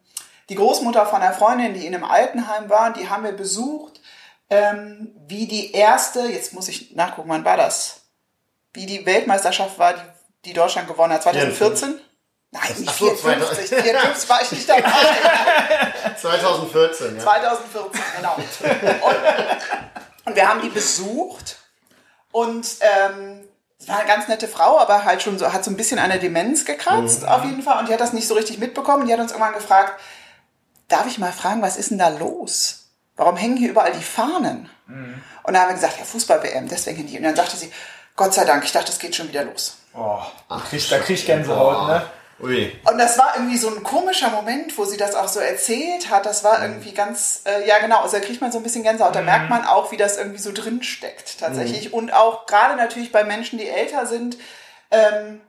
die 0.49 0.55
Großmutter 0.55 1.05
von 1.05 1.21
einer 1.21 1.34
Freundin, 1.36 1.75
die 1.75 1.86
in 1.86 1.93
einem 1.93 2.03
Altenheim 2.03 2.67
war. 2.69 2.93
Die 2.93 3.10
haben 3.10 3.23
wir 3.23 3.34
besucht, 3.34 4.01
ähm, 4.49 5.12
wie 5.27 5.45
die 5.45 5.71
erste, 5.73 6.21
jetzt 6.21 6.53
muss 6.53 6.67
ich 6.67 6.95
nachgucken, 6.95 7.29
wann 7.29 7.45
war 7.45 7.58
das? 7.58 8.01
Wie 8.73 8.88
die 8.88 9.05
Weltmeisterschaft 9.05 9.77
war, 9.77 9.93
die, 9.93 9.99
die 10.45 10.54
Deutschland 10.54 10.88
gewonnen 10.88 11.13
hat, 11.13 11.23
2014? 11.23 11.99
Nein, 12.52 12.62
nicht 12.78 12.89
Ach 12.89 12.97
so, 12.97 13.13
54. 13.13 13.69
54 13.82 14.30
war 14.30 14.41
ich 14.41 14.52
nicht 14.52 14.69
dabei. 14.69 14.82
2014, 16.19 17.17
ja. 17.17 17.23
2014, 17.23 18.02
genau. 18.17 18.36
Und, 18.36 20.25
und 20.25 20.36
wir 20.36 20.49
haben 20.49 20.62
die 20.62 20.69
besucht 20.69 21.58
und 22.32 22.67
ähm, 22.82 23.47
es 23.80 23.88
war 23.88 23.99
eine 23.99 24.08
ganz 24.08 24.28
nette 24.28 24.47
Frau, 24.47 24.80
aber 24.80 25.06
halt 25.06 25.21
schon 25.21 25.38
so, 25.39 25.54
hat 25.54 25.63
so 25.63 25.71
ein 25.71 25.78
bisschen 25.78 25.99
an 25.99 26.10
der 26.10 26.19
Demenz 26.19 26.65
gekratzt, 26.65 27.25
auf 27.25 27.45
jeden 27.45 27.62
Fall. 27.62 27.80
Und 27.80 27.88
die 27.88 27.93
hat 27.93 28.02
das 28.02 28.13
nicht 28.13 28.28
so 28.28 28.34
richtig 28.34 28.58
mitbekommen. 28.58 29.08
Die 29.08 29.13
hat 29.13 29.19
uns 29.19 29.32
irgendwann 29.32 29.54
gefragt, 29.54 29.99
darf 30.89 31.08
ich 31.08 31.17
mal 31.17 31.32
fragen, 31.32 31.62
was 31.62 31.78
ist 31.78 31.91
denn 31.91 31.97
da 31.97 32.10
los? 32.10 32.89
Warum 33.15 33.38
hängen 33.38 33.58
hier 33.58 33.69
überall 33.69 33.93
die 33.93 34.04
Fahnen? 34.04 34.69
Und 35.43 35.54
da 35.54 35.62
haben 35.62 35.69
wir 35.69 35.75
gesagt, 35.75 35.97
ja, 35.97 36.04
Fußball-WM, 36.04 36.67
deswegen 36.67 36.97
hängen 36.97 37.10
die. 37.10 37.17
Und 37.17 37.23
dann 37.23 37.36
sagte 37.36 37.56
sie, 37.56 37.71
Gott 38.15 38.34
sei 38.34 38.43
Dank, 38.43 38.65
ich 38.65 38.71
dachte, 38.71 38.91
es 38.91 38.99
geht 38.99 39.15
schon 39.15 39.30
wieder 39.30 39.43
los. 39.45 39.78
Oh, 39.93 40.19
da 40.47 40.58
krieg, 40.60 40.88
da 40.89 40.99
krieg 40.99 41.17
ich 41.17 41.25
Gänsehaut, 41.25 41.88
ne? 41.88 42.06
Ui. 42.41 42.71
Und 42.89 42.97
das 42.97 43.17
war 43.17 43.34
irgendwie 43.36 43.58
so 43.58 43.67
ein 43.67 43.84
komischer 43.84 44.30
Moment, 44.30 44.78
wo 44.78 44.86
sie 44.86 44.95
das 44.95 45.13
auch 45.13 45.28
so 45.28 45.41
erzählt 45.41 46.10
hat. 46.10 46.25
Das 46.25 46.43
war 46.43 46.62
irgendwie 46.62 46.93
ganz, 46.93 47.41
äh, 47.45 47.67
ja 47.67 47.80
genau, 47.80 48.02
also 48.02 48.17
da 48.17 48.23
kriegt 48.23 48.39
man 48.39 48.52
so 48.52 48.60
ein 48.60 48.63
bisschen 48.63 48.84
Gänsehaut. 48.84 49.13
Da 49.13 49.21
merkt 49.21 49.49
man 49.49 49.65
auch, 49.65 49.91
wie 49.91 49.97
das 49.97 50.17
irgendwie 50.17 50.39
so 50.39 50.54
drin 50.54 50.82
steckt 50.82 51.39
tatsächlich. 51.39 51.91
Und 51.91 52.13
auch 52.13 52.45
gerade 52.45 52.78
natürlich 52.78 53.12
bei 53.12 53.25
Menschen, 53.25 53.60
die 53.60 53.67
älter 53.67 54.06
sind, 54.06 54.38
ähm, 54.89 55.41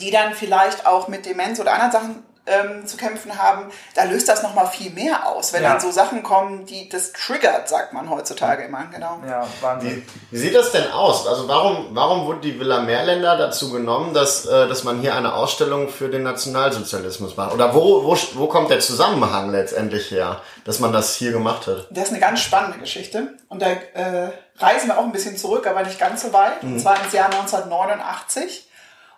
die 0.00 0.10
dann 0.10 0.34
vielleicht 0.34 0.86
auch 0.86 1.06
mit 1.06 1.24
Demenz 1.24 1.60
oder 1.60 1.72
anderen 1.72 1.92
Sachen 1.92 2.26
ähm, 2.48 2.86
zu 2.86 2.96
kämpfen 2.96 3.36
haben, 3.38 3.70
da 3.94 4.04
löst 4.04 4.28
das 4.28 4.42
nochmal 4.42 4.66
viel 4.66 4.90
mehr 4.90 5.26
aus, 5.26 5.52
wenn 5.52 5.62
Ja. 5.62 5.70
dann 5.72 5.80
so 5.80 5.90
Sachen 5.90 6.22
kommen, 6.22 6.64
die 6.66 6.88
das 6.88 7.12
triggert, 7.12 7.68
sagt 7.68 7.92
man 7.92 8.08
heutzutage 8.10 8.64
immer, 8.64 8.86
genau. 8.92 9.20
Ja, 9.28 9.46
Wahnsinn. 9.60 10.04
Wie 10.30 10.38
sieht 10.38 10.54
das 10.54 10.72
denn 10.72 10.90
aus? 10.90 11.26
Also 11.26 11.46
warum, 11.48 11.88
warum 11.92 12.26
wurde 12.26 12.40
die 12.40 12.58
Villa 12.58 12.80
Meerländer 12.80 13.36
dazu 13.36 13.70
genommen, 13.70 14.14
dass, 14.14 14.46
äh, 14.46 14.66
dass 14.68 14.84
man 14.84 15.00
hier 15.00 15.14
eine 15.14 15.34
Ausstellung 15.34 15.88
für 15.88 16.08
den 16.08 16.22
Nationalsozialismus 16.22 17.36
macht? 17.36 17.52
Oder 17.54 17.74
wo, 17.74 18.04
wo, 18.04 18.16
wo 18.34 18.46
kommt 18.46 18.70
der 18.70 18.80
Zusammenhang 18.80 19.50
letztendlich 19.50 20.10
her, 20.10 20.40
dass 20.64 20.80
man 20.80 20.92
das 20.92 21.14
hier 21.14 21.32
gemacht 21.32 21.66
hat? 21.66 21.86
Das 21.90 22.04
ist 22.04 22.10
eine 22.10 22.20
ganz 22.20 22.40
spannende 22.40 22.78
Geschichte. 22.78 23.34
Und 23.48 23.62
da 23.62 23.66
äh, 23.68 24.30
reisen 24.58 24.88
wir 24.88 24.98
auch 24.98 25.04
ein 25.04 25.12
bisschen 25.12 25.36
zurück, 25.36 25.66
aber 25.66 25.82
nicht 25.82 25.98
ganz 25.98 26.22
so 26.22 26.32
weit. 26.32 26.62
Und 26.62 26.78
zwar 26.80 27.02
ins 27.02 27.12
Jahr 27.12 27.26
1989. 27.26 28.68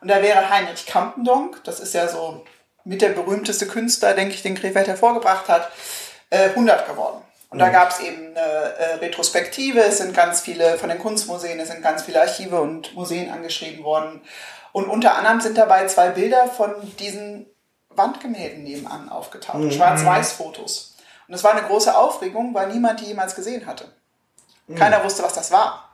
Und 0.00 0.08
da 0.08 0.22
wäre 0.22 0.48
Heinrich 0.48 0.86
Kampendonk, 0.86 1.62
das 1.64 1.78
ist 1.80 1.92
ja 1.94 2.08
so 2.08 2.44
mit 2.84 3.02
der 3.02 3.10
berühmteste 3.10 3.66
Künstler, 3.66 4.14
denke 4.14 4.34
ich, 4.34 4.42
den 4.42 4.54
Krefeld 4.54 4.88
hervorgebracht 4.88 5.48
hat, 5.48 5.70
äh, 6.30 6.50
100 6.50 6.86
geworden. 6.88 7.22
Und 7.50 7.58
da 7.58 7.68
gab 7.70 7.90
es 7.90 7.98
eben 8.00 8.28
eine 8.28 8.38
äh, 8.40 8.94
Retrospektive, 8.96 9.80
es 9.80 9.98
sind 9.98 10.14
ganz 10.14 10.40
viele 10.40 10.78
von 10.78 10.88
den 10.88 11.00
Kunstmuseen, 11.00 11.58
es 11.58 11.68
sind 11.68 11.82
ganz 11.82 12.02
viele 12.02 12.20
Archive 12.20 12.60
und 12.60 12.94
Museen 12.94 13.30
angeschrieben 13.30 13.84
worden. 13.84 14.20
Und 14.72 14.88
unter 14.88 15.16
anderem 15.16 15.40
sind 15.40 15.58
dabei 15.58 15.86
zwei 15.86 16.10
Bilder 16.10 16.46
von 16.46 16.72
diesen 16.98 17.46
Wandgemälden 17.88 18.62
nebenan 18.62 19.08
aufgetaucht, 19.08 19.58
Schwarz-Weiß-Fotos. 19.72 20.94
Und 21.26 21.32
das 21.32 21.42
war 21.42 21.52
eine 21.52 21.62
große 21.66 21.96
Aufregung, 21.96 22.54
weil 22.54 22.68
niemand 22.68 23.00
die 23.00 23.06
jemals 23.06 23.34
gesehen 23.34 23.66
hatte. 23.66 23.86
Keiner 24.76 25.02
wusste, 25.02 25.24
was 25.24 25.32
das 25.34 25.50
war. 25.50 25.88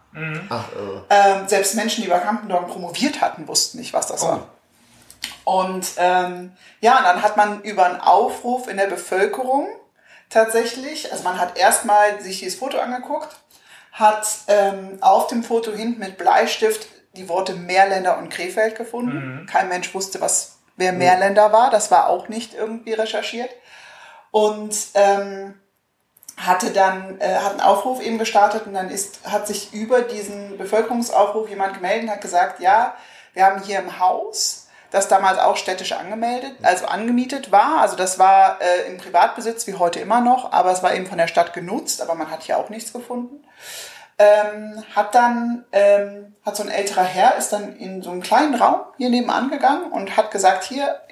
Ach, 0.50 0.64
äh, 0.72 1.14
Ähm, 1.40 1.48
selbst 1.48 1.74
Menschen, 1.74 2.04
die 2.04 2.10
bei 2.10 2.18
Campendorn 2.18 2.66
promoviert 2.66 3.22
hatten, 3.22 3.48
wussten 3.48 3.78
nicht, 3.78 3.94
was 3.94 4.06
das 4.08 4.20
war. 4.22 4.48
Und 5.44 5.92
ähm, 5.98 6.56
ja, 6.80 6.98
und 6.98 7.04
dann 7.04 7.22
hat 7.22 7.36
man 7.36 7.62
über 7.62 7.86
einen 7.86 8.00
Aufruf 8.00 8.68
in 8.68 8.76
der 8.76 8.86
Bevölkerung 8.86 9.68
tatsächlich, 10.30 11.12
also 11.12 11.24
man 11.24 11.38
hat 11.38 11.56
erstmal 11.56 12.20
sich 12.20 12.40
dieses 12.40 12.58
Foto 12.58 12.78
angeguckt, 12.78 13.36
hat 13.92 14.26
ähm, 14.48 14.98
auf 15.00 15.28
dem 15.28 15.42
Foto 15.42 15.72
hinten 15.72 16.00
mit 16.00 16.18
Bleistift 16.18 16.88
die 17.14 17.28
Worte 17.28 17.54
Meerländer 17.54 18.18
und 18.18 18.28
Krefeld 18.28 18.76
gefunden. 18.76 19.46
Kein 19.50 19.68
Mensch 19.68 19.94
wusste, 19.94 20.20
was 20.20 20.58
wer 20.76 20.92
Meerländer 20.92 21.52
war. 21.52 21.70
Das 21.70 21.90
war 21.90 22.08
auch 22.08 22.28
nicht 22.28 22.54
irgendwie 22.54 22.92
recherchiert. 22.92 23.50
Und 24.30 24.76
ähm, 24.94 25.54
hatte 26.36 26.70
dann 26.70 27.18
äh, 27.20 27.36
hat 27.36 27.52
einen 27.52 27.60
Aufruf 27.60 28.02
eben 28.02 28.18
gestartet 28.18 28.66
und 28.66 28.74
dann 28.74 28.90
ist 28.90 29.20
hat 29.26 29.46
sich 29.46 29.72
über 29.72 30.02
diesen 30.02 30.58
Bevölkerungsaufruf 30.58 31.48
jemand 31.48 31.74
gemeldet 31.74 32.04
und 32.04 32.10
hat 32.10 32.20
gesagt, 32.20 32.60
ja, 32.60 32.94
wir 33.32 33.46
haben 33.46 33.62
hier 33.62 33.78
im 33.78 33.98
Haus, 33.98 34.65
das 34.90 35.08
damals 35.08 35.38
auch 35.38 35.56
städtisch 35.56 35.92
angemeldet, 35.92 36.52
also 36.62 36.86
angemietet 36.86 37.52
war, 37.52 37.80
also 37.80 37.96
das 37.96 38.18
war 38.18 38.58
äh, 38.60 38.90
im 38.90 38.98
Privatbesitz 38.98 39.66
wie 39.66 39.74
heute 39.74 40.00
immer 40.00 40.20
noch, 40.20 40.52
aber 40.52 40.72
es 40.72 40.82
war 40.82 40.94
eben 40.94 41.06
von 41.06 41.18
der 41.18 41.28
Stadt 41.28 41.52
genutzt, 41.52 42.00
aber 42.02 42.14
man 42.14 42.30
hat 42.30 42.42
hier 42.42 42.58
auch 42.58 42.68
nichts 42.68 42.92
gefunden. 42.92 43.44
Ähm, 44.18 44.82
hat 44.94 45.14
dann 45.14 45.64
ähm, 45.72 46.34
hat 46.44 46.56
so 46.56 46.62
ein 46.62 46.70
älterer 46.70 47.04
Herr 47.04 47.36
ist 47.36 47.52
dann 47.52 47.76
in 47.76 48.00
so 48.02 48.10
einen 48.10 48.22
kleinen 48.22 48.54
Raum 48.54 48.80
hier 48.96 49.10
nebenan 49.10 49.50
gegangen 49.50 49.92
und 49.92 50.16
hat 50.16 50.30
gesagt, 50.30 50.64
hier 50.64 51.02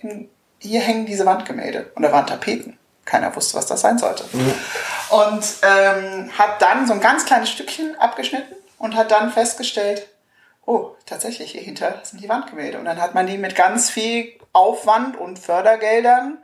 hier 0.58 0.80
hängen 0.80 1.04
diese 1.04 1.26
Wandgemälde 1.26 1.92
und 1.94 2.02
da 2.02 2.12
waren 2.12 2.26
Tapeten. 2.26 2.78
Keiner 3.04 3.36
wusste, 3.36 3.58
was 3.58 3.66
das 3.66 3.82
sein 3.82 3.98
sollte. 3.98 4.24
Und 5.10 5.44
ähm, 5.62 6.30
hat 6.38 6.62
dann 6.62 6.86
so 6.86 6.94
ein 6.94 7.00
ganz 7.00 7.26
kleines 7.26 7.50
Stückchen 7.50 7.94
abgeschnitten 8.00 8.54
und 8.78 8.96
hat 8.96 9.10
dann 9.10 9.30
festgestellt, 9.30 10.08
oh, 10.66 10.96
tatsächlich, 11.06 11.52
hier 11.52 11.62
hinter 11.62 12.00
sind 12.02 12.22
die 12.22 12.28
Wandgemälde. 12.28 12.78
Und 12.78 12.84
dann 12.84 13.00
hat 13.00 13.14
man 13.14 13.26
die 13.26 13.38
mit 13.38 13.54
ganz 13.54 13.90
viel 13.90 14.38
Aufwand 14.52 15.16
und 15.16 15.38
Fördergeldern, 15.38 16.38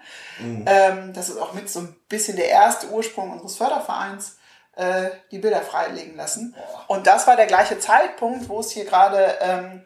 ähm, 0.67 1.13
das 1.13 1.29
ist 1.29 1.39
auch 1.39 1.53
mit 1.53 1.71
so 1.71 1.81
ein 1.81 1.97
bisschen 2.09 2.37
der 2.37 2.49
erste 2.49 2.89
Ursprung 2.89 3.31
unseres 3.31 3.57
Fördervereins, 3.57 4.37
äh, 4.77 5.11
die 5.31 5.39
Bilder 5.39 5.63
freilegen 5.63 6.17
lassen. 6.17 6.55
Und 6.89 7.07
das 7.07 7.27
war 7.27 7.37
der 7.37 7.47
gleiche 7.47 7.79
Zeitpunkt, 7.79 8.49
wo 8.49 8.61
es 8.61 8.73
hier 8.73 8.85
gerade 8.85 9.39
ähm, 9.41 9.85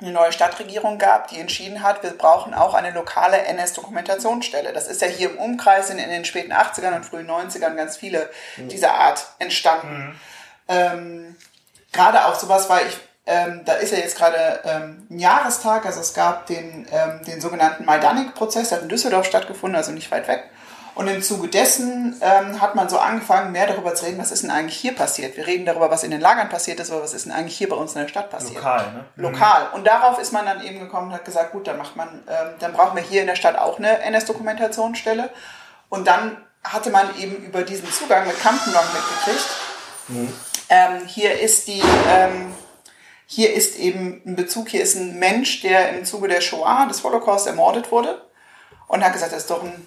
eine 0.00 0.12
neue 0.12 0.32
Stadtregierung 0.32 0.98
gab, 0.98 1.28
die 1.28 1.40
entschieden 1.40 1.82
hat, 1.82 2.02
wir 2.04 2.16
brauchen 2.16 2.54
auch 2.54 2.74
eine 2.74 2.92
lokale 2.92 3.38
NS-Dokumentationsstelle. 3.38 4.72
Das 4.72 4.86
ist 4.86 5.02
ja 5.02 5.08
hier 5.08 5.30
im 5.30 5.38
Umkreis 5.38 5.88
sind 5.88 5.98
in 5.98 6.08
den 6.08 6.24
späten 6.24 6.52
80ern 6.52 6.94
und 6.94 7.04
frühen 7.04 7.28
90ern 7.28 7.74
ganz 7.74 7.96
viele 7.96 8.30
dieser 8.56 8.94
Art 8.94 9.26
entstanden. 9.40 10.18
Ähm, 10.68 11.36
gerade 11.92 12.26
auch 12.26 12.36
sowas, 12.36 12.68
weil 12.68 12.86
ich, 12.86 12.96
ähm, 13.28 13.60
da 13.66 13.74
ist 13.74 13.92
ja 13.92 13.98
jetzt 13.98 14.16
gerade 14.16 14.60
ähm, 14.64 15.06
ein 15.10 15.18
Jahrestag, 15.18 15.84
also 15.84 16.00
es 16.00 16.14
gab 16.14 16.46
den, 16.46 16.86
ähm, 16.90 17.20
den 17.26 17.42
sogenannten 17.42 17.84
Majdanek-Prozess, 17.84 18.70
der 18.70 18.78
hat 18.78 18.82
in 18.82 18.88
Düsseldorf 18.88 19.26
stattgefunden, 19.26 19.76
also 19.76 19.92
nicht 19.92 20.10
weit 20.10 20.26
weg. 20.28 20.44
Und 20.94 21.06
im 21.08 21.22
Zuge 21.22 21.48
dessen 21.48 22.16
ähm, 22.22 22.60
hat 22.60 22.74
man 22.74 22.88
so 22.88 22.98
angefangen, 22.98 23.52
mehr 23.52 23.66
darüber 23.66 23.94
zu 23.94 24.06
reden, 24.06 24.18
was 24.18 24.32
ist 24.32 24.42
denn 24.42 24.50
eigentlich 24.50 24.78
hier 24.78 24.94
passiert. 24.96 25.36
Wir 25.36 25.46
reden 25.46 25.66
darüber, 25.66 25.90
was 25.90 26.02
in 26.02 26.10
den 26.10 26.20
Lagern 26.22 26.48
passiert 26.48 26.80
ist, 26.80 26.90
aber 26.90 27.02
was 27.02 27.12
ist 27.12 27.26
denn 27.26 27.32
eigentlich 27.32 27.56
hier 27.56 27.68
bei 27.68 27.76
uns 27.76 27.94
in 27.94 28.00
der 28.00 28.08
Stadt 28.08 28.30
passiert? 28.30 28.56
Lokal, 28.56 28.92
ne? 28.92 29.04
Lokal. 29.16 29.68
Und 29.74 29.86
darauf 29.86 30.18
ist 30.18 30.32
man 30.32 30.46
dann 30.46 30.64
eben 30.64 30.80
gekommen 30.80 31.08
und 31.08 31.12
hat 31.12 31.24
gesagt, 31.26 31.52
gut, 31.52 31.68
dann 31.68 31.76
macht 31.76 31.94
man, 31.94 32.08
ähm, 32.08 32.54
dann 32.58 32.72
brauchen 32.72 32.96
wir 32.96 33.02
hier 33.02 33.20
in 33.20 33.26
der 33.26 33.36
Stadt 33.36 33.56
auch 33.58 33.78
eine 33.78 34.00
NS-Dokumentationsstelle. 34.00 35.30
Und 35.90 36.08
dann 36.08 36.38
hatte 36.64 36.90
man 36.90 37.14
eben 37.18 37.36
über 37.44 37.62
diesen 37.62 37.92
Zugang 37.92 38.26
mit 38.26 38.40
Kampenlong 38.40 38.84
mitgekriegt. 38.92 39.46
Ähm, 40.70 41.06
hier 41.06 41.38
ist 41.38 41.68
die, 41.68 41.82
hier 43.30 43.52
ist 43.52 43.78
eben 43.78 44.22
ein 44.24 44.36
Bezug, 44.36 44.70
hier 44.70 44.82
ist 44.82 44.96
ein 44.96 45.18
Mensch, 45.18 45.60
der 45.60 45.90
im 45.90 46.06
Zuge 46.06 46.28
der 46.28 46.40
Shoah, 46.40 46.86
des 46.88 47.04
Holocaust, 47.04 47.46
ermordet 47.46 47.92
wurde. 47.92 48.22
Und 48.86 49.04
hat 49.04 49.12
gesagt, 49.12 49.32
das 49.32 49.40
ist 49.40 49.50
doch 49.50 49.62
ein 49.62 49.86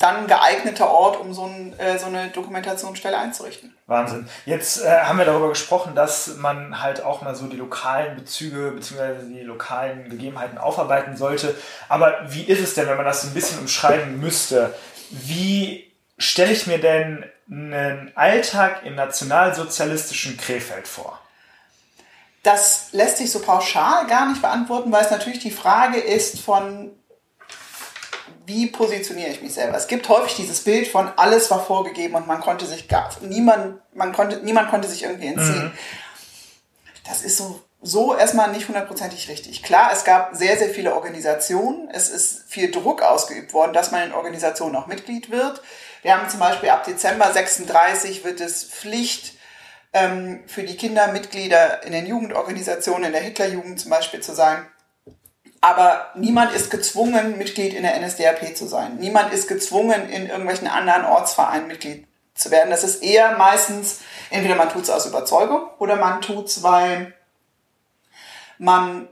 dann 0.00 0.26
geeigneter 0.26 0.90
Ort, 0.90 1.18
um 1.20 1.32
so, 1.32 1.44
ein, 1.44 1.78
äh, 1.78 1.98
so 1.98 2.06
eine 2.06 2.28
Dokumentationsstelle 2.28 3.16
einzurichten. 3.16 3.76
Wahnsinn. 3.86 4.28
Jetzt 4.46 4.84
äh, 4.84 4.88
haben 4.88 5.18
wir 5.18 5.24
darüber 5.24 5.48
gesprochen, 5.48 5.94
dass 5.94 6.36
man 6.36 6.82
halt 6.82 7.02
auch 7.04 7.22
mal 7.22 7.36
so 7.36 7.46
die 7.46 7.56
lokalen 7.56 8.16
Bezüge 8.16 8.72
bzw. 8.72 9.22
die 9.28 9.42
lokalen 9.42 10.08
Gegebenheiten 10.08 10.58
aufarbeiten 10.58 11.16
sollte. 11.16 11.54
Aber 11.88 12.16
wie 12.28 12.42
ist 12.42 12.60
es 12.60 12.74
denn, 12.74 12.88
wenn 12.88 12.96
man 12.96 13.06
das 13.06 13.22
so 13.22 13.28
ein 13.28 13.34
bisschen 13.34 13.60
umschreiben 13.60 14.20
müsste? 14.20 14.74
Wie 15.10 15.92
stelle 16.16 16.52
ich 16.52 16.66
mir 16.66 16.78
denn 16.78 17.24
einen 17.50 18.12
Alltag 18.16 18.82
im 18.84 18.96
nationalsozialistischen 18.96 20.36
Krefeld 20.36 20.86
vor? 20.86 21.20
Das 22.48 22.86
lässt 22.92 23.18
sich 23.18 23.30
so 23.30 23.40
pauschal 23.40 24.06
gar 24.06 24.26
nicht 24.26 24.40
beantworten, 24.40 24.90
weil 24.90 25.04
es 25.04 25.10
natürlich 25.10 25.38
die 25.38 25.50
Frage 25.50 26.00
ist 26.00 26.40
von, 26.40 26.96
wie 28.46 28.68
positioniere 28.68 29.28
ich 29.28 29.42
mich 29.42 29.52
selber? 29.52 29.76
Es 29.76 29.86
gibt 29.86 30.08
häufig 30.08 30.36
dieses 30.36 30.64
Bild 30.64 30.88
von 30.88 31.10
alles 31.16 31.50
war 31.50 31.62
vorgegeben 31.62 32.14
und 32.14 32.26
man 32.26 32.40
konnte 32.40 32.64
sich 32.64 32.88
gar, 32.88 33.10
niemand, 33.20 33.82
man 33.92 34.14
konnte, 34.14 34.38
niemand 34.38 34.70
konnte 34.70 34.88
sich 34.88 35.02
irgendwie 35.02 35.26
entziehen. 35.26 35.72
Das 37.06 37.20
ist 37.20 37.36
so, 37.36 37.60
so 37.82 38.16
erstmal 38.16 38.50
nicht 38.50 38.66
hundertprozentig 38.66 39.28
richtig. 39.28 39.62
Klar, 39.62 39.90
es 39.92 40.04
gab 40.04 40.34
sehr, 40.34 40.56
sehr 40.56 40.70
viele 40.70 40.94
Organisationen. 40.94 41.90
Es 41.92 42.08
ist 42.08 42.44
viel 42.48 42.70
Druck 42.70 43.02
ausgeübt 43.02 43.52
worden, 43.52 43.74
dass 43.74 43.90
man 43.90 44.04
in 44.04 44.14
Organisationen 44.14 44.74
auch 44.74 44.86
Mitglied 44.86 45.30
wird. 45.30 45.60
Wir 46.00 46.16
haben 46.16 46.30
zum 46.30 46.40
Beispiel 46.40 46.70
ab 46.70 46.84
Dezember 46.84 47.30
36 47.30 48.24
wird 48.24 48.40
es 48.40 48.64
Pflicht, 48.64 49.37
ähm, 49.92 50.42
für 50.46 50.62
die 50.62 50.76
Kinder 50.76 51.08
Mitglieder 51.08 51.82
in 51.84 51.92
den 51.92 52.06
Jugendorganisationen, 52.06 53.04
in 53.04 53.12
der 53.12 53.22
Hitlerjugend 53.22 53.80
zum 53.80 53.90
Beispiel 53.90 54.20
zu 54.20 54.34
sein. 54.34 54.66
Aber 55.60 56.12
niemand 56.14 56.52
ist 56.52 56.70
gezwungen, 56.70 57.36
Mitglied 57.36 57.74
in 57.74 57.82
der 57.82 57.98
NSDAP 58.00 58.56
zu 58.56 58.66
sein. 58.66 58.96
Niemand 58.96 59.32
ist 59.32 59.48
gezwungen, 59.48 60.08
in 60.08 60.28
irgendwelchen 60.28 60.68
anderen 60.68 61.04
Ortsvereinen 61.04 61.66
Mitglied 61.66 62.06
zu 62.34 62.50
werden. 62.50 62.70
Das 62.70 62.84
ist 62.84 63.02
eher 63.02 63.36
meistens, 63.36 64.00
entweder 64.30 64.54
man 64.54 64.68
tut 64.68 64.84
es 64.84 64.90
aus 64.90 65.06
Überzeugung 65.06 65.68
oder 65.78 65.96
man 65.96 66.22
tut 66.22 66.46
es, 66.46 66.62
weil 66.62 67.12
man 68.58 69.08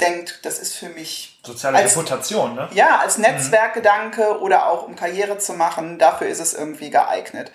denkt, 0.00 0.40
das 0.44 0.58
ist 0.58 0.74
für 0.74 0.88
mich 0.88 1.40
Soziale 1.44 1.78
Als- 1.78 1.92
Reputation, 1.96 2.54
ne? 2.54 2.68
ja, 2.72 2.98
als 2.98 3.18
Netzwerkgedanke 3.18 4.40
oder 4.40 4.66
auch 4.68 4.86
um 4.86 4.96
Karriere 4.96 5.38
zu 5.38 5.52
machen, 5.52 5.98
dafür 5.98 6.26
ist 6.28 6.40
es 6.40 6.54
irgendwie 6.54 6.90
geeignet. 6.90 7.52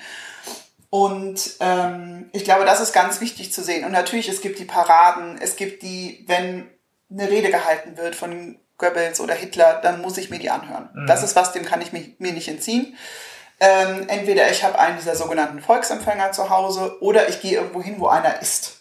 Und 0.90 1.52
ähm, 1.60 2.30
ich 2.34 2.44
glaube, 2.44 2.66
das 2.66 2.80
ist 2.80 2.94
ganz 2.94 3.22
wichtig 3.22 3.54
zu 3.54 3.64
sehen. 3.64 3.86
Und 3.86 3.92
natürlich, 3.92 4.28
es 4.28 4.42
gibt 4.42 4.60
die 4.60 4.66
Paraden, 4.66 5.40
es 5.40 5.56
gibt 5.56 5.84
die, 5.84 6.26
wenn 6.28 6.70
eine 7.12 7.30
Rede 7.30 7.52
gehalten 7.52 7.98
wird 7.98 8.16
von 8.16 8.60
Goebbels 8.78 9.20
oder 9.20 9.36
Hitler, 9.36 9.80
dann 9.84 10.02
muss 10.02 10.18
ich 10.18 10.30
mir 10.30 10.40
die 10.40 10.50
anhören. 10.50 10.90
Das 11.08 11.22
ist 11.22 11.36
was, 11.36 11.52
dem 11.52 11.66
kann 11.66 11.82
ich 11.82 11.92
mich, 11.92 12.20
mir 12.20 12.34
nicht 12.34 12.48
entziehen. 12.48 12.98
Ähm, 13.60 14.08
entweder 14.08 14.50
ich 14.50 14.64
habe 14.64 14.80
einen 14.80 14.98
dieser 14.98 15.16
sogenannten 15.16 15.62
Volksempfänger 15.62 16.32
zu 16.32 16.50
Hause 16.50 17.02
oder 17.02 17.28
ich 17.28 17.42
gehe 17.42 17.58
irgendwo 17.58 17.82
hin, 17.82 17.96
wo 18.00 18.08
einer 18.08 18.42
ist. 18.42 18.78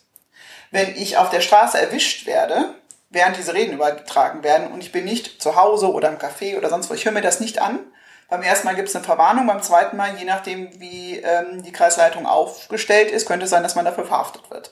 Wenn 0.70 0.94
ich 0.94 1.16
auf 1.16 1.30
der 1.30 1.40
Straße 1.40 1.80
erwischt 1.80 2.26
werde, 2.26 2.74
während 3.10 3.36
diese 3.36 3.54
Reden 3.54 3.72
übertragen 3.72 4.44
werden 4.44 4.70
und 4.70 4.82
ich 4.82 4.92
bin 4.92 5.04
nicht 5.04 5.42
zu 5.42 5.56
Hause 5.56 5.92
oder 5.92 6.08
im 6.08 6.18
Café 6.18 6.56
oder 6.56 6.68
sonst 6.68 6.88
wo, 6.90 6.94
ich 6.94 7.04
höre 7.04 7.12
mir 7.12 7.22
das 7.22 7.40
nicht 7.40 7.60
an. 7.60 7.80
Beim 8.28 8.42
ersten 8.42 8.66
Mal 8.66 8.74
gibt 8.74 8.88
es 8.88 8.96
eine 8.96 9.04
Verwarnung, 9.04 9.46
beim 9.46 9.62
zweiten 9.62 9.96
Mal, 9.96 10.16
je 10.18 10.24
nachdem 10.24 10.78
wie 10.80 11.16
ähm, 11.16 11.62
die 11.62 11.72
Kreisleitung 11.72 12.26
aufgestellt 12.26 13.10
ist, 13.10 13.26
könnte 13.26 13.44
es 13.44 13.50
sein, 13.50 13.62
dass 13.62 13.74
man 13.74 13.86
dafür 13.86 14.04
verhaftet 14.04 14.50
wird. 14.50 14.70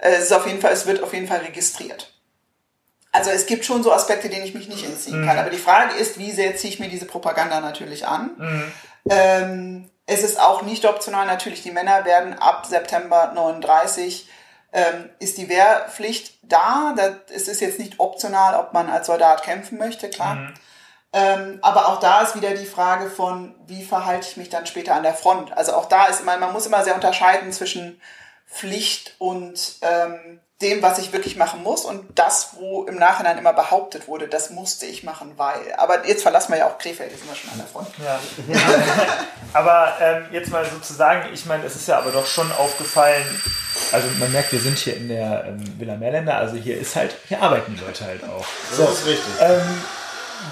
Äh, 0.00 0.10
es 0.10 0.24
ist 0.24 0.32
auf 0.32 0.46
jeden 0.46 0.60
Fall, 0.60 0.72
es 0.72 0.86
wird 0.86 1.02
auf 1.02 1.14
jeden 1.14 1.28
Fall 1.28 1.38
registriert. 1.38 2.12
Also 3.12 3.30
es 3.30 3.46
gibt 3.46 3.64
schon 3.64 3.82
so 3.82 3.92
Aspekte, 3.92 4.28
denen 4.28 4.44
ich 4.44 4.54
mich 4.54 4.68
nicht 4.68 4.84
entziehen 4.84 5.24
kann. 5.24 5.38
Aber 5.38 5.50
die 5.50 5.56
Frage 5.58 5.96
ist, 5.96 6.18
wie 6.18 6.30
sehr 6.30 6.56
ziehe 6.56 6.72
ich 6.72 6.78
mir 6.78 6.88
diese 6.88 7.06
Propaganda 7.06 7.60
natürlich 7.60 8.06
an? 8.06 8.30
Ähm, 9.08 9.90
es 10.06 10.22
ist 10.22 10.38
auch 10.38 10.62
nicht 10.62 10.84
optional. 10.84 11.26
Natürlich, 11.26 11.62
die 11.62 11.70
Männer 11.70 12.04
werden 12.04 12.34
ab 12.34 12.66
September 12.66 13.32
39 13.34 14.28
ähm, 14.72 15.08
ist 15.18 15.38
die 15.38 15.48
Wehrpflicht 15.48 16.38
da. 16.42 16.94
Das, 16.96 17.12
es 17.34 17.48
ist 17.48 17.60
jetzt 17.60 17.78
nicht 17.78 17.98
optional, 17.98 18.54
ob 18.54 18.74
man 18.74 18.90
als 18.90 19.06
Soldat 19.06 19.42
kämpfen 19.42 19.78
möchte, 19.78 20.10
klar. 20.10 20.52
Ähm, 21.12 21.58
aber 21.62 21.88
auch 21.88 22.00
da 22.00 22.20
ist 22.20 22.36
wieder 22.36 22.50
die 22.50 22.66
Frage 22.66 23.08
von, 23.08 23.54
wie 23.66 23.82
verhalte 23.82 24.28
ich 24.28 24.36
mich 24.36 24.50
dann 24.50 24.66
später 24.66 24.94
an 24.94 25.02
der 25.02 25.14
Front? 25.14 25.56
Also 25.56 25.72
auch 25.74 25.86
da 25.86 26.06
ist 26.06 26.20
immer, 26.20 26.36
man 26.36 26.52
muss 26.52 26.66
immer 26.66 26.84
sehr 26.84 26.94
unterscheiden 26.94 27.52
zwischen 27.52 28.00
Pflicht 28.46 29.14
und 29.18 29.76
ähm, 29.82 30.40
dem, 30.60 30.82
was 30.82 30.98
ich 30.98 31.12
wirklich 31.12 31.36
machen 31.36 31.62
muss 31.62 31.84
und 31.84 32.18
das, 32.18 32.50
wo 32.58 32.84
im 32.84 32.96
Nachhinein 32.96 33.38
immer 33.38 33.52
behauptet 33.52 34.08
wurde, 34.08 34.26
das 34.26 34.50
musste 34.50 34.86
ich 34.86 35.04
machen, 35.04 35.34
weil. 35.36 35.72
Aber 35.76 36.06
jetzt 36.06 36.22
verlassen 36.22 36.52
wir 36.52 36.58
ja 36.58 36.66
auch 36.66 36.78
Krefeld, 36.78 37.12
jetzt 37.12 37.20
sind 37.20 37.30
wir 37.30 37.36
schon 37.36 37.50
an 37.50 37.58
der 37.58 37.66
Front. 37.66 37.88
Ja. 38.04 38.18
aber 39.52 39.96
ähm, 40.00 40.26
jetzt 40.32 40.50
mal 40.50 40.64
sozusagen, 40.64 41.32
ich 41.32 41.46
meine, 41.46 41.64
es 41.64 41.76
ist 41.76 41.86
ja 41.86 41.98
aber 41.98 42.10
doch 42.10 42.26
schon 42.26 42.50
aufgefallen, 42.52 43.40
also 43.92 44.08
man 44.18 44.32
merkt, 44.32 44.50
wir 44.50 44.60
sind 44.60 44.78
hier 44.78 44.96
in 44.96 45.08
der 45.08 45.44
ähm, 45.46 45.78
Villa 45.78 45.96
Meerländer, 45.96 46.36
also 46.36 46.56
hier 46.56 46.78
ist 46.78 46.96
halt, 46.96 47.16
hier 47.28 47.40
arbeiten 47.40 47.76
die 47.76 47.84
Leute 47.84 48.04
halt 48.04 48.24
auch. 48.24 48.44
Das 48.70 48.78
ist 48.78 49.06
richtig. 49.06 49.34
Ähm, 49.40 49.84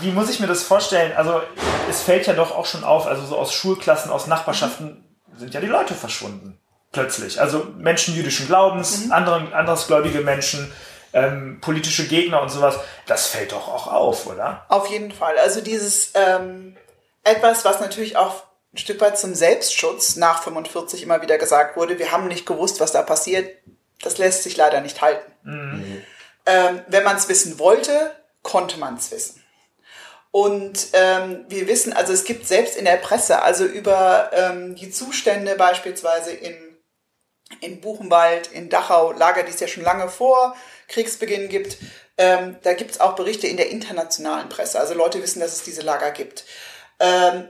wie 0.00 0.10
muss 0.10 0.30
ich 0.30 0.40
mir 0.40 0.46
das 0.46 0.62
vorstellen? 0.62 1.12
Also 1.16 1.42
es 1.88 2.02
fällt 2.02 2.26
ja 2.26 2.34
doch 2.34 2.56
auch 2.56 2.66
schon 2.66 2.84
auf, 2.84 3.06
also 3.06 3.24
so 3.24 3.36
aus 3.36 3.52
Schulklassen, 3.52 4.10
aus 4.10 4.26
Nachbarschaften 4.26 5.04
sind 5.36 5.54
ja 5.54 5.60
die 5.60 5.66
Leute 5.66 5.94
verschwunden. 5.94 6.58
Plötzlich. 6.92 7.40
Also 7.40 7.66
Menschen 7.76 8.14
jüdischen 8.14 8.46
Glaubens, 8.46 9.10
andere, 9.10 9.54
andersgläubige 9.54 10.20
Menschen, 10.20 10.72
ähm, 11.12 11.58
politische 11.60 12.06
Gegner 12.06 12.40
und 12.40 12.48
sowas. 12.48 12.78
Das 13.06 13.26
fällt 13.26 13.52
doch 13.52 13.68
auch 13.68 13.86
auf, 13.86 14.26
oder? 14.26 14.64
Auf 14.68 14.88
jeden 14.88 15.12
Fall. 15.12 15.36
Also 15.38 15.60
dieses 15.60 16.12
ähm, 16.14 16.76
etwas, 17.24 17.64
was 17.64 17.80
natürlich 17.80 18.16
auch 18.16 18.44
ein 18.72 18.78
Stück 18.78 19.00
weit 19.00 19.18
zum 19.18 19.34
Selbstschutz 19.34 20.16
nach 20.16 20.42
45 20.42 21.02
immer 21.02 21.22
wieder 21.22 21.38
gesagt 21.38 21.76
wurde, 21.76 21.98
wir 21.98 22.12
haben 22.12 22.28
nicht 22.28 22.46
gewusst, 22.46 22.80
was 22.80 22.92
da 22.92 23.02
passiert, 23.02 23.50
das 24.02 24.18
lässt 24.18 24.42
sich 24.42 24.56
leider 24.56 24.80
nicht 24.80 25.00
halten. 25.00 25.32
Ähm, 26.46 26.82
wenn 26.86 27.04
man 27.04 27.16
es 27.16 27.28
wissen 27.28 27.58
wollte, 27.58 28.12
konnte 28.42 28.78
man 28.78 28.96
es 28.96 29.10
wissen. 29.10 29.42
Und 30.30 30.88
ähm, 30.92 31.46
wir 31.48 31.66
wissen, 31.66 31.92
also 31.92 32.12
es 32.12 32.24
gibt 32.24 32.46
selbst 32.46 32.76
in 32.76 32.84
der 32.84 32.96
Presse, 32.96 33.42
also 33.42 33.64
über 33.64 34.30
ähm, 34.32 34.74
die 34.74 34.90
Zustände 34.90 35.54
beispielsweise 35.56 36.32
in, 36.32 36.54
in 37.60 37.80
Buchenwald, 37.80 38.48
in 38.52 38.68
Dachau, 38.68 39.12
Lager, 39.12 39.44
die 39.44 39.50
es 39.50 39.60
ja 39.60 39.68
schon 39.68 39.84
lange 39.84 40.08
vor 40.08 40.54
Kriegsbeginn 40.88 41.48
gibt, 41.48 41.78
ähm, 42.18 42.56
da 42.62 42.74
gibt 42.74 42.92
es 42.92 43.00
auch 43.00 43.14
Berichte 43.14 43.46
in 43.46 43.56
der 43.56 43.70
internationalen 43.70 44.48
Presse. 44.48 44.78
Also 44.78 44.94
Leute 44.94 45.22
wissen, 45.22 45.40
dass 45.40 45.54
es 45.54 45.62
diese 45.62 45.82
Lager 45.82 46.10
gibt. 46.10 46.44
Ähm, 46.98 47.48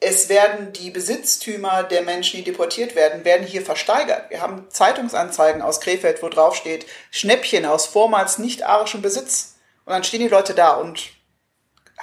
es 0.00 0.28
werden 0.28 0.72
die 0.72 0.90
Besitztümer 0.90 1.84
der 1.84 2.02
Menschen, 2.02 2.38
die 2.38 2.44
deportiert 2.44 2.96
werden, 2.96 3.24
werden 3.24 3.46
hier 3.46 3.62
versteigert. 3.62 4.30
Wir 4.30 4.40
haben 4.40 4.66
Zeitungsanzeigen 4.68 5.62
aus 5.62 5.80
Krefeld, 5.80 6.22
wo 6.22 6.28
drauf 6.28 6.56
steht, 6.56 6.86
Schnäppchen 7.10 7.64
aus 7.66 7.86
vormals 7.86 8.38
nicht 8.38 8.64
arischem 8.64 9.00
Besitz. 9.00 9.54
Und 9.84 9.92
dann 9.92 10.02
stehen 10.02 10.20
die 10.20 10.28
Leute 10.28 10.54
da 10.54 10.72
und 10.72 11.10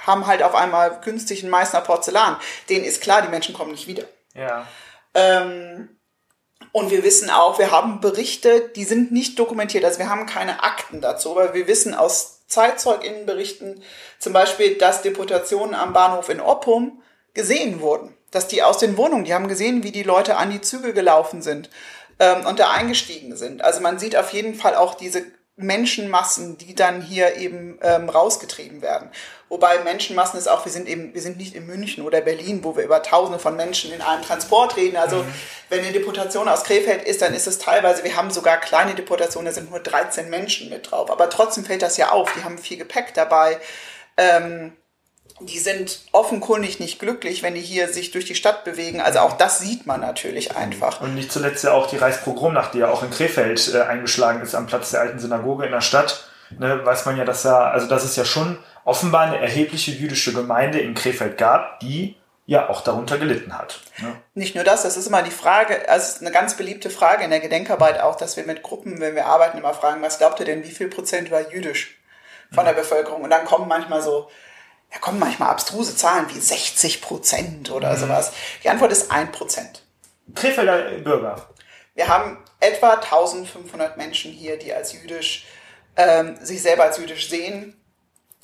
haben 0.06 0.26
halt 0.26 0.42
auf 0.42 0.54
einmal 0.54 1.00
künstlichen 1.00 1.50
Meißner 1.50 1.80
Porzellan. 1.80 2.36
Denen 2.68 2.84
ist 2.84 3.00
klar, 3.00 3.22
die 3.22 3.28
Menschen 3.28 3.54
kommen 3.54 3.72
nicht 3.72 3.86
wieder. 3.86 4.04
Ja. 4.34 4.66
Ähm, 5.14 5.96
und 6.72 6.90
wir 6.90 7.02
wissen 7.02 7.30
auch, 7.30 7.58
wir 7.58 7.70
haben 7.70 8.00
Berichte, 8.00 8.70
die 8.76 8.84
sind 8.84 9.12
nicht 9.12 9.38
dokumentiert. 9.38 9.84
Also 9.84 9.98
wir 9.98 10.08
haben 10.08 10.26
keine 10.26 10.62
Akten 10.62 11.00
dazu, 11.00 11.32
aber 11.32 11.52
wir 11.54 11.66
wissen 11.66 11.94
aus 11.94 12.46
ZeitzeuginnenBerichten 12.46 13.82
zum 14.18 14.32
Beispiel, 14.32 14.76
dass 14.76 15.02
Deportationen 15.02 15.74
am 15.74 15.92
Bahnhof 15.92 16.28
in 16.28 16.40
Oppum 16.40 17.02
gesehen 17.34 17.80
wurden. 17.80 18.16
Dass 18.30 18.46
die 18.46 18.62
aus 18.62 18.78
den 18.78 18.96
Wohnungen, 18.96 19.24
die 19.24 19.34
haben 19.34 19.48
gesehen, 19.48 19.82
wie 19.82 19.90
die 19.90 20.04
Leute 20.04 20.36
an 20.36 20.50
die 20.50 20.60
Züge 20.60 20.92
gelaufen 20.92 21.42
sind 21.42 21.70
ähm, 22.20 22.46
und 22.46 22.60
da 22.60 22.70
eingestiegen 22.70 23.36
sind. 23.36 23.62
Also 23.62 23.80
man 23.80 23.98
sieht 23.98 24.16
auf 24.16 24.32
jeden 24.32 24.54
Fall 24.54 24.76
auch 24.76 24.94
diese 24.94 25.24
Menschenmassen, 25.62 26.58
die 26.58 26.74
dann 26.74 27.02
hier 27.02 27.36
eben 27.36 27.78
ähm, 27.82 28.08
rausgetrieben 28.08 28.82
werden. 28.82 29.10
Wobei 29.48 29.80
Menschenmassen 29.80 30.38
ist 30.38 30.48
auch, 30.48 30.64
wir 30.64 30.70
sind 30.70 30.88
eben, 30.88 31.12
wir 31.12 31.20
sind 31.20 31.36
nicht 31.36 31.54
in 31.54 31.66
München 31.66 32.04
oder 32.04 32.20
Berlin, 32.20 32.62
wo 32.62 32.76
wir 32.76 32.84
über 32.84 33.02
Tausende 33.02 33.38
von 33.38 33.56
Menschen 33.56 33.92
in 33.92 34.00
einem 34.00 34.22
Transport 34.22 34.76
reden. 34.76 34.96
Also 34.96 35.24
mhm. 35.24 35.34
wenn 35.68 35.80
eine 35.80 35.92
Deportation 35.92 36.48
aus 36.48 36.64
Krefeld 36.64 37.02
ist, 37.02 37.20
dann 37.20 37.34
ist 37.34 37.46
es 37.46 37.58
teilweise, 37.58 38.04
wir 38.04 38.16
haben 38.16 38.30
sogar 38.30 38.58
kleine 38.58 38.94
Deportationen, 38.94 39.46
da 39.46 39.52
sind 39.52 39.70
nur 39.70 39.80
13 39.80 40.30
Menschen 40.30 40.70
mit 40.70 40.90
drauf. 40.90 41.10
Aber 41.10 41.28
trotzdem 41.30 41.64
fällt 41.64 41.82
das 41.82 41.96
ja 41.96 42.10
auf. 42.10 42.32
Die 42.34 42.44
haben 42.44 42.58
viel 42.58 42.78
Gepäck 42.78 43.12
dabei. 43.14 43.58
Ähm, 44.16 44.76
die 45.40 45.58
sind 45.58 46.00
offenkundig 46.12 46.80
nicht 46.80 46.98
glücklich, 46.98 47.42
wenn 47.42 47.54
die 47.54 47.60
hier 47.60 47.88
sich 47.88 48.10
durch 48.10 48.24
die 48.24 48.34
Stadt 48.34 48.64
bewegen. 48.64 49.00
Also 49.00 49.20
auch 49.20 49.36
das 49.36 49.58
sieht 49.58 49.86
man 49.86 50.00
natürlich 50.00 50.56
einfach. 50.56 51.00
Und 51.00 51.14
nicht 51.14 51.32
zuletzt 51.32 51.64
ja 51.64 51.72
auch 51.72 51.86
die 51.86 51.96
Reichspogromnacht, 51.96 52.74
die 52.74 52.78
ja 52.78 52.90
auch 52.90 53.02
in 53.02 53.10
Krefeld 53.10 53.72
äh, 53.74 53.82
eingeschlagen 53.82 54.42
ist 54.42 54.54
am 54.54 54.66
Platz 54.66 54.90
der 54.90 55.00
alten 55.00 55.18
Synagoge 55.18 55.66
in 55.66 55.72
der 55.72 55.80
Stadt. 55.80 56.24
Ne, 56.58 56.84
weiß 56.84 57.06
man 57.06 57.16
ja, 57.16 57.24
dass 57.24 57.42
da, 57.42 57.70
also 57.70 57.86
dass 57.86 58.04
es 58.04 58.16
ja 58.16 58.24
schon 58.24 58.58
offenbar 58.84 59.22
eine 59.22 59.38
erhebliche 59.38 59.92
jüdische 59.92 60.32
Gemeinde 60.32 60.80
in 60.80 60.94
Krefeld 60.94 61.38
gab, 61.38 61.78
die 61.80 62.16
ja 62.50 62.68
auch 62.68 62.80
darunter 62.80 63.16
gelitten 63.18 63.56
hat. 63.56 63.78
Ne? 63.98 64.12
Nicht 64.34 64.56
nur 64.56 64.64
das, 64.64 64.82
das 64.82 64.96
ist 64.96 65.06
immer 65.06 65.22
die 65.22 65.30
Frage, 65.30 65.88
also 65.88 66.04
es 66.04 66.14
ist 66.16 66.22
eine 66.22 66.32
ganz 66.32 66.56
beliebte 66.56 66.90
Frage 66.90 67.22
in 67.22 67.30
der 67.30 67.38
Gedenkarbeit 67.38 68.00
auch, 68.00 68.16
dass 68.16 68.36
wir 68.36 68.44
mit 68.44 68.62
Gruppen, 68.62 69.00
wenn 69.00 69.14
wir 69.14 69.26
arbeiten, 69.26 69.58
immer 69.58 69.72
fragen, 69.72 70.02
was 70.02 70.18
glaubt 70.18 70.40
ihr 70.40 70.46
denn, 70.46 70.64
wie 70.64 70.72
viel 70.72 70.88
Prozent 70.88 71.30
war 71.30 71.52
jüdisch 71.52 71.96
von 72.50 72.64
der 72.64 72.72
Bevölkerung? 72.72 73.22
Und 73.22 73.30
dann 73.30 73.44
kommen 73.44 73.68
manchmal 73.68 74.02
so 74.02 74.28
da 74.92 74.98
kommen 74.98 75.18
manchmal 75.18 75.50
abstruse 75.50 75.96
Zahlen 75.96 76.26
wie 76.34 76.40
60 76.40 77.00
Prozent 77.00 77.70
oder 77.70 77.92
mhm. 77.92 77.98
sowas. 77.98 78.32
Die 78.64 78.68
Antwort 78.68 78.92
ist 78.92 79.10
ein 79.10 79.30
Prozent. 79.30 79.82
Krefelder 80.34 80.90
Bürger. 80.98 81.48
Wir 81.94 82.08
haben 82.08 82.38
etwa 82.60 82.94
1500 82.94 83.96
Menschen 83.96 84.32
hier, 84.32 84.58
die 84.58 84.72
als 84.72 84.92
jüdisch, 84.92 85.46
ähm, 85.96 86.36
sich 86.40 86.62
selber 86.62 86.84
als 86.84 86.98
jüdisch 86.98 87.28
sehen 87.28 87.76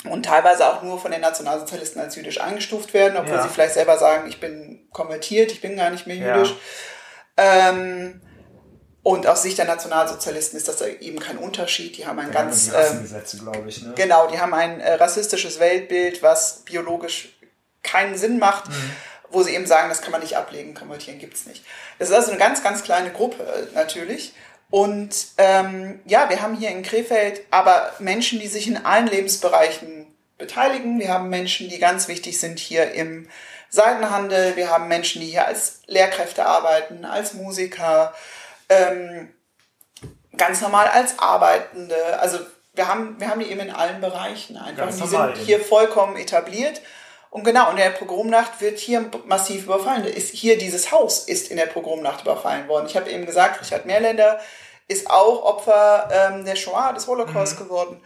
und 0.05 0.25
teilweise 0.25 0.67
auch 0.67 0.83
nur 0.83 1.01
von 1.01 1.11
den 1.11 1.21
Nationalsozialisten 1.21 2.01
als 2.01 2.17
jüdisch 2.17 2.41
eingestuft 2.41 2.93
werden, 2.95 3.17
obwohl 3.17 3.37
ja. 3.37 3.43
sie 3.43 3.49
vielleicht 3.49 3.75
selber 3.75 3.99
sagen, 3.99 4.29
ich 4.29 4.41
bin 4.41 4.89
konvertiert, 4.93 5.53
ich 5.53 5.61
bin 5.61 5.77
gar 5.77 5.91
nicht 5.91 6.07
mehr 6.07 6.17
jüdisch. 6.17 6.55
Ja. 7.39 7.71
Ähm, 7.71 8.21
und 9.07 9.25
aus 9.29 9.43
Sicht 9.43 9.57
der 9.57 9.67
Nationalsozialisten 9.67 10.57
ist 10.57 10.67
das 10.67 10.81
eben 10.81 11.21
kein 11.21 11.39
Unterschied. 11.39 11.97
Die 11.97 12.09
haben 12.09 12.19
ein 12.19 12.33
ja, 12.33 12.43
ganz. 12.43 12.73
Rassengesetze, 12.73 13.39
glaube 13.39 13.69
ich. 13.69 13.81
Ne? 13.81 13.93
Genau, 13.95 14.27
die 14.27 14.41
haben 14.41 14.53
ein 14.53 14.81
äh, 14.81 14.95
rassistisches 14.95 15.61
Weltbild, 15.61 16.25
was 16.25 16.63
biologisch 16.65 17.29
keinen 17.85 18.19
Sinn 18.19 18.41
macht, 18.41 18.69
mhm. 18.69 18.91
wo 19.31 19.45
sie 19.45 19.55
eben 19.55 19.65
sagen, 19.65 19.91
das 19.91 20.03
kann 20.03 20.11
man 20.11 20.23
nicht 20.23 20.37
ablegen, 20.37 20.75
konvertieren 20.75 21.21
gibt's 21.21 21.47
nicht. 21.47 21.65
Das 22.01 22.09
ist 22.09 22.17
also 22.17 22.33
eine 22.33 22.41
ganz, 22.41 22.65
ganz 22.65 22.83
kleine 22.83 23.13
Gruppe 23.13 23.45
äh, 23.45 23.77
natürlich. 23.77 24.35
Und 24.71 25.15
ähm, 25.39 26.01
ja, 26.05 26.29
wir 26.29 26.43
haben 26.43 26.57
hier 26.57 26.71
in 26.71 26.83
Krefeld 26.83 27.43
aber 27.53 27.93
Menschen, 28.01 28.41
die 28.41 28.49
sich 28.49 28.67
in 28.67 28.77
allen 28.77 29.07
Lebensbereichen 29.07 30.09
beteiligen. 30.37 30.99
Wir 30.99 31.11
haben 31.11 31.29
Menschen, 31.29 31.69
die 31.69 31.79
ganz 31.79 32.09
wichtig 32.09 32.41
sind 32.41 32.59
hier 32.59 32.91
im 32.91 33.29
Seitenhandel. 33.71 34.57
Wir 34.57 34.69
haben 34.69 34.89
Menschen, 34.89 35.21
die 35.21 35.29
hier 35.29 35.47
als 35.47 35.83
Lehrkräfte 35.87 36.45
arbeiten, 36.45 37.05
als 37.05 37.35
Musiker 37.35 38.13
ähm, 38.69 39.33
ganz 40.37 40.61
normal 40.61 40.89
als 40.89 41.19
Arbeitende. 41.19 42.19
Also 42.19 42.39
wir 42.75 42.89
haben, 42.89 43.19
wir 43.19 43.29
haben 43.29 43.41
die 43.41 43.51
eben 43.51 43.61
in 43.61 43.71
allen 43.71 44.01
Bereichen 44.01 44.57
einfach. 44.57 44.85
Ganz 44.85 45.01
die 45.01 45.07
sind 45.07 45.37
hier 45.39 45.61
vollkommen 45.61 46.17
etabliert. 46.17 46.81
Und 47.31 47.45
genau, 47.45 47.71
in 47.71 47.77
der 47.77 47.91
Pogromnacht 47.91 48.61
wird 48.61 48.79
hier 48.79 49.11
massiv 49.27 49.65
überfallen. 49.65 50.05
Ist 50.05 50.35
hier 50.35 50.57
dieses 50.57 50.91
Haus 50.93 51.25
ist 51.25 51.51
in 51.51 51.57
der 51.57 51.67
Pogromnacht 51.67 52.23
überfallen 52.23 52.69
worden. 52.69 52.87
Ich 52.87 52.97
habe 52.97 53.11
eben 53.11 53.27
gesagt, 53.27 53.61
Richard 53.61 53.85
Mehrländer 53.85 54.41
ist 54.89 55.11
auch 55.11 55.43
Opfer 55.45 56.09
ähm, 56.11 56.45
der 56.45 56.57
Shoah, 56.57 56.93
des 56.93 57.07
Holocaust 57.07 57.59
mhm. 57.59 57.65
geworden. 57.65 58.01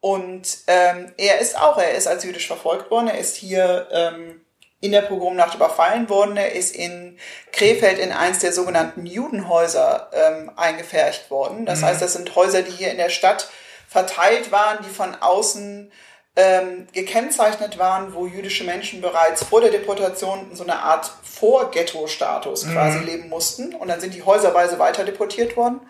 Und 0.00 0.58
ähm, 0.66 1.12
er 1.16 1.38
ist 1.38 1.56
auch, 1.56 1.78
er 1.78 1.92
ist 1.92 2.08
als 2.08 2.24
jüdisch 2.24 2.46
verfolgt 2.46 2.90
worden. 2.90 3.08
Er 3.08 3.18
ist 3.18 3.36
hier 3.36 3.86
ähm, 3.92 4.40
in 4.82 4.90
der 4.90 5.02
Pogromnacht 5.02 5.54
überfallen 5.54 6.10
worden. 6.10 6.36
Er 6.36 6.52
ist 6.52 6.74
in 6.74 7.16
Krefeld 7.52 8.00
in 8.00 8.10
eins 8.10 8.40
der 8.40 8.52
sogenannten 8.52 9.06
Judenhäuser 9.06 10.10
ähm, 10.12 10.50
eingefärcht 10.56 11.30
worden. 11.30 11.64
Das 11.64 11.80
mhm. 11.80 11.86
heißt, 11.86 12.02
das 12.02 12.14
sind 12.14 12.34
Häuser, 12.34 12.62
die 12.62 12.72
hier 12.72 12.90
in 12.90 12.96
der 12.96 13.08
Stadt 13.08 13.48
verteilt 13.88 14.50
waren, 14.50 14.78
die 14.84 14.90
von 14.90 15.14
außen 15.14 15.92
ähm, 16.34 16.88
gekennzeichnet 16.92 17.78
waren, 17.78 18.12
wo 18.12 18.26
jüdische 18.26 18.64
Menschen 18.64 19.00
bereits 19.00 19.44
vor 19.44 19.60
der 19.60 19.70
Deportation 19.70 20.50
in 20.50 20.56
so 20.56 20.64
einer 20.64 20.82
Art 20.82 21.08
Vor-Ghetto-Status 21.22 22.66
mhm. 22.66 22.72
quasi 22.72 22.98
leben 22.98 23.28
mussten. 23.28 23.76
Und 23.76 23.86
dann 23.86 24.00
sind 24.00 24.14
die 24.14 24.24
häuserweise 24.24 24.80
weiter 24.80 25.04
deportiert 25.04 25.56
worden. 25.56 25.80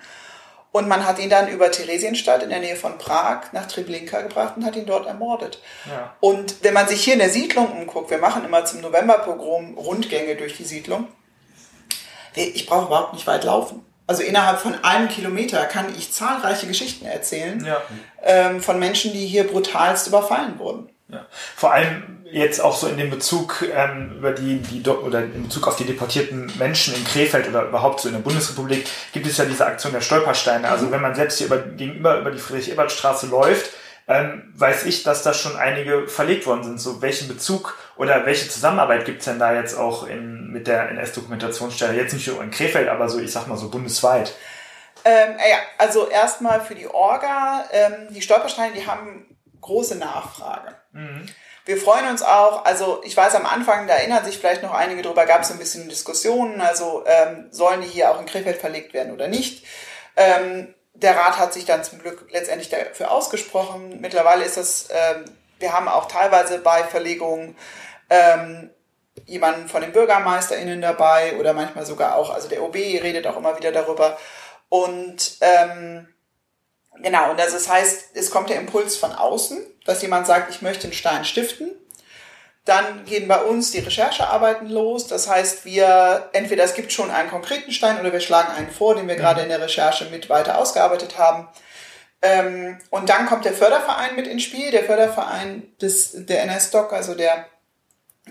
Und 0.73 0.89
man 0.89 1.07
hat 1.07 1.19
ihn 1.19 1.29
dann 1.29 1.49
über 1.49 1.71
Theresienstadt 1.71 2.43
in 2.43 2.49
der 2.49 2.61
Nähe 2.61 2.77
von 2.77 2.97
Prag 2.97 3.53
nach 3.53 3.67
Treblinka 3.67 4.23
gebracht 4.23 4.55
und 4.57 4.65
hat 4.65 4.75
ihn 4.75 4.87
dort 4.87 5.07
ermordet. 5.07 5.61
Ja. 5.87 6.17
Und 6.21 6.65
wenn 6.65 6.73
man 6.73 6.89
sich 6.89 7.05
hier 7.05 7.13
in 7.13 7.19
der 7.19 7.29
Siedlung 7.29 7.71
umguckt, 7.71 8.11
wir 8.11 8.17
machen 8.17 8.45
immer 8.45 8.65
zum 8.65 8.81
Novemberpogrom 8.81 9.77
Rundgänge 9.77 10.35
durch 10.35 10.57
die 10.57 10.65
Siedlung. 10.65 11.09
Ich 12.35 12.65
brauche 12.67 12.87
überhaupt 12.87 13.13
nicht 13.13 13.27
weit 13.27 13.45
laufen. 13.45 13.85
Also 14.07 14.23
innerhalb 14.23 14.61
von 14.61 14.75
einem 14.83 15.09
Kilometer 15.09 15.65
kann 15.67 15.95
ich 15.97 16.13
zahlreiche 16.13 16.67
Geschichten 16.67 17.05
erzählen 17.05 17.65
ja. 17.65 17.81
ähm, 18.23 18.61
von 18.61 18.79
Menschen, 18.79 19.13
die 19.13 19.27
hier 19.27 19.47
brutalst 19.47 20.07
überfallen 20.07 20.59
wurden. 20.59 20.89
Ja. 21.13 21.27
Vor 21.31 21.73
allem 21.73 22.25
jetzt 22.25 22.61
auch 22.61 22.75
so 22.75 22.87
in 22.87 22.97
dem 22.97 23.11
Bezug 23.11 23.63
ähm, 23.75 24.15
über 24.17 24.33
die, 24.33 24.61
die 24.61 24.89
oder 24.89 25.23
in 25.23 25.45
Bezug 25.45 25.69
auf 25.69 25.77
die 25.77 25.85
deportierten 25.85 26.51
Menschen 26.59 26.95
in 26.95 27.05
Krefeld 27.05 27.47
oder 27.49 27.69
überhaupt 27.69 28.01
so 28.01 28.09
in 28.09 28.15
der 28.15 28.23
Bundesrepublik 28.23 28.89
gibt 29.13 29.27
es 29.27 29.37
ja 29.37 29.45
diese 29.45 29.67
Aktion 29.67 29.93
der 29.93 30.01
Stolpersteine. 30.01 30.69
Also 30.71 30.91
wenn 30.91 31.03
man 31.03 31.15
selbst 31.15 31.37
hier 31.37 31.49
über, 31.49 31.59
gegenüber 31.59 32.19
über 32.19 32.31
die 32.31 32.39
Friedrich-Ebert-Straße 32.39 33.27
läuft, 33.27 33.73
ähm, 34.09 34.53
weiß 34.57 34.87
ich, 34.87 35.03
dass 35.03 35.23
da 35.23 35.35
schon 35.35 35.57
einige 35.57 36.09
verlegt 36.09 36.47
worden 36.47 36.65
sind. 36.65 36.81
So 36.81 37.03
welchen 37.03 37.29
Bezug 37.29 37.77
oder 37.97 38.25
welche 38.25 38.49
Zusammenarbeit 38.49 39.05
gibt's 39.05 39.27
denn 39.27 39.39
da 39.39 39.55
jetzt 39.55 39.79
auch 39.79 40.07
in, 40.07 40.51
mit 40.51 40.67
der 40.67 40.89
NS-Dokumentationsstelle? 40.91 41.95
Jetzt 41.95 42.15
nicht 42.15 42.27
nur 42.27 42.43
in 42.43 42.51
Krefeld, 42.51 42.89
aber 42.89 43.11
so, 43.11 43.21
ich 43.21 43.31
sag 43.31 43.47
mal 43.47 43.59
so 43.59 43.69
bundesweit. 43.69 44.35
Ähm, 45.05 45.37
ja, 45.39 45.59
also 45.79 46.09
erstmal 46.09 46.63
für 46.63 46.75
die 46.75 46.87
Orga. 46.87 47.65
Ähm, 47.71 48.09
die 48.11 48.23
Stolpersteine, 48.23 48.73
die 48.75 48.87
haben 48.87 49.32
große 49.63 49.97
Nachfrage. 49.97 50.77
Mhm. 50.93 51.27
Wir 51.65 51.77
freuen 51.77 52.09
uns 52.09 52.23
auch, 52.23 52.65
also 52.65 53.01
ich 53.05 53.17
weiß 53.17 53.37
am 53.37 53.47
Anfang, 53.47 53.87
da 53.87 53.95
erinnern 53.95 54.25
sich 54.25 54.39
vielleicht 54.39 54.63
noch 54.63 54.75
einige 54.75 55.03
drüber, 55.03 55.25
gab 55.27 55.43
es 55.43 55.51
ein 55.53 55.59
bisschen 55.59 55.89
Diskussionen, 55.89 56.61
also 56.61 57.05
ähm, 57.07 57.47
sollen 57.51 57.81
die 57.81 57.89
hier 57.89 58.11
auch 58.11 58.21
in 58.21 58.27
Krefeld 58.27 58.59
verlegt 58.59 58.93
werden 58.93 59.13
oder 59.13 59.29
nicht. 59.29 59.65
Ähm, 60.17 60.75
der 60.95 61.17
Rat 61.17 61.39
hat 61.39 61.53
sich 61.53 61.65
dann 61.65 61.85
zum 61.85 62.01
Glück 62.01 62.27
letztendlich 62.31 62.69
dafür 62.69 63.13
ausgesprochen. 63.13 64.01
Mittlerweile 64.01 64.45
ist 64.45 64.57
das, 64.57 64.89
ähm, 64.91 65.25
wir 65.61 65.73
haben 65.73 65.89
auch 65.89 66.09
teilweise 66.09 66.59
bei 66.59 66.83
Verlegungen 66.83 67.57
ähm, 68.11 68.71
jemanden 69.27 69.69
von 69.69 69.83
den 69.83 69.93
BürgermeisterInnen 69.93 70.81
dabei 70.81 71.37
oder 71.39 71.53
manchmal 71.53 71.87
sogar 71.87 72.17
auch, 72.17 72.31
also 72.31 72.49
der 72.49 72.63
OB 72.63 72.75
redet 72.75 73.27
auch 73.27 73.37
immer 73.37 73.57
wieder 73.57 73.71
darüber. 73.71 74.19
Und 74.69 75.39
ähm, 75.41 76.09
Genau, 77.03 77.33
und 77.33 77.39
das 77.39 77.69
heißt, 77.69 78.11
es 78.15 78.31
kommt 78.31 78.51
der 78.51 78.59
Impuls 78.59 78.97
von 78.97 79.13
außen, 79.13 79.59
dass 79.85 80.03
jemand 80.03 80.27
sagt, 80.27 80.51
ich 80.51 80.63
möchte 80.63 80.85
einen 80.85 80.93
Stein 80.93 81.25
stiften. 81.25 81.73
Dann 82.65 83.05
gehen 83.07 83.27
bei 83.27 83.43
uns 83.43 83.73
die 83.73 83.81
Recherchearbeiten 83.81 84.71
los. 84.71 85.09
Das 85.09 85.29
heißt, 85.29 85.65
wir, 85.65 86.31
entweder 86.33 86.63
es 86.63 86.75
gibt 86.75 86.93
schon 86.93 87.11
einen 87.11 87.29
konkreten 87.29 87.73
Stein 87.73 87.99
oder 87.99 88.13
wir 88.13 88.21
schlagen 88.21 88.53
einen 88.53 88.71
vor, 88.71 88.95
den 88.95 89.09
wir 89.09 89.17
mhm. 89.17 89.21
gerade 89.21 89.43
in 89.43 89.49
der 89.49 89.61
Recherche 89.61 90.05
mit 90.11 90.29
weiter 90.29 90.59
ausgearbeitet 90.59 91.19
haben. 91.19 91.49
Ähm, 92.23 92.79
und 92.91 93.09
dann 93.09 93.27
kommt 93.27 93.45
der 93.45 93.53
Förderverein 93.53 94.15
mit 94.15 94.29
ins 94.29 94.45
Spiel. 94.45 94.71
Der 94.71 94.85
Förderverein 94.85 95.73
des, 95.81 96.13
der 96.15 96.45
NS-Doc, 96.45 96.93
also 96.93 97.17
der 97.17 97.47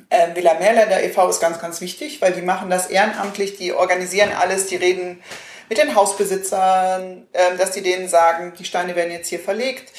äh, 0.10 0.34
Villa 0.34 0.54
Meerländer 0.54 1.04
e.V. 1.04 1.30
ist 1.30 1.42
ganz, 1.42 1.60
ganz 1.60 1.82
wichtig, 1.82 2.22
weil 2.22 2.32
die 2.32 2.42
machen 2.42 2.70
das 2.70 2.88
ehrenamtlich, 2.88 3.58
die 3.58 3.74
organisieren 3.74 4.32
alles, 4.32 4.68
die 4.68 4.78
reden 4.78 5.22
mit 5.72 5.78
den 5.78 5.96
Hausbesitzern, 5.96 7.28
äh, 7.32 7.56
dass 7.56 7.72
die 7.72 7.82
denen 7.82 8.10
sagen, 8.10 8.52
die 8.60 8.66
Steine 8.66 8.94
werden 8.98 9.14
jetzt 9.14 9.30
hier 9.30 9.40
verlegt. 9.40 9.90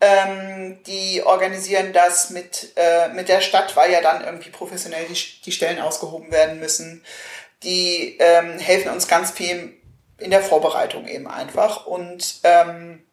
Ähm, 0.00 0.82
die 0.88 1.22
organisieren 1.22 1.92
das 1.92 2.30
mit, 2.30 2.72
äh, 2.74 3.10
mit 3.10 3.28
der 3.28 3.40
Stadt, 3.40 3.76
weil 3.76 3.92
ja 3.92 4.00
dann 4.00 4.24
irgendwie 4.24 4.50
professionell 4.50 5.04
die, 5.04 5.40
die 5.44 5.52
Stellen 5.52 5.80
ausgehoben 5.80 6.32
werden 6.32 6.58
müssen. 6.58 7.04
Die 7.62 8.16
ähm, 8.18 8.58
helfen 8.58 8.90
uns 8.90 9.06
ganz 9.06 9.30
viel 9.30 9.74
in 10.18 10.32
der 10.32 10.42
Vorbereitung 10.42 11.06
eben 11.06 11.28
einfach. 11.28 11.86
Und 11.86 12.40
ähm, 12.42 13.04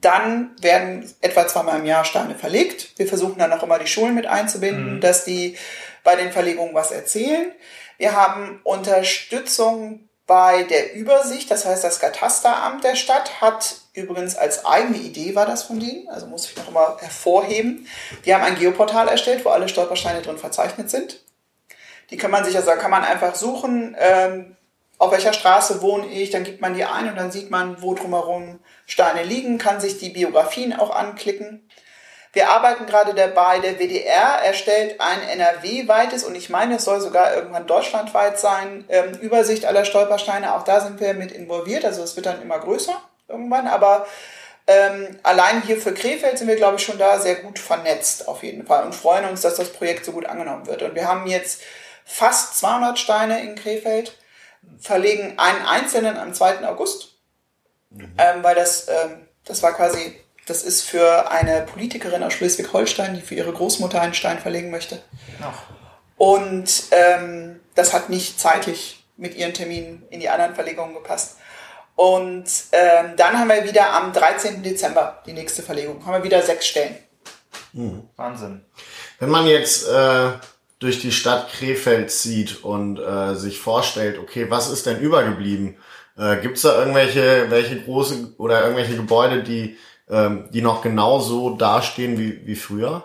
dann 0.00 0.56
werden 0.60 1.08
etwa 1.20 1.46
zweimal 1.46 1.78
im 1.78 1.86
Jahr 1.86 2.04
Steine 2.04 2.34
verlegt. 2.34 2.98
Wir 2.98 3.06
versuchen 3.06 3.38
dann 3.38 3.52
auch 3.52 3.62
immer 3.62 3.78
die 3.78 3.86
Schulen 3.86 4.16
mit 4.16 4.26
einzubinden, 4.26 4.96
mhm. 4.96 5.00
dass 5.00 5.24
die 5.24 5.56
bei 6.02 6.16
den 6.16 6.32
Verlegungen 6.32 6.74
was 6.74 6.90
erzählen. 6.90 7.52
Wir 7.96 8.16
haben 8.16 8.60
Unterstützung 8.64 10.09
bei 10.30 10.62
der 10.62 10.94
Übersicht, 10.94 11.50
das 11.50 11.66
heißt 11.66 11.82
das 11.82 11.98
Katasteramt 11.98 12.84
der 12.84 12.94
Stadt 12.94 13.40
hat 13.40 13.74
übrigens 13.94 14.36
als 14.36 14.64
eigene 14.64 14.98
Idee 14.98 15.34
war 15.34 15.44
das 15.44 15.64
von 15.64 15.80
denen, 15.80 16.08
also 16.08 16.28
muss 16.28 16.48
ich 16.48 16.56
noch 16.56 16.70
mal 16.70 16.96
hervorheben. 17.00 17.88
Die 18.24 18.32
haben 18.32 18.44
ein 18.44 18.56
Geoportal 18.56 19.08
erstellt, 19.08 19.44
wo 19.44 19.48
alle 19.48 19.68
Stolpersteine 19.68 20.22
drin 20.22 20.38
verzeichnet 20.38 20.88
sind. 20.88 21.18
Die 22.10 22.16
kann 22.16 22.30
man 22.30 22.44
sich, 22.44 22.54
also 22.54 22.68
da 22.68 22.76
kann 22.76 22.92
man 22.92 23.02
einfach 23.02 23.34
suchen, 23.34 23.96
ähm, 23.98 24.54
auf 24.98 25.10
welcher 25.10 25.32
Straße 25.32 25.82
wohne 25.82 26.06
ich, 26.06 26.30
dann 26.30 26.44
gibt 26.44 26.60
man 26.60 26.74
die 26.74 26.84
ein 26.84 27.08
und 27.08 27.16
dann 27.16 27.32
sieht 27.32 27.50
man, 27.50 27.82
wo 27.82 27.94
drumherum 27.94 28.60
Steine 28.86 29.24
liegen, 29.24 29.58
kann 29.58 29.80
sich 29.80 29.98
die 29.98 30.10
Biografien 30.10 30.78
auch 30.78 30.94
anklicken. 30.94 31.68
Wir 32.32 32.48
arbeiten 32.48 32.86
gerade 32.86 33.12
dabei, 33.12 33.58
der 33.58 33.78
WDR 33.78 34.40
erstellt 34.44 35.00
ein 35.00 35.20
NRW-weites 35.20 36.22
und 36.22 36.36
ich 36.36 36.48
meine, 36.48 36.76
es 36.76 36.84
soll 36.84 37.00
sogar 37.00 37.34
irgendwann 37.34 37.66
deutschlandweit 37.66 38.38
sein, 38.38 38.84
ähm, 38.88 39.14
Übersicht 39.20 39.64
aller 39.64 39.84
Stolpersteine. 39.84 40.54
Auch 40.54 40.62
da 40.62 40.80
sind 40.80 41.00
wir 41.00 41.14
mit 41.14 41.32
involviert, 41.32 41.84
also 41.84 42.02
es 42.02 42.14
wird 42.14 42.26
dann 42.26 42.40
immer 42.40 42.60
größer 42.60 42.96
irgendwann, 43.26 43.66
aber 43.66 44.06
ähm, 44.68 45.18
allein 45.24 45.62
hier 45.62 45.76
für 45.78 45.92
Krefeld 45.92 46.38
sind 46.38 46.46
wir, 46.46 46.54
glaube 46.54 46.76
ich, 46.76 46.84
schon 46.84 46.98
da 46.98 47.18
sehr 47.18 47.36
gut 47.36 47.58
vernetzt 47.58 48.28
auf 48.28 48.44
jeden 48.44 48.64
Fall 48.64 48.84
und 48.84 48.94
freuen 48.94 49.24
uns, 49.24 49.40
dass 49.40 49.56
das 49.56 49.72
Projekt 49.72 50.04
so 50.04 50.12
gut 50.12 50.26
angenommen 50.26 50.68
wird. 50.68 50.82
Und 50.82 50.94
wir 50.94 51.08
haben 51.08 51.26
jetzt 51.26 51.62
fast 52.04 52.58
200 52.58 52.96
Steine 52.96 53.42
in 53.42 53.56
Krefeld, 53.56 54.16
verlegen 54.78 55.38
einen 55.38 55.64
einzelnen 55.66 56.16
am 56.16 56.34
2. 56.34 56.66
August, 56.68 57.16
mhm. 57.90 58.14
ähm, 58.18 58.44
weil 58.44 58.54
das, 58.54 58.88
ähm, 58.88 59.26
das 59.44 59.62
war 59.62 59.72
quasi 59.72 60.20
das 60.46 60.62
ist 60.62 60.82
für 60.82 61.30
eine 61.30 61.62
Politikerin 61.62 62.22
aus 62.22 62.32
Schleswig-Holstein, 62.32 63.14
die 63.14 63.20
für 63.20 63.34
ihre 63.34 63.52
Großmutter 63.52 64.00
einen 64.00 64.14
Stein 64.14 64.38
verlegen 64.38 64.70
möchte. 64.70 65.00
Ach. 65.42 65.62
Und 66.16 66.84
ähm, 66.90 67.60
das 67.74 67.92
hat 67.92 68.10
nicht 68.10 68.38
zeitlich 68.38 69.04
mit 69.16 69.36
ihren 69.36 69.54
Terminen 69.54 70.02
in 70.10 70.20
die 70.20 70.28
anderen 70.28 70.54
Verlegungen 70.54 70.94
gepasst. 70.94 71.36
Und 71.94 72.44
ähm, 72.72 73.12
dann 73.16 73.38
haben 73.38 73.48
wir 73.48 73.64
wieder 73.64 73.92
am 73.92 74.12
13. 74.12 74.62
Dezember 74.62 75.22
die 75.26 75.32
nächste 75.32 75.62
Verlegung. 75.62 76.04
Haben 76.04 76.14
wir 76.14 76.24
wieder 76.24 76.42
sechs 76.42 76.66
Stellen. 76.66 76.96
Mhm. 77.72 78.08
Wahnsinn. 78.16 78.64
Wenn 79.18 79.28
man 79.28 79.46
jetzt 79.46 79.86
äh, 79.86 80.30
durch 80.78 81.00
die 81.00 81.12
Stadt 81.12 81.52
Krefeld 81.52 82.10
zieht 82.10 82.64
und 82.64 82.98
äh, 82.98 83.34
sich 83.34 83.60
vorstellt, 83.60 84.18
okay, 84.18 84.50
was 84.50 84.70
ist 84.70 84.86
denn 84.86 84.98
übergeblieben? 84.98 85.76
Äh, 86.16 86.38
Gibt 86.38 86.56
es 86.56 86.62
da 86.62 86.78
irgendwelche 86.78 87.50
welche 87.50 87.80
große 87.80 88.34
oder 88.38 88.62
irgendwelche 88.62 88.96
Gebäude, 88.96 89.42
die 89.42 89.76
ähm, 90.10 90.48
die 90.52 90.62
noch 90.62 90.82
genauso 90.82 91.50
dastehen 91.50 92.18
wie, 92.18 92.46
wie 92.46 92.56
früher? 92.56 93.04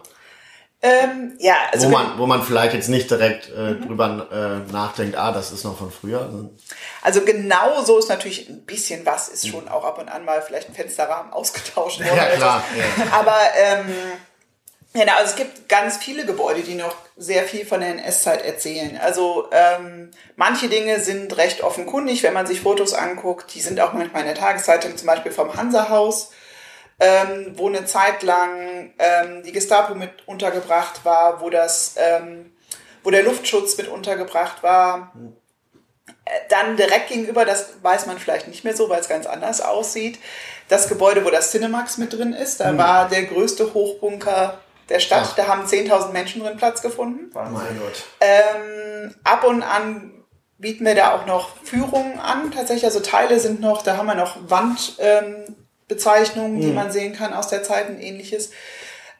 Ähm, 0.81 1.33
ja, 1.39 1.55
also 1.71 1.87
wo 1.87 1.91
man, 1.91 2.17
wo 2.19 2.27
man 2.27 2.43
vielleicht 2.43 2.75
jetzt 2.75 2.89
nicht 2.89 3.09
direkt 3.09 3.49
äh, 3.49 3.71
mhm. 3.71 3.87
drüber 3.87 4.27
äh, 4.67 4.71
nachdenkt, 4.71 5.17
ah, 5.17 5.31
das 5.31 5.51
ist 5.51 5.63
noch 5.63 5.77
von 5.77 5.91
früher. 5.91 6.49
Also 7.01 7.21
genau 7.21 7.83
so 7.83 7.97
ist 7.97 8.09
natürlich 8.09 8.49
ein 8.49 8.65
bisschen 8.65 9.03
was, 9.05 9.29
ist 9.29 9.47
schon 9.47 9.67
auch 9.67 9.83
ab 9.83 9.97
und 9.97 10.09
an 10.09 10.25
mal 10.25 10.43
vielleicht 10.43 10.69
ein 10.69 10.75
Fensterrahmen 10.75 11.33
ausgetauscht 11.33 12.01
worden. 12.01 12.17
Ja, 12.17 12.27
klar. 12.35 12.63
Ja. 12.77 13.13
Aber 13.13 13.37
ähm, 13.57 13.85
Genau, 14.95 15.11
also 15.17 15.31
es 15.31 15.35
gibt 15.35 15.67
ganz 15.67 15.97
viele 15.97 16.25
Gebäude, 16.25 16.61
die 16.61 16.75
noch 16.75 16.95
sehr 17.17 17.43
viel 17.43 17.65
von 17.65 17.81
der 17.81 17.89
NS-Zeit 17.89 18.45
erzählen. 18.45 18.97
Also 18.97 19.49
ähm, 19.51 20.09
manche 20.37 20.69
Dinge 20.69 21.01
sind 21.01 21.35
recht 21.35 21.63
offenkundig, 21.63 22.23
wenn 22.23 22.31
man 22.31 22.47
sich 22.47 22.61
Fotos 22.61 22.93
anguckt. 22.93 23.53
Die 23.55 23.59
sind 23.59 23.81
auch 23.81 23.91
manchmal 23.91 24.21
in 24.21 24.27
der 24.29 24.37
Tageszeitung, 24.37 24.95
zum 24.95 25.07
Beispiel 25.07 25.33
vom 25.33 25.53
Hansa-Haus 25.53 26.31
ähm, 26.99 27.53
wo 27.55 27.67
eine 27.67 27.85
Zeit 27.85 28.23
lang 28.23 28.93
ähm, 28.99 29.43
die 29.43 29.51
Gestapo 29.51 29.95
mit 29.95 30.27
untergebracht 30.27 31.03
war, 31.03 31.41
wo 31.41 31.49
das, 31.49 31.95
ähm, 31.97 32.53
wo 33.03 33.11
der 33.11 33.23
Luftschutz 33.23 33.77
mit 33.77 33.87
untergebracht 33.87 34.63
war. 34.63 35.13
Äh, 36.25 36.31
dann 36.49 36.77
direkt 36.77 37.09
gegenüber, 37.09 37.45
das 37.45 37.73
weiß 37.81 38.05
man 38.05 38.17
vielleicht 38.17 38.47
nicht 38.47 38.63
mehr 38.63 38.75
so, 38.75 38.89
weil 38.89 39.01
es 39.01 39.09
ganz 39.09 39.25
anders 39.25 39.61
aussieht. 39.61 40.19
Das 40.69 40.87
Gebäude, 40.87 41.25
wo 41.25 41.29
das 41.29 41.51
Cinemax 41.51 41.97
mit 41.97 42.13
drin 42.13 42.33
ist, 42.33 42.59
da 42.59 42.71
mhm. 42.71 42.77
war 42.77 43.09
der 43.09 43.23
größte 43.23 43.73
Hochbunker 43.73 44.59
der 44.89 44.99
Stadt. 44.99 45.27
Ach. 45.31 45.35
Da 45.35 45.47
haben 45.47 45.65
10.000 45.65 46.11
Menschen 46.11 46.41
drin 46.43 46.57
Platz 46.57 46.81
gefunden. 46.81 47.33
Wahnsinn. 47.33 47.79
Ähm, 48.21 49.15
ab 49.23 49.43
und 49.43 49.63
an 49.63 50.11
bieten 50.57 50.85
wir 50.85 50.95
da 50.95 51.13
auch 51.13 51.25
noch 51.25 51.57
Führungen 51.63 52.19
an. 52.19 52.51
Tatsächlich, 52.51 52.85
also 52.85 53.01
Teile 53.01 53.39
sind 53.39 53.59
noch, 53.59 53.81
da 53.81 53.97
haben 53.97 54.07
wir 54.07 54.15
noch 54.15 54.49
Wand. 54.49 54.95
Ähm, 54.99 55.64
Bezeichnungen, 55.87 56.59
die 56.59 56.67
mhm. 56.67 56.75
man 56.75 56.91
sehen 56.91 57.15
kann 57.15 57.33
aus 57.33 57.47
der 57.47 57.63
Zeit 57.63 57.89
und 57.89 57.99
ähnliches. 57.99 58.51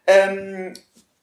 Ähm, 0.07 0.73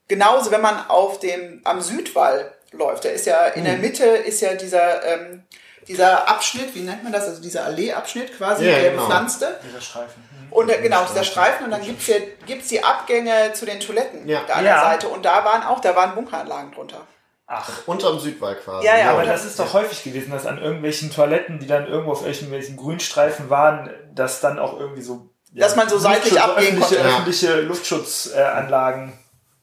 genauso, 0.08 0.50
wenn 0.50 0.60
man 0.60 0.86
auf 0.88 1.18
dem, 1.20 1.60
am 1.64 1.80
Südwall 1.80 2.52
läuft, 2.72 3.04
der 3.04 3.12
ist 3.12 3.26
ja, 3.26 3.46
in 3.46 3.64
der 3.64 3.74
mhm. 3.74 3.80
Mitte 3.80 4.04
ist 4.04 4.40
ja 4.40 4.54
dieser, 4.54 5.04
ähm, 5.04 5.44
dieser 5.88 6.28
Abschnitt, 6.28 6.74
wie 6.74 6.80
nennt 6.80 7.02
man 7.02 7.12
das, 7.12 7.26
also 7.28 7.42
dieser 7.42 7.64
Alleeabschnitt 7.64 8.36
quasi, 8.36 8.64
ja, 8.64 8.72
der 8.72 8.90
genau. 8.90 9.02
bepflanzte. 9.02 9.58
Dieser 9.66 9.80
Streifen. 9.80 10.22
Mhm. 10.30 10.52
Und 10.52 10.70
äh, 10.70 10.80
genau, 10.80 11.04
dieser 11.04 11.24
Streifen 11.24 11.64
und 11.64 11.70
dann 11.70 11.82
gibt's 11.82 12.06
ja, 12.06 12.16
gibt's 12.46 12.68
die 12.68 12.84
Abgänge 12.84 13.52
zu 13.54 13.66
den 13.66 13.80
Toiletten 13.80 14.28
ja. 14.28 14.42
da 14.46 14.54
an 14.54 14.64
der 14.64 14.80
Seite 14.80 15.08
und 15.08 15.24
da 15.24 15.44
waren 15.44 15.62
auch, 15.62 15.80
da 15.80 15.96
waren 15.96 16.14
Bunkeranlagen 16.14 16.72
drunter. 16.72 17.06
Ach, 17.46 17.86
unterm 17.86 18.18
Südwall 18.18 18.56
quasi. 18.56 18.86
Ja, 18.86 18.96
ja, 18.96 19.10
aber 19.10 19.24
das 19.24 19.44
ist 19.44 19.58
doch 19.58 19.74
häufig 19.74 20.02
gewesen, 20.04 20.30
dass 20.30 20.46
an 20.46 20.56
irgendwelchen 20.56 21.10
Toiletten, 21.10 21.58
die 21.58 21.66
dann 21.66 21.86
irgendwo 21.86 22.12
auf 22.12 22.24
irgendwelchen 22.24 22.78
Grünstreifen 22.78 23.50
waren, 23.50 23.90
dass 24.14 24.40
dann 24.40 24.58
auch 24.58 24.78
irgendwie 24.78 25.02
so 25.02 25.28
ja, 25.52 25.66
dass 25.66 25.76
man 25.76 25.88
so 25.88 25.98
seitlich 25.98 26.40
abgehen 26.40 26.76
öffentliche, 26.76 26.96
konnte. 26.96 27.08
Öffentliche 27.08 27.60
Luftschutzanlagen 27.60 29.12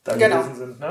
da 0.03 0.15
genau. 0.15 0.37
gewesen 0.37 0.55
sind. 0.55 0.79
Ne? 0.79 0.89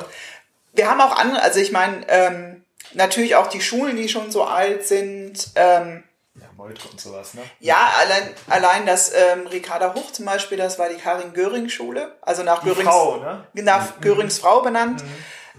Wir 0.75 0.91
haben 0.91 1.01
auch 1.01 1.17
andere, 1.17 1.43
also 1.43 1.61
ich 1.61 1.73
meine, 1.73 2.07
ähm, 2.09 2.65
natürlich 2.95 3.37
auch 3.37 3.47
die 3.49 3.61
Schulen, 3.61 3.97
die 3.97 4.09
schon 4.09 4.31
so 4.31 4.45
alt 4.45 4.87
sind. 4.87 5.51
Ähm, 5.55 6.05
ja, 6.35 6.47
Moltre 6.57 6.89
und 6.89 7.01
sowas, 7.01 7.35
ne? 7.35 7.43
Ja, 7.59 7.93
allein, 8.01 8.35
allein 8.49 8.87
das 8.87 9.13
ähm, 9.13 9.47
Ricarda 9.47 9.95
Hoch 9.95 10.13
zum 10.13 10.25
Beispiel, 10.25 10.57
das 10.57 10.79
war 10.79 10.89
die 10.89 10.97
Karin-Göring-Schule, 10.97 12.17
also 12.23 12.43
nach 12.43 12.61
die 12.61 12.67
Görings, 12.67 12.89
Frau, 12.89 13.17
ne? 13.17 13.45
nach 13.55 13.97
mhm. 13.97 14.01
Görings 14.01 14.39
Frau 14.39 14.61
benannt. 14.61 15.03
Mhm. 15.03 15.09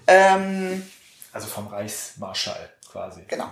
Ähm, 0.07 0.89
also 1.33 1.47
vom 1.47 1.67
Reichsmarschall 1.67 2.69
quasi. 2.91 3.23
Genau. 3.27 3.51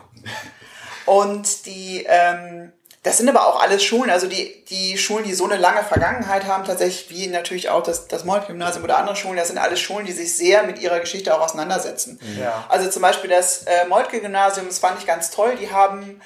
Und 1.06 1.66
die, 1.66 2.06
ähm, 2.08 2.74
das 3.08 3.20
sind 3.20 3.30
aber 3.30 3.48
auch 3.48 3.62
alles 3.62 3.86
Schulen, 3.86 4.10
also 4.10 4.28
die, 4.28 4.66
die 4.66 4.98
Schulen, 4.98 5.24
die 5.24 5.34
so 5.34 5.46
eine 5.46 5.56
lange 5.56 5.82
Vergangenheit 5.82 6.46
haben, 6.46 6.66
tatsächlich 6.66 7.10
wie 7.10 7.28
natürlich 7.28 7.70
auch 7.70 7.82
das, 7.82 8.10
das 8.10 8.26
Molt-Gymnasium 8.26 8.84
oder 8.84 8.98
andere 8.98 9.16
Schulen, 9.16 9.38
das 9.38 9.48
sind 9.48 9.58
alles 9.58 9.80
Schulen, 9.80 10.06
die 10.06 10.12
sich 10.12 10.36
sehr 10.36 10.64
mit 10.64 10.80
ihrer 10.80 11.00
Geschichte 11.00 11.34
auch 11.34 11.40
auseinandersetzen. 11.40 12.20
Ja. 12.38 12.66
Also 12.68 12.90
zum 12.90 13.02
Beispiel 13.02 13.30
das 13.30 13.64
äh, 13.64 13.86
Moltke-Gymnasium, 13.88 14.68
das 14.68 14.80
fand 14.80 15.00
ich 15.00 15.08
ganz 15.08 15.32
toll, 15.32 15.56
die 15.56 15.72
haben, 15.72 16.20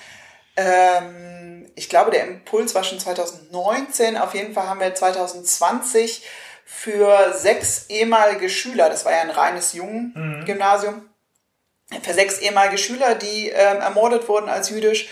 ähm, 0.58 1.72
ich 1.76 1.88
glaube, 1.88 2.10
der 2.10 2.26
Impuls 2.26 2.74
war 2.74 2.84
schon 2.84 3.00
2019, 3.00 4.17
auf 4.17 4.34
jeden 4.34 4.56
Fall 4.56 4.67
haben 4.67 4.80
wir 4.80 4.96
2020 4.96 6.26
für 6.66 7.32
sechs 7.36 7.86
ehemalige 7.89 8.49
Schüler, 8.49 8.89
das 8.89 9.05
war 9.05 9.12
ja 9.12 9.22
ein 9.22 9.30
reines 9.30 9.74
Jungen-Gymnasium, 9.74 10.95
mhm. 11.91 12.01
für 12.01 12.14
sechs 12.16 12.39
ehemalige 12.39 12.80
Schüler, 12.80 13.14
die 13.14 13.49
ähm, 13.49 13.82
ermordet 13.82 14.28
wurden 14.28 14.49
als 14.49 14.72
jüdisch, 14.72 15.10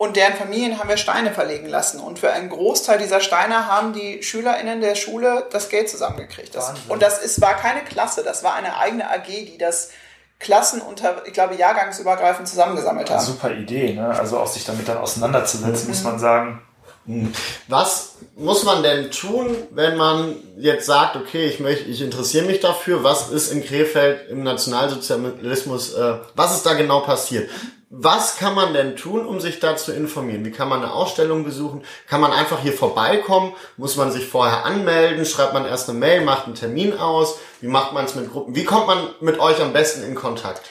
und 0.00 0.16
deren 0.16 0.32
Familien 0.32 0.78
haben 0.78 0.88
wir 0.88 0.96
Steine 0.96 1.30
verlegen 1.30 1.66
lassen. 1.66 2.00
Und 2.00 2.18
für 2.18 2.32
einen 2.32 2.48
Großteil 2.48 2.98
dieser 2.98 3.20
Steine 3.20 3.66
haben 3.66 3.92
die 3.92 4.22
SchülerInnen 4.22 4.80
der 4.80 4.94
Schule 4.94 5.46
das 5.52 5.68
Geld 5.68 5.90
zusammengekriegt. 5.90 6.54
Das, 6.54 6.72
und 6.88 7.02
das 7.02 7.18
ist, 7.18 7.42
war 7.42 7.54
keine 7.54 7.82
Klasse, 7.82 8.22
das 8.24 8.42
war 8.42 8.54
eine 8.54 8.78
eigene 8.78 9.10
AG, 9.10 9.26
die 9.26 9.58
das 9.58 9.90
Klassen 10.38 10.80
unter, 10.80 11.26
ich 11.26 11.34
glaube, 11.34 11.54
jahrgangsübergreifend 11.54 12.48
zusammengesammelt 12.48 13.10
haben. 13.10 13.22
Super 13.22 13.50
Idee, 13.50 13.92
ne? 13.92 14.08
Also 14.08 14.38
auch 14.38 14.46
sich 14.46 14.64
damit 14.64 14.88
dann 14.88 14.96
auseinanderzusetzen, 14.96 15.84
mhm. 15.84 15.90
muss 15.90 16.02
man 16.02 16.18
sagen. 16.18 16.62
Mhm. 17.04 17.34
Was 17.68 18.14
muss 18.36 18.64
man 18.64 18.82
denn 18.82 19.10
tun, 19.10 19.54
wenn 19.70 19.98
man 19.98 20.34
jetzt 20.56 20.86
sagt, 20.86 21.16
okay, 21.16 21.44
ich 21.44 21.60
möchte, 21.60 21.84
ich 21.84 22.00
interessiere 22.00 22.46
mich 22.46 22.60
dafür, 22.60 23.04
was 23.04 23.28
ist 23.28 23.52
in 23.52 23.62
Krefeld 23.62 24.30
im 24.30 24.44
Nationalsozialismus, 24.44 25.92
äh, 25.92 26.14
was 26.34 26.56
ist 26.56 26.64
da 26.64 26.72
genau 26.72 27.00
passiert? 27.00 27.50
Was 27.92 28.36
kann 28.36 28.54
man 28.54 28.72
denn 28.72 28.94
tun, 28.94 29.26
um 29.26 29.40
sich 29.40 29.58
da 29.58 29.76
zu 29.76 29.92
informieren? 29.92 30.44
Wie 30.44 30.52
kann 30.52 30.68
man 30.68 30.80
eine 30.80 30.92
Ausstellung 30.92 31.42
besuchen? 31.42 31.84
Kann 32.06 32.20
man 32.20 32.32
einfach 32.32 32.60
hier 32.60 32.72
vorbeikommen? 32.72 33.52
Muss 33.76 33.96
man 33.96 34.12
sich 34.12 34.28
vorher 34.28 34.64
anmelden? 34.64 35.26
Schreibt 35.26 35.54
man 35.54 35.66
erst 35.66 35.88
eine 35.88 35.98
Mail, 35.98 36.20
macht 36.20 36.46
einen 36.46 36.54
Termin 36.54 36.96
aus? 36.96 37.40
Wie 37.60 37.66
macht 37.66 37.92
man 37.92 38.04
es 38.04 38.14
mit 38.14 38.30
Gruppen? 38.30 38.54
Wie 38.54 38.64
kommt 38.64 38.86
man 38.86 39.12
mit 39.20 39.40
euch 39.40 39.60
am 39.60 39.72
besten 39.72 40.04
in 40.04 40.14
Kontakt? 40.14 40.62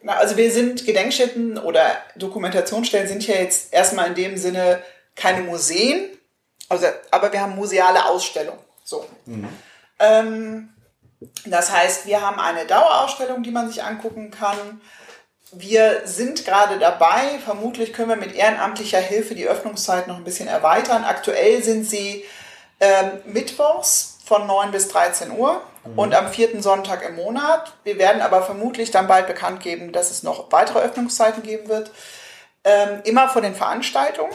Na, 0.00 0.14
also 0.14 0.38
wir 0.38 0.50
sind 0.50 0.86
Gedenkstätten 0.86 1.58
oder 1.58 1.98
Dokumentationsstellen 2.16 3.06
sind 3.06 3.26
ja 3.26 3.34
jetzt 3.34 3.74
erstmal 3.74 4.08
in 4.08 4.14
dem 4.14 4.36
Sinne 4.38 4.82
keine 5.14 5.42
Museen, 5.42 6.08
also, 6.70 6.86
aber 7.10 7.30
wir 7.34 7.42
haben 7.42 7.54
museale 7.54 8.06
Ausstellungen. 8.06 8.58
So. 8.82 9.06
Mhm. 9.26 9.48
Ähm, 9.98 10.68
das 11.44 11.70
heißt, 11.70 12.06
wir 12.06 12.22
haben 12.22 12.40
eine 12.40 12.66
Dauerausstellung, 12.66 13.42
die 13.42 13.50
man 13.50 13.68
sich 13.68 13.84
angucken 13.84 14.30
kann. 14.30 14.80
Wir 15.52 16.02
sind 16.04 16.44
gerade 16.46 16.78
dabei, 16.78 17.38
vermutlich 17.44 17.92
können 17.92 18.08
wir 18.08 18.16
mit 18.16 18.34
ehrenamtlicher 18.34 19.00
Hilfe 19.00 19.34
die 19.34 19.46
Öffnungszeit 19.46 20.08
noch 20.08 20.16
ein 20.16 20.24
bisschen 20.24 20.48
erweitern. 20.48 21.04
Aktuell 21.04 21.62
sind 21.62 21.88
sie 21.88 22.24
ähm, 22.80 23.20
mittwochs 23.26 24.18
von 24.24 24.46
9 24.46 24.70
bis 24.70 24.88
13 24.88 25.30
Uhr 25.30 25.60
mhm. 25.84 25.98
und 25.98 26.14
am 26.14 26.32
vierten 26.32 26.62
Sonntag 26.62 27.06
im 27.06 27.16
Monat. 27.16 27.74
Wir 27.84 27.98
werden 27.98 28.22
aber 28.22 28.42
vermutlich 28.42 28.90
dann 28.90 29.06
bald 29.06 29.26
bekannt 29.26 29.60
geben, 29.60 29.92
dass 29.92 30.10
es 30.10 30.22
noch 30.22 30.50
weitere 30.52 30.78
Öffnungszeiten 30.78 31.42
geben 31.42 31.68
wird. 31.68 31.90
Ähm, 32.64 33.00
immer 33.04 33.28
vor 33.28 33.42
den 33.42 33.54
Veranstaltungen. 33.54 34.32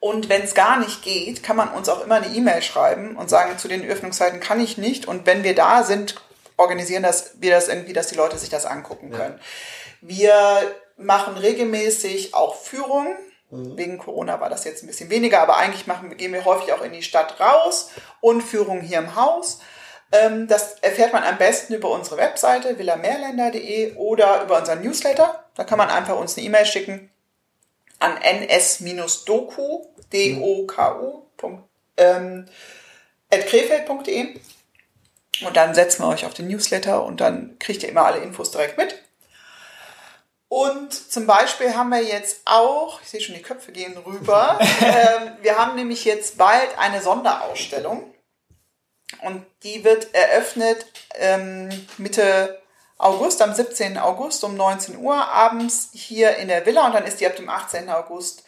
Und 0.00 0.28
wenn 0.28 0.42
es 0.42 0.54
gar 0.54 0.78
nicht 0.78 1.02
geht, 1.02 1.42
kann 1.42 1.56
man 1.56 1.70
uns 1.70 1.88
auch 1.88 2.04
immer 2.04 2.16
eine 2.16 2.34
E-Mail 2.34 2.62
schreiben 2.62 3.16
und 3.16 3.30
sagen, 3.30 3.58
zu 3.58 3.68
den 3.68 3.86
Öffnungszeiten 3.86 4.40
kann 4.40 4.60
ich 4.60 4.78
nicht. 4.78 5.06
Und 5.06 5.26
wenn 5.26 5.42
wir 5.42 5.54
da 5.54 5.84
sind, 5.84 6.16
organisieren 6.56 7.02
das, 7.02 7.32
wir 7.40 7.50
das 7.50 7.68
irgendwie, 7.68 7.92
dass 7.92 8.08
die 8.08 8.14
Leute 8.14 8.38
sich 8.38 8.48
das 8.48 8.66
angucken 8.66 9.10
können. 9.10 9.38
Ja. 9.38 9.44
Wir 10.06 10.74
machen 10.96 11.36
regelmäßig 11.36 12.34
auch 12.34 12.56
Führungen. 12.56 13.16
Mhm. 13.50 13.76
Wegen 13.76 13.98
Corona 13.98 14.40
war 14.40 14.50
das 14.50 14.64
jetzt 14.64 14.82
ein 14.82 14.86
bisschen 14.86 15.10
weniger, 15.10 15.40
aber 15.40 15.56
eigentlich 15.56 15.86
machen, 15.86 16.16
gehen 16.16 16.32
wir 16.32 16.44
häufig 16.44 16.72
auch 16.72 16.82
in 16.82 16.92
die 16.92 17.02
Stadt 17.02 17.40
raus 17.40 17.90
und 18.20 18.42
Führungen 18.42 18.82
hier 18.82 18.98
im 18.98 19.16
Haus. 19.16 19.60
Ähm, 20.12 20.46
das 20.46 20.78
erfährt 20.80 21.12
man 21.12 21.24
am 21.24 21.38
besten 21.38 21.74
über 21.74 21.90
unsere 21.90 22.16
Webseite 22.16 22.78
villameerländer.de 22.78 23.96
oder 23.96 24.42
über 24.42 24.58
unseren 24.58 24.82
Newsletter. 24.82 25.44
Da 25.54 25.64
kann 25.64 25.78
man 25.78 25.90
einfach 25.90 26.16
uns 26.16 26.36
eine 26.36 26.46
E-Mail 26.46 26.66
schicken 26.66 27.10
an 27.98 28.16
ns-doku, 28.22 29.86
D-O-K-U, 30.12 31.22
ähm, 31.96 32.46
at 33.30 33.46
krefeld.de. 33.46 34.38
Und 35.44 35.56
dann 35.56 35.74
setzen 35.74 36.02
wir 36.02 36.08
euch 36.08 36.24
auf 36.24 36.34
den 36.34 36.48
Newsletter 36.48 37.04
und 37.04 37.20
dann 37.20 37.58
kriegt 37.58 37.82
ihr 37.82 37.88
immer 37.88 38.06
alle 38.06 38.18
Infos 38.18 38.50
direkt 38.50 38.78
mit. 38.78 39.02
Und 40.48 40.92
zum 40.92 41.26
Beispiel 41.26 41.74
haben 41.74 41.90
wir 41.90 42.02
jetzt 42.02 42.42
auch, 42.44 43.00
ich 43.02 43.08
sehe 43.08 43.20
schon, 43.20 43.34
die 43.34 43.42
Köpfe 43.42 43.72
gehen 43.72 43.96
rüber, 43.98 44.58
ähm, 44.80 45.32
wir 45.42 45.58
haben 45.58 45.74
nämlich 45.74 46.04
jetzt 46.04 46.38
bald 46.38 46.78
eine 46.78 47.02
Sonderausstellung 47.02 48.14
und 49.22 49.44
die 49.64 49.82
wird 49.82 50.14
eröffnet 50.14 50.86
ähm, 51.14 51.68
Mitte 51.98 52.60
August, 52.98 53.42
am 53.42 53.52
17. 53.52 53.98
August 53.98 54.42
um 54.44 54.56
19 54.56 54.98
Uhr 54.98 55.16
abends 55.16 55.90
hier 55.92 56.36
in 56.36 56.48
der 56.48 56.64
Villa 56.64 56.86
und 56.86 56.94
dann 56.94 57.04
ist 57.04 57.20
die 57.20 57.26
ab 57.26 57.36
dem 57.36 57.48
18. 57.48 57.90
August 57.90 58.44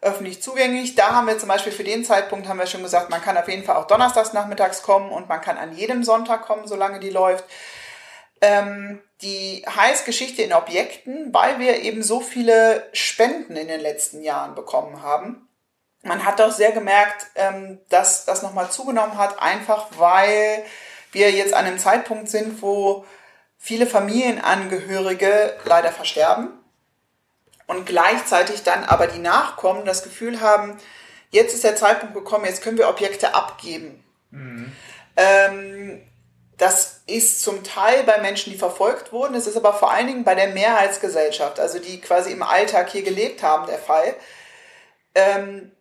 öffentlich 0.00 0.42
zugänglich. 0.42 0.94
Da 0.94 1.14
haben 1.14 1.26
wir 1.26 1.38
zum 1.38 1.48
Beispiel 1.48 1.72
für 1.72 1.84
den 1.84 2.04
Zeitpunkt, 2.04 2.48
haben 2.48 2.58
wir 2.58 2.66
schon 2.66 2.82
gesagt, 2.82 3.10
man 3.10 3.20
kann 3.20 3.36
auf 3.36 3.48
jeden 3.48 3.64
Fall 3.64 3.76
auch 3.76 3.86
donnerstags 3.86 4.32
nachmittags 4.32 4.82
kommen 4.82 5.10
und 5.10 5.28
man 5.28 5.42
kann 5.42 5.58
an 5.58 5.76
jedem 5.76 6.04
Sonntag 6.04 6.42
kommen, 6.42 6.66
solange 6.66 7.00
die 7.00 7.10
läuft 7.10 7.44
ähm, 8.40 9.00
die 9.22 9.64
heißt 9.68 10.06
Geschichte 10.06 10.42
in 10.42 10.52
Objekten, 10.52 11.32
weil 11.32 11.58
wir 11.58 11.80
eben 11.80 12.02
so 12.02 12.20
viele 12.20 12.88
Spenden 12.92 13.56
in 13.56 13.68
den 13.68 13.80
letzten 13.80 14.22
Jahren 14.22 14.54
bekommen 14.54 15.02
haben. 15.02 15.48
Man 16.02 16.24
hat 16.24 16.40
doch 16.40 16.50
sehr 16.50 16.72
gemerkt, 16.72 17.26
ähm, 17.34 17.78
dass 17.90 18.24
das 18.24 18.42
nochmal 18.42 18.70
zugenommen 18.70 19.18
hat, 19.18 19.40
einfach 19.42 19.88
weil 19.98 20.64
wir 21.12 21.30
jetzt 21.30 21.52
an 21.52 21.66
einem 21.66 21.78
Zeitpunkt 21.78 22.30
sind, 22.30 22.62
wo 22.62 23.04
viele 23.58 23.86
Familienangehörige 23.86 25.58
leider 25.64 25.92
versterben 25.92 26.48
und 27.66 27.84
gleichzeitig 27.84 28.62
dann 28.62 28.84
aber 28.84 29.06
die 29.06 29.18
Nachkommen 29.18 29.84
das 29.84 30.02
Gefühl 30.02 30.40
haben, 30.40 30.78
jetzt 31.30 31.54
ist 31.54 31.64
der 31.64 31.76
Zeitpunkt 31.76 32.14
gekommen, 32.14 32.46
jetzt 32.46 32.62
können 32.62 32.78
wir 32.78 32.88
Objekte 32.88 33.34
abgeben. 33.34 34.02
Mhm. 34.30 34.72
Ähm, 35.16 36.02
das 36.60 37.00
ist 37.06 37.42
zum 37.42 37.64
Teil 37.64 38.02
bei 38.04 38.20
Menschen, 38.20 38.52
die 38.52 38.58
verfolgt 38.58 39.12
wurden. 39.12 39.34
Es 39.34 39.46
ist 39.46 39.56
aber 39.56 39.72
vor 39.72 39.90
allen 39.90 40.06
Dingen 40.06 40.24
bei 40.24 40.34
der 40.34 40.48
Mehrheitsgesellschaft, 40.48 41.58
also 41.58 41.78
die 41.78 42.02
quasi 42.02 42.32
im 42.32 42.42
Alltag 42.42 42.90
hier 42.90 43.02
gelebt 43.02 43.42
haben, 43.42 43.66
der 43.66 43.78
Fall. 43.78 44.14
Ähm, 45.14 45.72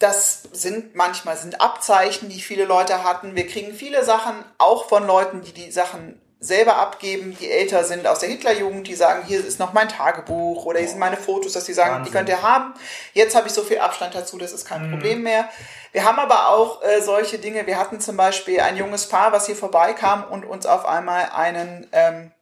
das 0.00 0.42
sind 0.50 0.96
manchmal 0.96 1.36
sind 1.36 1.60
Abzeichen, 1.60 2.28
die 2.28 2.40
viele 2.40 2.64
Leute 2.64 3.04
hatten. 3.04 3.36
Wir 3.36 3.46
kriegen 3.46 3.72
viele 3.72 4.04
Sachen 4.04 4.34
auch 4.58 4.88
von 4.88 5.06
Leuten, 5.06 5.42
die 5.42 5.52
die 5.52 5.70
Sachen 5.70 6.20
selber 6.40 6.76
abgeben, 6.76 7.36
die 7.38 7.48
älter 7.48 7.84
sind 7.84 8.08
aus 8.08 8.18
der 8.18 8.30
Hitlerjugend, 8.30 8.88
die 8.88 8.96
sagen, 8.96 9.24
hier 9.24 9.44
ist 9.44 9.60
noch 9.60 9.72
mein 9.72 9.88
Tagebuch 9.88 10.66
oder 10.66 10.80
hier 10.80 10.88
sind 10.88 10.98
meine 10.98 11.16
Fotos, 11.16 11.52
dass 11.52 11.64
die 11.64 11.72
sagen, 11.72 11.92
Wahnsinn. 11.92 12.12
die 12.12 12.18
könnt 12.18 12.28
ihr 12.28 12.42
haben. 12.42 12.74
Jetzt 13.12 13.36
habe 13.36 13.46
ich 13.46 13.54
so 13.54 13.62
viel 13.62 13.78
Abstand 13.78 14.16
dazu, 14.16 14.38
das 14.38 14.52
ist 14.52 14.66
kein 14.66 14.88
mhm. 14.88 14.90
Problem 14.90 15.22
mehr. 15.22 15.48
Wir 15.94 16.04
haben 16.04 16.18
aber 16.18 16.48
auch 16.48 16.82
äh, 16.82 17.00
solche 17.00 17.38
Dinge. 17.38 17.68
Wir 17.68 17.78
hatten 17.78 18.00
zum 18.00 18.16
Beispiel 18.16 18.58
ein 18.58 18.76
junges 18.76 19.08
Paar, 19.08 19.30
was 19.30 19.46
hier 19.46 19.54
vorbeikam 19.54 20.24
und 20.24 20.44
uns 20.44 20.66
auf 20.66 20.86
einmal 20.86 21.30
einen 21.32 21.86
ähm, 21.92 22.32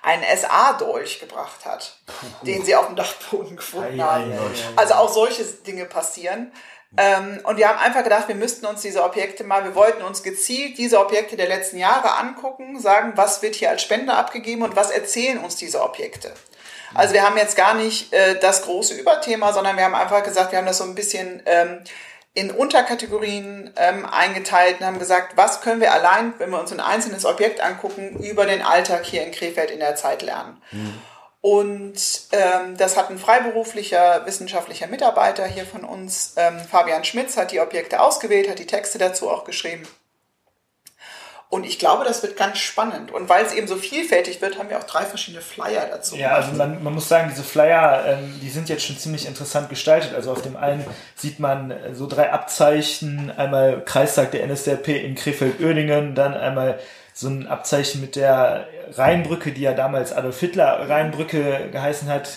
einen 0.00 0.24
SA-Dolch 0.34 1.20
gebracht 1.20 1.66
hat, 1.66 1.98
den 2.40 2.64
sie 2.64 2.74
auf 2.74 2.86
dem 2.86 2.96
Dachboden 2.96 3.56
gefunden 3.56 4.02
haben. 4.02 4.32
Also 4.76 4.94
auch 4.94 5.12
solche 5.12 5.44
Dinge 5.44 5.84
passieren. 5.84 6.50
Ähm, 6.96 7.40
und 7.44 7.58
wir 7.58 7.68
haben 7.68 7.78
einfach 7.80 8.02
gedacht, 8.02 8.28
wir 8.28 8.34
müssten 8.34 8.64
uns 8.64 8.80
diese 8.80 9.02
Objekte 9.02 9.44
mal, 9.44 9.64
wir 9.64 9.74
wollten 9.74 10.02
uns 10.02 10.22
gezielt 10.22 10.78
diese 10.78 11.00
Objekte 11.00 11.36
der 11.36 11.48
letzten 11.48 11.76
Jahre 11.76 12.16
angucken, 12.16 12.80
sagen, 12.80 13.12
was 13.16 13.42
wird 13.42 13.56
hier 13.56 13.68
als 13.68 13.82
Spende 13.82 14.14
abgegeben 14.14 14.62
und 14.62 14.74
was 14.74 14.90
erzählen 14.90 15.36
uns 15.36 15.56
diese 15.56 15.82
Objekte. 15.82 16.32
Also 16.94 17.12
wir 17.12 17.26
haben 17.26 17.36
jetzt 17.36 17.58
gar 17.58 17.74
nicht 17.74 18.14
äh, 18.14 18.40
das 18.40 18.62
große 18.62 18.94
Überthema, 18.94 19.52
sondern 19.52 19.76
wir 19.76 19.84
haben 19.84 19.94
einfach 19.94 20.22
gesagt, 20.22 20.52
wir 20.52 20.58
haben 20.58 20.66
das 20.66 20.78
so 20.78 20.84
ein 20.84 20.94
bisschen 20.94 21.42
ähm, 21.44 21.84
in 22.38 22.52
Unterkategorien 22.52 23.72
ähm, 23.76 24.06
eingeteilt 24.06 24.78
und 24.78 24.86
haben 24.86 25.00
gesagt, 25.00 25.36
was 25.36 25.60
können 25.60 25.80
wir 25.80 25.92
allein, 25.92 26.34
wenn 26.38 26.50
wir 26.50 26.60
uns 26.60 26.72
ein 26.72 26.78
einzelnes 26.78 27.24
Objekt 27.24 27.60
angucken, 27.60 28.16
über 28.22 28.46
den 28.46 28.62
Alltag 28.62 29.04
hier 29.04 29.24
in 29.24 29.32
Krefeld 29.32 29.72
in 29.72 29.80
der 29.80 29.96
Zeit 29.96 30.22
lernen. 30.22 30.62
Mhm. 30.70 30.94
Und 31.40 32.00
ähm, 32.30 32.76
das 32.76 32.96
hat 32.96 33.10
ein 33.10 33.18
freiberuflicher 33.18 34.24
wissenschaftlicher 34.24 34.86
Mitarbeiter 34.86 35.46
hier 35.46 35.66
von 35.66 35.84
uns, 35.84 36.34
ähm, 36.36 36.60
Fabian 36.60 37.04
Schmitz, 37.04 37.36
hat 37.36 37.50
die 37.50 37.60
Objekte 37.60 38.00
ausgewählt, 38.00 38.48
hat 38.48 38.60
die 38.60 38.66
Texte 38.66 38.98
dazu 38.98 39.28
auch 39.28 39.44
geschrieben. 39.44 39.88
Und 41.50 41.64
ich 41.64 41.78
glaube, 41.78 42.04
das 42.04 42.22
wird 42.22 42.36
ganz 42.36 42.58
spannend. 42.58 43.10
Und 43.10 43.30
weil 43.30 43.44
es 43.44 43.54
eben 43.54 43.66
so 43.66 43.76
vielfältig 43.76 44.42
wird, 44.42 44.58
haben 44.58 44.68
wir 44.68 44.78
auch 44.78 44.84
drei 44.84 45.06
verschiedene 45.06 45.42
Flyer 45.42 45.86
dazu. 45.90 46.14
Ja, 46.14 46.32
also 46.32 46.52
man, 46.52 46.82
man 46.82 46.92
muss 46.92 47.08
sagen, 47.08 47.28
diese 47.30 47.42
Flyer, 47.42 48.04
ähm, 48.06 48.38
die 48.42 48.50
sind 48.50 48.68
jetzt 48.68 48.84
schon 48.84 48.98
ziemlich 48.98 49.26
interessant 49.26 49.70
gestaltet. 49.70 50.14
Also 50.14 50.30
auf 50.30 50.42
dem 50.42 50.56
einen 50.56 50.84
sieht 51.16 51.40
man 51.40 51.70
äh, 51.70 51.94
so 51.94 52.06
drei 52.06 52.32
Abzeichen. 52.32 53.32
Einmal 53.34 53.82
Kreistag 53.82 54.32
der 54.32 54.46
NSDAP 54.46 54.88
in 54.88 55.14
Krefeld-Oerdingen, 55.14 56.14
dann 56.14 56.34
einmal 56.34 56.78
so 57.14 57.28
ein 57.28 57.46
Abzeichen 57.46 58.02
mit 58.02 58.14
der 58.14 58.68
Rheinbrücke, 58.92 59.52
die 59.52 59.62
ja 59.62 59.72
damals 59.72 60.12
Adolf 60.12 60.38
Hitler 60.38 60.88
Rheinbrücke 60.88 61.70
geheißen 61.72 62.08
hat, 62.08 62.28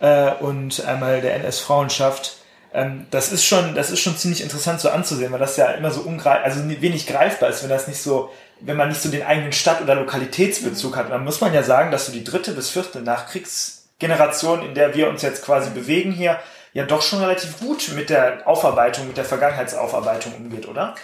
äh, 0.00 0.32
und 0.40 0.84
einmal 0.84 1.20
der 1.20 1.34
NS-Frauenschaft. 1.36 2.36
Ähm, 2.74 3.06
das 3.10 3.32
ist 3.32 3.44
schon, 3.44 3.74
das 3.74 3.90
ist 3.90 4.00
schon 4.00 4.16
ziemlich 4.16 4.42
interessant 4.42 4.80
so 4.80 4.90
anzusehen, 4.90 5.32
weil 5.32 5.38
das 5.38 5.56
ja 5.56 5.70
immer 5.70 5.90
so 5.90 6.02
ungreif, 6.02 6.44
also 6.44 6.68
wenig 6.68 7.06
greifbar 7.06 7.48
ist, 7.48 7.62
wenn 7.62 7.70
das 7.70 7.88
nicht 7.88 8.02
so 8.02 8.30
wenn 8.60 8.76
man 8.76 8.88
nicht 8.88 9.00
so 9.00 9.08
den 9.08 9.24
eigenen 9.24 9.52
Stadt- 9.52 9.80
oder 9.80 9.94
Lokalitätsbezug 9.94 10.96
hat. 10.96 11.10
dann 11.10 11.24
muss 11.24 11.40
man 11.40 11.54
ja 11.54 11.62
sagen, 11.62 11.90
dass 11.90 12.06
so 12.06 12.12
die 12.12 12.24
dritte 12.24 12.52
bis 12.52 12.70
vierte 12.70 13.00
Nachkriegsgeneration, 13.00 14.64
in 14.64 14.74
der 14.74 14.94
wir 14.94 15.08
uns 15.08 15.22
jetzt 15.22 15.44
quasi 15.44 15.70
bewegen 15.70 16.12
hier, 16.12 16.38
ja 16.72 16.84
doch 16.84 17.02
schon 17.02 17.20
relativ 17.20 17.58
gut 17.58 17.90
mit 17.94 18.10
der 18.10 18.46
Aufarbeitung, 18.46 19.06
mit 19.06 19.16
der 19.16 19.24
Vergangenheitsaufarbeitung 19.24 20.34
umgeht, 20.34 20.68
oder? 20.68 20.94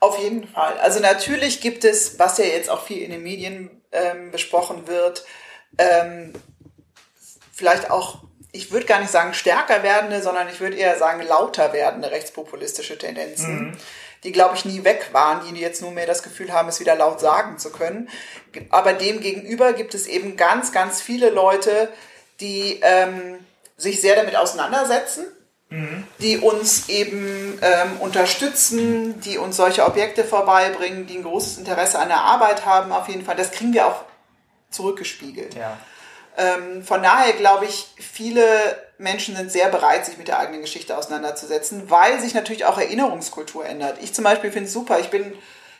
Auf 0.00 0.18
jeden 0.18 0.46
Fall. 0.48 0.78
Also 0.78 1.00
natürlich 1.00 1.60
gibt 1.60 1.84
es, 1.84 2.18
was 2.18 2.38
ja 2.38 2.44
jetzt 2.44 2.68
auch 2.68 2.84
viel 2.84 2.98
in 2.98 3.10
den 3.10 3.22
Medien 3.22 3.70
ähm, 3.92 4.30
besprochen 4.30 4.86
wird, 4.86 5.24
ähm, 5.78 6.32
vielleicht 7.52 7.90
auch, 7.90 8.18
ich 8.52 8.70
würde 8.70 8.86
gar 8.86 9.00
nicht 9.00 9.10
sagen 9.10 9.34
stärker 9.34 9.82
werdende, 9.82 10.22
sondern 10.22 10.48
ich 10.48 10.60
würde 10.60 10.76
eher 10.76 10.98
sagen 10.98 11.22
lauter 11.26 11.72
werdende 11.72 12.10
rechtspopulistische 12.10 12.98
Tendenzen. 12.98 13.70
Mhm 13.70 13.76
die, 14.24 14.32
glaube 14.32 14.56
ich, 14.56 14.64
nie 14.64 14.84
weg 14.84 15.10
waren, 15.12 15.42
die 15.54 15.60
jetzt 15.60 15.82
nur 15.82 15.90
mehr 15.90 16.06
das 16.06 16.22
Gefühl 16.22 16.52
haben, 16.52 16.68
es 16.68 16.80
wieder 16.80 16.96
laut 16.96 17.20
sagen 17.20 17.58
zu 17.58 17.70
können. 17.70 18.08
Aber 18.70 18.94
dem 18.94 19.20
gegenüber 19.20 19.74
gibt 19.74 19.94
es 19.94 20.06
eben 20.06 20.36
ganz, 20.36 20.72
ganz 20.72 21.02
viele 21.02 21.30
Leute, 21.30 21.90
die 22.40 22.80
ähm, 22.82 23.38
sich 23.76 24.00
sehr 24.00 24.16
damit 24.16 24.34
auseinandersetzen, 24.34 25.26
mhm. 25.68 26.04
die 26.20 26.38
uns 26.38 26.88
eben 26.88 27.58
ähm, 27.60 28.00
unterstützen, 28.00 29.20
die 29.20 29.36
uns 29.36 29.56
solche 29.56 29.84
Objekte 29.84 30.24
vorbeibringen, 30.24 31.06
die 31.06 31.18
ein 31.18 31.22
großes 31.22 31.58
Interesse 31.58 31.98
an 31.98 32.08
der 32.08 32.22
Arbeit 32.22 32.64
haben, 32.64 32.92
auf 32.92 33.08
jeden 33.08 33.24
Fall. 33.24 33.36
Das 33.36 33.52
kriegen 33.52 33.74
wir 33.74 33.86
auch 33.86 34.04
zurückgespiegelt. 34.70 35.54
Ja. 35.54 35.76
Ähm, 36.36 36.82
von 36.82 37.02
daher 37.02 37.32
glaube 37.34 37.66
ich, 37.66 37.86
viele 37.98 38.44
Menschen 38.98 39.36
sind 39.36 39.50
sehr 39.50 39.68
bereit, 39.68 40.06
sich 40.06 40.18
mit 40.18 40.28
der 40.28 40.38
eigenen 40.38 40.62
Geschichte 40.62 40.96
auseinanderzusetzen, 40.96 41.90
weil 41.90 42.20
sich 42.20 42.34
natürlich 42.34 42.64
auch 42.64 42.78
Erinnerungskultur 42.78 43.64
ändert. 43.66 43.98
Ich 44.02 44.14
zum 44.14 44.24
Beispiel 44.24 44.50
finde 44.50 44.68
es 44.68 44.72
super. 44.72 44.98
Ich 45.00 45.10
bin 45.10 45.34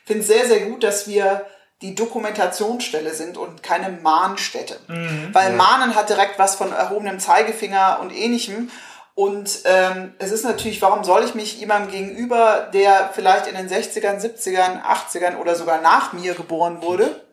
finde 0.05 0.23
es 0.23 0.29
sehr, 0.29 0.47
sehr 0.47 0.61
gut, 0.61 0.83
dass 0.85 1.09
wir 1.09 1.47
die 1.83 1.95
Dokumentationsstelle 1.95 3.15
sind 3.15 3.37
und 3.37 3.63
keine 3.63 3.91
Mahnstätte. 3.91 4.79
Mhm, 4.87 5.31
Weil 5.33 5.51
ja. 5.51 5.57
Mahnen 5.57 5.95
hat 5.95 6.09
direkt 6.09 6.39
was 6.39 6.55
von 6.55 6.73
erhobenem 6.73 7.19
Zeigefinger 7.19 7.99
und 8.01 8.15
ähnlichem. 8.15 8.71
Und 9.15 9.61
ähm, 9.65 10.15
es 10.19 10.33
ist 10.33 10.45
natürlich, 10.45 10.83
warum 10.83 11.05
soll 11.05 11.25
ich 11.25 11.35
mich 11.35 11.59
jemandem 11.59 11.93
gegenüber, 11.93 12.69
der 12.73 13.11
vielleicht 13.13 13.47
in 13.47 13.55
den 13.55 13.69
60ern, 13.69 14.21
70ern, 14.21 14.83
80ern 14.83 15.37
oder 15.37 15.55
sogar 15.55 15.81
nach 15.83 16.13
mir 16.13 16.35
geboren 16.35 16.83
wurde, 16.83 17.24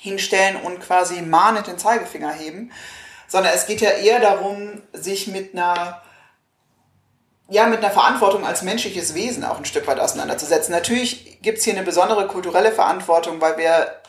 hinstellen 0.00 0.56
und 0.56 0.80
quasi 0.80 1.20
mahnend 1.20 1.66
den 1.66 1.78
Zeigefinger 1.78 2.32
heben, 2.32 2.72
sondern 3.28 3.52
es 3.54 3.66
geht 3.66 3.80
ja 3.80 3.90
eher 3.90 4.18
darum, 4.18 4.82
sich 4.92 5.26
mit 5.26 5.54
einer 5.54 6.02
ja, 7.52 7.66
mit 7.66 7.80
einer 7.80 7.90
Verantwortung 7.90 8.46
als 8.46 8.62
menschliches 8.62 9.14
Wesen 9.14 9.44
auch 9.44 9.58
ein 9.58 9.64
Stück 9.64 9.88
weit 9.88 9.98
auseinanderzusetzen. 9.98 10.72
Natürlich 10.72 11.42
gibt's 11.42 11.64
hier 11.64 11.74
eine 11.74 11.82
besondere 11.82 12.28
kulturelle 12.28 12.70
Verantwortung, 12.70 13.40
weil 13.40 13.58
wir 13.58 14.00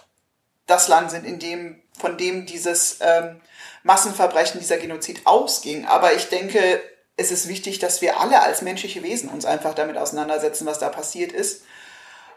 das 0.68 0.88
Land 0.88 1.10
sind, 1.10 1.26
in 1.26 1.40
dem, 1.40 1.82
von 1.98 2.20
dem 2.20 2.46
dieses 2.46 3.00
ähm, 3.02 3.42
Massenverbrechen, 3.82 4.60
dieser 4.60 4.78
Genozid 4.78 5.22
ausging. 5.26 5.88
Aber 5.88 6.14
ich 6.14 6.30
denke, 6.30 6.80
es 7.18 7.32
ist 7.32 7.48
wichtig, 7.48 7.80
dass 7.80 8.02
wir 8.04 8.20
alle 8.20 8.42
als 8.42 8.62
menschliche 8.62 9.02
Wesen 9.02 9.28
uns 9.28 9.46
einfach 9.46 9.74
damit 9.74 9.98
auseinandersetzen, 9.98 10.68
was 10.68 10.78
da 10.78 10.90
passiert 10.90 11.32
ist. 11.32 11.64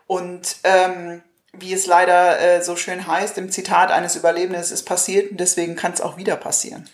Und 0.06 0.56
ähm, 0.64 1.22
wie 1.58 1.72
es 1.72 1.86
leider 1.86 2.40
äh, 2.40 2.62
so 2.62 2.76
schön 2.76 3.06
heißt, 3.06 3.38
im 3.38 3.50
Zitat 3.50 3.90
eines 3.90 4.16
Überlebenden, 4.16 4.60
es 4.60 4.70
ist 4.70 4.84
passiert 4.84 5.30
und 5.30 5.38
deswegen 5.38 5.76
kann 5.76 5.92
es 5.92 6.00
auch 6.00 6.16
wieder 6.16 6.36
passieren. 6.36 6.88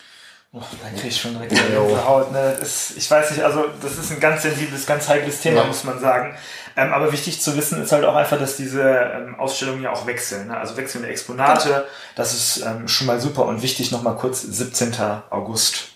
Oh, 0.52 0.60
da 0.82 0.88
kriege 0.90 1.08
ich 1.08 1.20
schon 1.20 1.34
direkt 1.34 1.52
eine 1.52 2.04
Haut. 2.04 2.32
Ne? 2.32 2.58
Ist, 2.60 2.96
ich 2.96 3.08
weiß 3.08 3.30
nicht, 3.30 3.44
also 3.44 3.66
das 3.80 3.98
ist 3.98 4.10
ein 4.10 4.18
ganz 4.18 4.42
sensibles, 4.42 4.84
ganz 4.84 5.08
heikles 5.08 5.40
Thema, 5.40 5.60
ja. 5.60 5.66
muss 5.66 5.84
man 5.84 6.00
sagen. 6.00 6.34
Ähm, 6.76 6.92
aber 6.92 7.12
wichtig 7.12 7.40
zu 7.40 7.56
wissen 7.56 7.82
ist 7.82 7.92
halt 7.92 8.04
auch 8.04 8.16
einfach, 8.16 8.38
dass 8.38 8.56
diese 8.56 8.82
ähm, 8.82 9.38
Ausstellungen 9.38 9.82
ja 9.82 9.92
auch 9.92 10.06
wechseln. 10.06 10.48
Ne? 10.48 10.56
Also 10.56 10.76
wechselnde 10.76 11.08
Exponate, 11.08 11.68
genau. 11.68 11.82
das 12.16 12.34
ist 12.34 12.66
ähm, 12.66 12.88
schon 12.88 13.06
mal 13.06 13.20
super 13.20 13.46
und 13.46 13.62
wichtig. 13.62 13.92
Nochmal 13.92 14.16
kurz, 14.16 14.42
17. 14.42 14.94
August 15.30 15.90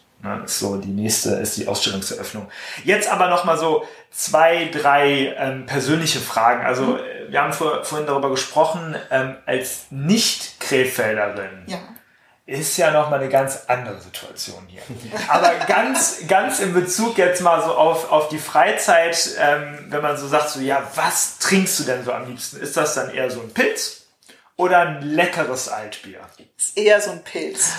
so 0.47 0.77
die 0.77 0.89
nächste, 0.89 1.31
ist 1.37 1.57
die 1.57 1.69
Ausstellungseröffnung. 1.69 2.49
Jetzt 2.85 3.11
aber 3.11 3.29
nochmal 3.29 3.59
so 3.59 3.85
zwei, 4.11 4.71
drei 4.73 5.35
ähm, 5.39 5.67
persönliche 5.67 6.21
Fragen. 6.21 6.65
Also 6.65 6.85
mhm. 6.85 6.99
wir 7.29 7.43
haben 7.43 7.53
vor, 7.53 7.85
vorhin 7.85 8.07
darüber 8.07 8.31
gesprochen, 8.31 8.97
ähm, 9.11 9.37
als 9.47 9.87
Nicht-Krefelderin. 9.91 11.65
Ja 11.67 11.79
ist 12.47 12.77
ja 12.77 12.91
noch 12.91 13.09
mal 13.09 13.21
eine 13.21 13.31
ganz 13.31 13.65
andere 13.69 13.99
Situation 14.01 14.67
hier. 14.67 14.83
Aber 15.29 15.51
ganz, 15.67 16.27
ganz 16.29 16.61
in 16.61 16.75
Bezug 16.75 17.17
jetzt 17.17 17.41
mal 17.41 17.63
so 17.63 17.75
auf, 17.75 18.13
auf 18.13 18.29
die 18.29 18.39
Freizeit, 18.39 19.31
ähm, 19.39 19.87
wenn 19.89 20.03
man 20.03 20.17
so 20.19 20.29
sagt, 20.29 20.51
so, 20.51 20.61
ja, 20.61 20.87
was 20.95 21.39
trinkst 21.39 21.81
du 21.81 21.85
denn 21.85 22.05
so 22.05 22.13
am 22.13 22.29
liebsten? 22.29 22.61
Ist 22.61 22.77
das 22.77 22.95
dann 22.95 23.11
eher 23.11 23.31
so 23.31 23.41
ein 23.41 23.55
Pilz 23.55 24.03
oder 24.57 24.81
ein 24.81 25.03
leckeres 25.03 25.69
Altbier? 25.69 26.21
Ist 26.57 26.77
eher 26.77 27.01
so 27.01 27.13
ein 27.13 27.25
Pilz. 27.25 27.73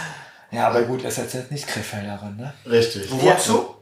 Ja, 0.55 0.67
aber 0.67 0.83
gut, 0.83 1.03
er 1.03 1.09
ist 1.09 1.17
jetzt 1.17 1.51
nicht 1.51 1.67
Krefelderin, 1.67 2.37
ne? 2.37 2.53
Richtig. 2.65 3.11
Wo 3.11 3.21
wohnst 3.21 3.49
du? 3.49 3.75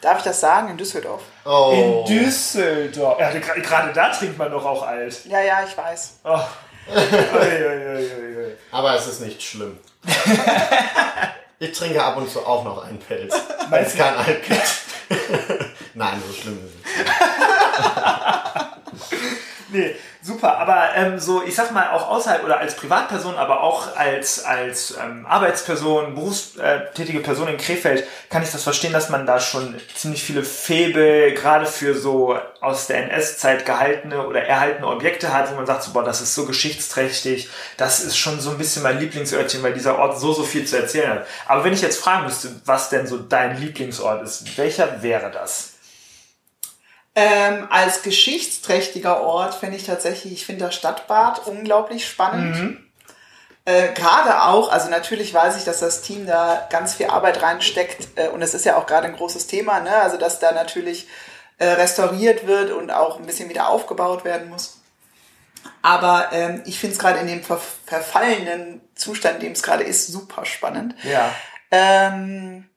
Darf 0.00 0.18
ich 0.18 0.24
das 0.24 0.40
sagen? 0.40 0.70
In 0.70 0.78
Düsseldorf. 0.78 1.20
Oh. 1.44 2.04
In 2.08 2.16
Düsseldorf. 2.16 3.20
Ja, 3.20 3.30
gerade 3.30 3.92
da 3.92 4.08
trinkt 4.10 4.38
man 4.38 4.50
doch 4.50 4.64
auch 4.64 4.86
alt. 4.86 5.26
Ja, 5.26 5.42
ja, 5.42 5.58
ich 5.68 5.76
weiß. 5.76 6.20
Oh. 6.24 6.40
aber 8.72 8.94
es 8.94 9.06
ist 9.08 9.20
nicht 9.20 9.42
schlimm. 9.42 9.78
ich 11.58 11.72
trinke 11.72 12.02
ab 12.02 12.16
und 12.16 12.30
zu 12.30 12.46
auch 12.46 12.64
noch 12.64 12.84
einen 12.84 12.98
Pelz. 12.98 13.34
Weil 13.68 13.84
es 13.84 13.94
kein 13.94 14.16
Alkohol 14.16 14.56
Nein, 15.94 16.22
so 16.26 16.32
schlimm 16.32 16.58
ist 16.64 16.72
es 16.72 16.96
nicht. 16.96 17.10
nee, 19.68 19.94
super. 20.22 20.58
Aber 20.58 20.94
ähm, 20.94 21.18
so, 21.18 21.42
ich 21.42 21.54
sag 21.54 21.72
mal, 21.72 21.90
auch 21.90 22.08
außerhalb 22.08 22.44
oder 22.44 22.58
als 22.58 22.76
Privatperson, 22.76 23.36
aber 23.36 23.62
auch 23.62 23.96
als, 23.96 24.44
als 24.44 24.96
ähm, 25.02 25.26
Arbeitsperson, 25.26 26.14
berufstätige 26.14 27.20
Person 27.20 27.48
in 27.48 27.56
Krefeld, 27.56 28.04
kann 28.30 28.42
ich 28.42 28.50
das 28.50 28.62
verstehen, 28.62 28.92
dass 28.92 29.08
man 29.08 29.26
da 29.26 29.40
schon 29.40 29.74
ziemlich 29.94 30.22
viele 30.22 30.42
Febel, 30.42 31.32
gerade 31.34 31.66
für 31.66 31.94
so 31.94 32.38
aus 32.60 32.86
der 32.86 33.10
NS-Zeit 33.10 33.64
gehaltene 33.64 34.26
oder 34.26 34.42
erhaltene 34.42 34.86
Objekte 34.88 35.32
hat, 35.32 35.50
wo 35.50 35.56
man 35.56 35.66
sagt, 35.66 35.84
so, 35.84 35.92
boah, 35.92 36.04
das 36.04 36.20
ist 36.20 36.34
so 36.34 36.46
geschichtsträchtig, 36.46 37.48
das 37.76 38.00
ist 38.00 38.16
schon 38.16 38.40
so 38.40 38.50
ein 38.50 38.58
bisschen 38.58 38.82
mein 38.82 38.98
Lieblingsörtchen, 38.98 39.62
weil 39.62 39.74
dieser 39.74 39.98
Ort 39.98 40.18
so, 40.18 40.32
so 40.32 40.42
viel 40.42 40.66
zu 40.66 40.76
erzählen 40.76 41.10
hat. 41.10 41.26
Aber 41.46 41.64
wenn 41.64 41.72
ich 41.72 41.82
jetzt 41.82 42.00
fragen 42.00 42.24
müsste, 42.24 42.50
was 42.64 42.88
denn 42.88 43.06
so 43.06 43.18
dein 43.18 43.60
Lieblingsort 43.60 44.22
ist, 44.22 44.56
welcher 44.58 45.02
wäre 45.02 45.30
das? 45.30 45.75
Ähm, 47.18 47.66
als 47.70 48.02
geschichtsträchtiger 48.02 49.22
Ort 49.22 49.54
finde 49.54 49.78
ich 49.78 49.84
tatsächlich, 49.84 50.34
ich 50.34 50.44
finde 50.44 50.66
das 50.66 50.74
Stadtbad 50.74 51.46
unglaublich 51.46 52.06
spannend. 52.06 52.56
Mhm. 52.56 52.86
Äh, 53.64 53.94
gerade 53.94 54.42
auch, 54.42 54.70
also 54.70 54.90
natürlich 54.90 55.32
weiß 55.32 55.56
ich, 55.56 55.64
dass 55.64 55.80
das 55.80 56.02
Team 56.02 56.26
da 56.26 56.68
ganz 56.70 56.94
viel 56.94 57.06
Arbeit 57.06 57.40
reinsteckt 57.40 58.08
äh, 58.16 58.28
und 58.28 58.42
es 58.42 58.52
ist 58.52 58.66
ja 58.66 58.76
auch 58.76 58.86
gerade 58.86 59.06
ein 59.06 59.16
großes 59.16 59.46
Thema, 59.46 59.80
ne? 59.80 59.96
also 59.96 60.18
dass 60.18 60.40
da 60.40 60.52
natürlich 60.52 61.08
äh, 61.56 61.66
restauriert 61.68 62.46
wird 62.46 62.70
und 62.70 62.90
auch 62.90 63.18
ein 63.18 63.24
bisschen 63.24 63.48
wieder 63.48 63.70
aufgebaut 63.70 64.26
werden 64.26 64.50
muss. 64.50 64.82
Aber 65.80 66.28
ähm, 66.32 66.62
ich 66.66 66.78
finde 66.78 66.96
es 66.96 66.98
gerade 67.00 67.18
in 67.18 67.28
dem 67.28 67.42
ver 67.42 67.60
verfallenen 67.86 68.82
Zustand, 68.94 69.36
in 69.36 69.40
dem 69.40 69.52
es 69.52 69.62
gerade 69.62 69.84
ist, 69.84 70.08
super 70.08 70.44
spannend. 70.44 70.94
Ja. 71.02 71.34
Ähm, 71.70 72.68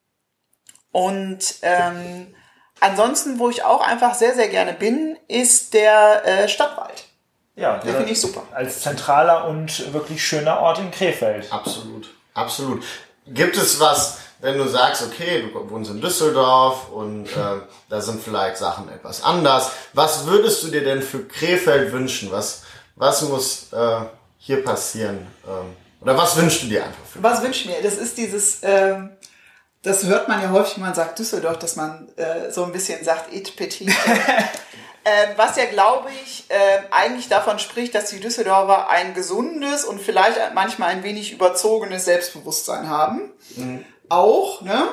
und 0.92 1.56
ähm, 1.62 2.34
Ansonsten, 2.80 3.40
wo 3.40 3.50
ich 3.50 3.64
auch 3.64 3.86
einfach 3.86 4.14
sehr, 4.14 4.36
sehr 4.36 4.48
gerne 4.48 4.74
bin, 4.74 5.18
ist 5.28 5.74
der 5.74 6.26
äh, 6.26 6.48
Stadtwald. 6.48 7.06
Ja, 7.56 7.78
den 7.78 7.94
finde 7.94 8.12
ich 8.12 8.22
super. 8.22 8.44
Als 8.54 8.82
zentraler 8.82 9.48
und 9.48 9.94
wirklich 9.94 10.26
schöner 10.26 10.60
Ort 10.62 10.80
in 10.80 10.92
Krefeld. 10.92 11.52
Absolut, 11.52 12.10
absolut. 12.34 12.84
Gibt 13.28 13.58
es 13.58 13.82
was, 13.82 14.20
wenn 14.40 14.58
du 14.58 14.68
sagst, 14.68 15.04
okay, 15.04 15.42
du 15.42 15.70
wohnst 15.70 15.92
in 15.92 16.00
Düsseldorf 16.00 16.90
und 16.90 17.28
äh, 17.28 17.60
da 17.90 18.02
sind 18.02 18.24
vielleicht 18.24 18.58
Sachen 18.58 18.88
etwas 18.90 19.24
anders. 19.24 19.72
Was 19.94 20.26
würdest 20.26 20.64
du 20.64 20.70
dir 20.70 20.84
denn 20.84 21.02
für 21.02 21.26
Krefeld 21.26 21.92
wünschen? 21.92 22.32
Was, 22.32 22.64
was 22.96 23.24
muss 23.24 23.74
äh, 23.74 24.02
hier 24.38 24.64
passieren? 24.64 25.28
Ähm, 25.46 25.76
oder 26.00 26.18
was 26.18 26.38
wünschst 26.38 26.64
du 26.64 26.68
dir 26.68 26.86
einfach? 26.86 27.06
Für 27.12 27.22
was 27.22 27.44
wünsch 27.44 27.62
ich 27.62 27.66
mir? 27.66 27.82
Das 27.84 27.96
ist 27.96 28.18
dieses... 28.18 28.60
Ähm 28.64 29.12
das 29.84 30.04
hört 30.06 30.28
man 30.28 30.42
ja 30.42 30.52
häufig, 30.52 30.76
wenn 30.76 30.84
man 30.84 30.96
sagt 30.96 31.20
Düsseldorf, 31.20 31.60
dass 31.60 31.76
man 31.76 32.10
äh, 32.18 32.52
so 32.52 32.64
ein 32.64 32.72
bisschen 32.72 33.04
sagt, 33.04 33.34
et 33.34 33.56
petit. 33.56 33.88
äh, 35.04 35.28
was 35.38 35.56
ja, 35.56 35.66
glaube 35.66 36.10
ich, 36.24 36.46
äh, 36.50 36.82
eigentlich 36.92 37.30
davon 37.30 37.60
spricht, 37.60 37.96
dass 37.96 38.10
die 38.10 38.20
Düsseldorfer 38.20 38.90
ein 38.90 39.14
gesundes 39.14 39.86
und 39.86 40.02
vielleicht 40.02 40.38
manchmal 40.54 40.90
ein 40.90 41.04
wenig 41.04 41.32
überzogenes 41.32 42.06
Selbstbewusstsein 42.06 42.90
haben. 42.90 43.32
Mhm. 43.56 43.86
Auch, 44.10 44.62
ne? 44.62 44.90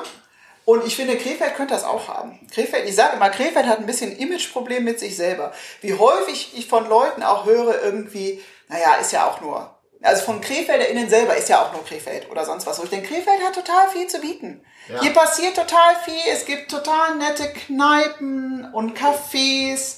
Und 0.63 0.85
ich 0.85 0.95
finde, 0.95 1.17
Krefeld 1.17 1.55
könnte 1.55 1.73
das 1.73 1.85
auch 1.85 2.09
haben. 2.09 2.45
Krefeld, 2.53 2.87
ich 2.87 2.95
sage 2.95 3.15
immer, 3.15 3.29
Krefeld 3.29 3.67
hat 3.67 3.79
ein 3.79 3.85
bisschen 3.85 4.17
Imageproblem 4.17 4.83
mit 4.83 4.99
sich 4.99 5.15
selber. 5.15 5.53
Wie 5.81 5.93
häufig 5.93 6.57
ich 6.57 6.67
von 6.67 6.87
Leuten 6.89 7.23
auch 7.23 7.45
höre, 7.45 7.81
irgendwie, 7.81 8.43
naja, 8.67 8.95
ist 8.95 9.13
ja 9.13 9.27
auch 9.27 9.39
nur 9.39 9.76
also 10.01 10.23
von 10.23 10.41
KrefelderInnen 10.41 11.09
selber 11.09 11.35
ist 11.35 11.49
ja 11.49 11.61
auch 11.63 11.73
nur 11.73 11.83
Krefeld 11.83 12.29
oder 12.29 12.45
sonst 12.45 12.67
was. 12.67 12.81
Ich 12.83 12.89
denke, 12.89 13.07
Krefeld 13.07 13.41
hat 13.43 13.55
total 13.55 13.89
viel 13.89 14.07
zu 14.07 14.19
bieten. 14.19 14.61
Ja. 14.89 15.01
Hier 15.01 15.13
passiert 15.13 15.55
total 15.55 15.95
viel. 16.05 16.21
Es 16.31 16.45
gibt 16.45 16.69
total 16.69 17.15
nette 17.15 17.51
Kneipen 17.51 18.69
und 18.73 18.97
Cafés. 18.97 19.97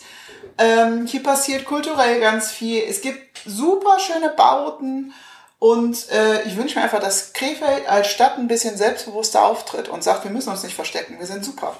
Ähm, 0.57 1.05
hier 1.05 1.21
passiert 1.21 1.65
kulturell 1.65 2.19
ganz 2.19 2.51
viel. 2.51 2.83
Es 2.83 3.01
gibt 3.01 3.39
super 3.45 3.99
schöne 3.99 4.29
Bauten. 4.29 5.13
Und 5.59 6.09
äh, 6.11 6.43
ich 6.43 6.55
wünsche 6.55 6.77
mir 6.77 6.85
einfach, 6.85 7.01
dass 7.01 7.33
Krefeld 7.33 7.87
als 7.89 8.07
Stadt 8.07 8.37
ein 8.37 8.47
bisschen 8.47 8.77
selbstbewusster 8.77 9.43
auftritt 9.43 9.89
und 9.89 10.03
sagt, 10.03 10.23
wir 10.23 10.31
müssen 10.31 10.49
uns 10.49 10.63
nicht 10.63 10.75
verstecken, 10.75 11.19
wir 11.19 11.25
sind 11.25 11.43
super. 11.43 11.75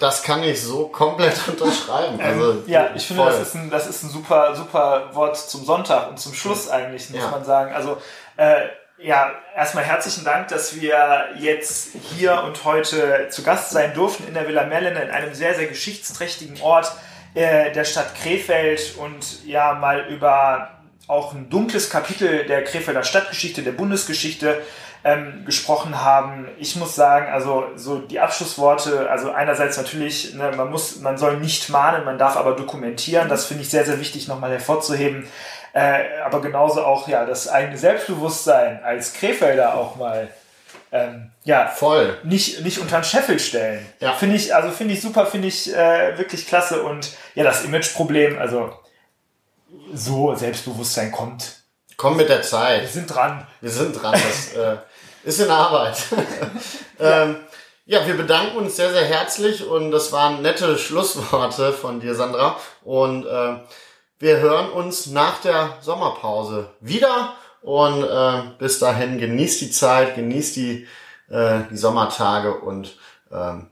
Das 0.00 0.22
kann 0.22 0.42
ich 0.42 0.60
so 0.60 0.88
komplett 0.88 1.36
unterschreiben. 1.46 2.18
Ähm, 2.18 2.26
also, 2.26 2.50
ähm, 2.52 2.62
ja, 2.66 2.90
ich 2.96 3.06
finde, 3.06 3.26
das 3.26 3.40
ist, 3.40 3.54
ein, 3.54 3.70
das 3.70 3.86
ist 3.86 4.02
ein 4.02 4.10
super, 4.10 4.56
super 4.56 5.10
Wort 5.12 5.36
zum 5.36 5.64
Sonntag 5.64 6.08
und 6.08 6.18
zum 6.18 6.34
Schluss 6.34 6.68
eigentlich, 6.68 7.10
muss 7.10 7.20
ja. 7.20 7.30
man 7.30 7.44
sagen. 7.44 7.72
Also, 7.72 7.98
äh, 8.36 8.62
ja, 8.98 9.30
erstmal 9.54 9.84
herzlichen 9.84 10.24
Dank, 10.24 10.48
dass 10.48 10.78
wir 10.80 11.28
jetzt 11.38 11.90
hier 12.16 12.42
und 12.42 12.64
heute 12.64 13.28
zu 13.30 13.42
Gast 13.42 13.70
sein 13.70 13.94
durften 13.94 14.26
in 14.26 14.34
der 14.34 14.48
Villa 14.48 14.64
Merlinde, 14.64 15.00
in 15.00 15.10
einem 15.10 15.34
sehr, 15.34 15.54
sehr 15.54 15.66
geschichtsträchtigen 15.66 16.60
Ort 16.62 16.92
äh, 17.34 17.70
der 17.72 17.84
Stadt 17.84 18.14
Krefeld 18.14 18.96
und 18.96 19.44
ja, 19.46 19.74
mal 19.74 20.06
über 20.08 20.70
auch 21.08 21.34
ein 21.34 21.50
dunkles 21.50 21.90
Kapitel 21.90 22.46
der 22.46 22.64
Krefelder 22.64 23.02
Stadtgeschichte, 23.02 23.62
der 23.62 23.72
Bundesgeschichte 23.72 24.62
ähm, 25.04 25.44
gesprochen 25.46 26.02
haben. 26.02 26.48
Ich 26.58 26.76
muss 26.76 26.94
sagen, 26.94 27.32
also 27.32 27.66
so 27.76 27.98
die 27.98 28.20
Abschlussworte, 28.20 29.08
also 29.10 29.30
einerseits 29.30 29.76
natürlich, 29.76 30.34
ne, 30.34 30.52
man 30.56 30.70
muss, 30.70 31.00
man 31.00 31.18
soll 31.18 31.38
nicht 31.38 31.68
mahnen, 31.70 32.04
man 32.04 32.18
darf 32.18 32.36
aber 32.36 32.54
dokumentieren. 32.54 33.28
Das 33.28 33.46
finde 33.46 33.62
ich 33.62 33.70
sehr, 33.70 33.84
sehr 33.84 34.00
wichtig 34.00 34.28
nochmal 34.28 34.50
hervorzuheben. 34.50 35.26
Äh, 35.72 36.20
aber 36.24 36.40
genauso 36.40 36.84
auch 36.84 37.06
ja 37.08 37.24
das 37.24 37.48
eigene 37.48 37.78
Selbstbewusstsein 37.78 38.82
als 38.82 39.12
Krefelder 39.14 39.74
auch 39.74 39.96
mal 39.96 40.28
ähm, 40.92 41.30
ja, 41.44 41.68
Voll. 41.68 42.18
nicht, 42.24 42.62
nicht 42.62 42.78
unter 42.80 42.98
den 42.98 43.04
Scheffel 43.04 43.38
stellen. 43.38 43.86
Ja. 44.00 44.14
Finde 44.14 44.36
ich, 44.36 44.54
also 44.54 44.70
finde 44.70 44.94
ich 44.94 45.00
super, 45.00 45.26
finde 45.26 45.48
ich 45.48 45.72
äh, 45.72 46.18
wirklich 46.18 46.46
klasse 46.46 46.82
und 46.82 47.12
ja, 47.34 47.44
das 47.44 47.64
Imageproblem, 47.64 48.38
also 48.38 48.72
so 49.94 50.34
Selbstbewusstsein 50.34 51.12
kommt. 51.12 51.60
Komm 51.96 52.16
mit 52.16 52.28
der 52.28 52.38
Wir 52.38 52.42
Zeit. 52.42 52.88
sind 52.88 53.14
dran. 53.14 53.46
Wir 53.60 53.70
sind 53.70 53.92
dran. 53.92 54.12
Das 54.12 54.54
äh, 54.54 54.78
ist 55.24 55.40
in 55.40 55.50
Arbeit. 55.50 55.96
ähm, 57.00 57.36
ja, 57.86 58.06
wir 58.06 58.16
bedanken 58.16 58.56
uns 58.56 58.76
sehr, 58.76 58.92
sehr 58.92 59.04
herzlich 59.04 59.66
und 59.66 59.90
das 59.90 60.12
waren 60.12 60.42
nette 60.42 60.78
Schlussworte 60.78 61.72
von 61.72 62.00
dir, 62.00 62.14
Sandra. 62.14 62.56
Und 62.84 63.26
äh, 63.26 63.56
wir 64.18 64.36
hören 64.38 64.70
uns 64.70 65.06
nach 65.06 65.40
der 65.40 65.78
Sommerpause 65.80 66.70
wieder. 66.80 67.34
Und 67.62 68.04
äh, 68.04 68.42
bis 68.58 68.78
dahin 68.78 69.18
genießt 69.18 69.60
die 69.60 69.70
Zeit, 69.70 70.14
genießt 70.14 70.56
die, 70.56 70.86
äh, 71.28 71.60
die 71.70 71.76
Sommertage 71.76 72.54
und 72.54 72.96
ähm, 73.30 73.68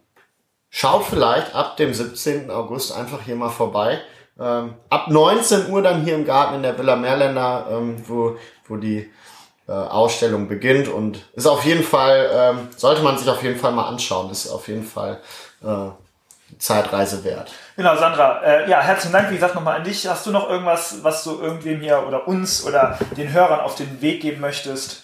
schaut 0.69 1.05
vielleicht 1.05 1.55
ab 1.55 1.77
dem 1.77 1.95
17. 1.95 2.51
August 2.51 2.93
einfach 2.93 3.23
hier 3.23 3.37
mal 3.37 3.51
vorbei. 3.51 4.01
Ähm, 4.39 4.75
ab 4.91 5.09
19 5.09 5.71
Uhr 5.71 5.83
dann 5.83 6.05
hier 6.05 6.15
im 6.15 6.25
Garten 6.25 6.57
in 6.57 6.63
der 6.63 6.79
Villa 6.79 6.97
Meerländer, 6.97 7.67
ähm, 7.71 8.03
wo, 8.07 8.37
wo 8.67 8.77
die 8.77 9.11
äh, 9.69 9.73
Ausstellung 9.73 10.49
beginnt 10.49 10.89
und 10.89 11.29
ist 11.35 11.47
auf 11.47 11.65
jeden 11.65 11.85
Fall, 11.85 12.31
ähm, 12.33 12.69
sollte 12.77 13.03
man 13.03 13.19
sich 13.19 13.29
auf 13.29 13.43
jeden 13.43 13.59
Fall 13.59 13.73
mal 13.73 13.87
anschauen, 13.87 14.31
ist 14.31 14.49
auf 14.49 14.67
jeden 14.69 14.85
Fall 14.85 15.21
äh, 15.63 15.91
Zeitreise 16.59 17.23
wert. 17.25 17.53
Genau, 17.77 17.95
Sandra, 17.97 18.43
äh, 18.43 18.71
ja, 18.71 18.81
herzlichen 18.81 19.13
Dank, 19.13 19.31
wie 19.31 19.35
gesagt, 19.35 19.55
nochmal 19.55 19.77
an 19.77 19.85
dich. 19.85 20.07
Hast 20.09 20.27
du 20.27 20.31
noch 20.31 20.49
irgendwas, 20.49 21.05
was 21.05 21.23
du 21.23 21.39
irgendwem 21.41 21.81
hier 21.81 22.05
oder 22.07 22.27
uns 22.27 22.65
oder 22.67 22.99
den 23.17 23.33
Hörern 23.33 23.61
auf 23.61 23.75
den 23.75 24.01
Weg 24.01 24.23
geben 24.23 24.41
möchtest? 24.41 25.03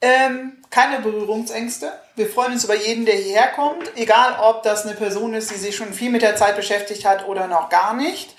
Ähm, 0.00 0.58
keine 0.70 1.00
Berührungsängste. 1.00 1.90
Wir 2.14 2.28
freuen 2.28 2.52
uns 2.52 2.64
über 2.64 2.76
jeden, 2.76 3.06
der 3.06 3.16
hierher 3.16 3.48
kommt, 3.48 3.90
egal 3.96 4.36
ob 4.40 4.62
das 4.62 4.84
eine 4.84 4.94
Person 4.94 5.34
ist, 5.34 5.50
die 5.50 5.56
sich 5.56 5.74
schon 5.74 5.92
viel 5.92 6.10
mit 6.10 6.22
der 6.22 6.36
Zeit 6.36 6.54
beschäftigt 6.54 7.04
hat 7.04 7.26
oder 7.26 7.46
noch 7.46 7.70
gar 7.70 7.94
nicht. 7.94 8.34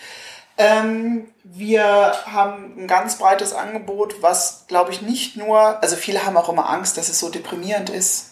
Ähm, 0.58 1.28
wir 1.44 2.14
haben 2.26 2.74
ein 2.78 2.88
ganz 2.88 3.18
breites 3.18 3.54
Angebot, 3.54 4.22
was, 4.22 4.66
glaube 4.68 4.92
ich, 4.92 5.02
nicht 5.02 5.38
nur, 5.38 5.82
also 5.82 5.96
viele 5.96 6.26
haben 6.26 6.36
auch 6.36 6.50
immer 6.50 6.70
Angst, 6.70 6.98
dass 6.98 7.10
es 7.10 7.20
so 7.20 7.30
deprimierend 7.30 7.90
ist. 7.90 8.32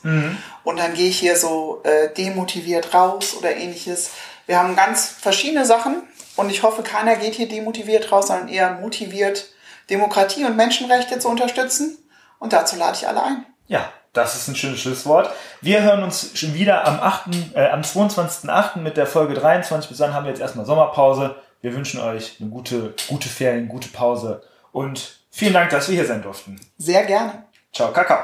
Und 0.63 0.79
dann 0.79 0.93
gehe 0.95 1.09
ich 1.09 1.19
hier 1.19 1.37
so 1.37 1.81
äh, 1.83 2.13
demotiviert 2.13 2.93
raus 2.93 3.35
oder 3.37 3.55
ähnliches. 3.55 4.11
Wir 4.47 4.59
haben 4.59 4.75
ganz 4.75 5.07
verschiedene 5.07 5.65
Sachen 5.65 6.03
und 6.35 6.49
ich 6.49 6.63
hoffe, 6.63 6.83
keiner 6.83 7.15
geht 7.15 7.35
hier 7.35 7.47
demotiviert 7.47 8.11
raus, 8.11 8.27
sondern 8.27 8.47
eher 8.47 8.73
motiviert, 8.73 9.45
Demokratie 9.89 10.45
und 10.45 10.55
Menschenrechte 10.55 11.19
zu 11.19 11.29
unterstützen. 11.29 11.97
Und 12.39 12.53
dazu 12.53 12.75
lade 12.75 12.97
ich 12.99 13.07
alle 13.07 13.23
ein. 13.23 13.45
Ja, 13.67 13.89
das 14.13 14.35
ist 14.35 14.47
ein 14.47 14.55
schönes 14.55 14.81
Schlusswort. 14.81 15.29
Wir 15.61 15.81
hören 15.81 16.03
uns 16.03 16.31
schon 16.35 16.53
wieder 16.53 16.85
am 16.85 16.99
8., 16.99 17.55
äh, 17.55 17.69
am 17.69 17.81
22.8. 17.81 18.79
mit 18.79 18.97
der 18.97 19.07
Folge 19.07 19.33
23. 19.33 19.89
Bis 19.89 19.97
dann 19.99 20.13
haben 20.13 20.25
wir 20.25 20.31
jetzt 20.31 20.41
erstmal 20.41 20.65
Sommerpause. 20.65 21.35
Wir 21.65 21.73
wünschen 21.73 21.99
euch 21.99 22.37
eine 22.39 22.51
gute, 22.51 22.93
gute 23.07 23.27
Ferien, 23.27 23.67
gute 23.67 23.89
Pause 23.89 24.43
und 24.71 25.17
vielen 25.31 25.53
Dank, 25.53 25.71
dass 25.71 25.89
wir 25.89 25.95
hier 25.95 26.05
sein 26.05 26.21
durften. 26.21 26.59
Sehr 26.77 27.03
gerne. 27.05 27.47
Ciao, 27.73 27.91
Kakao. 27.91 28.23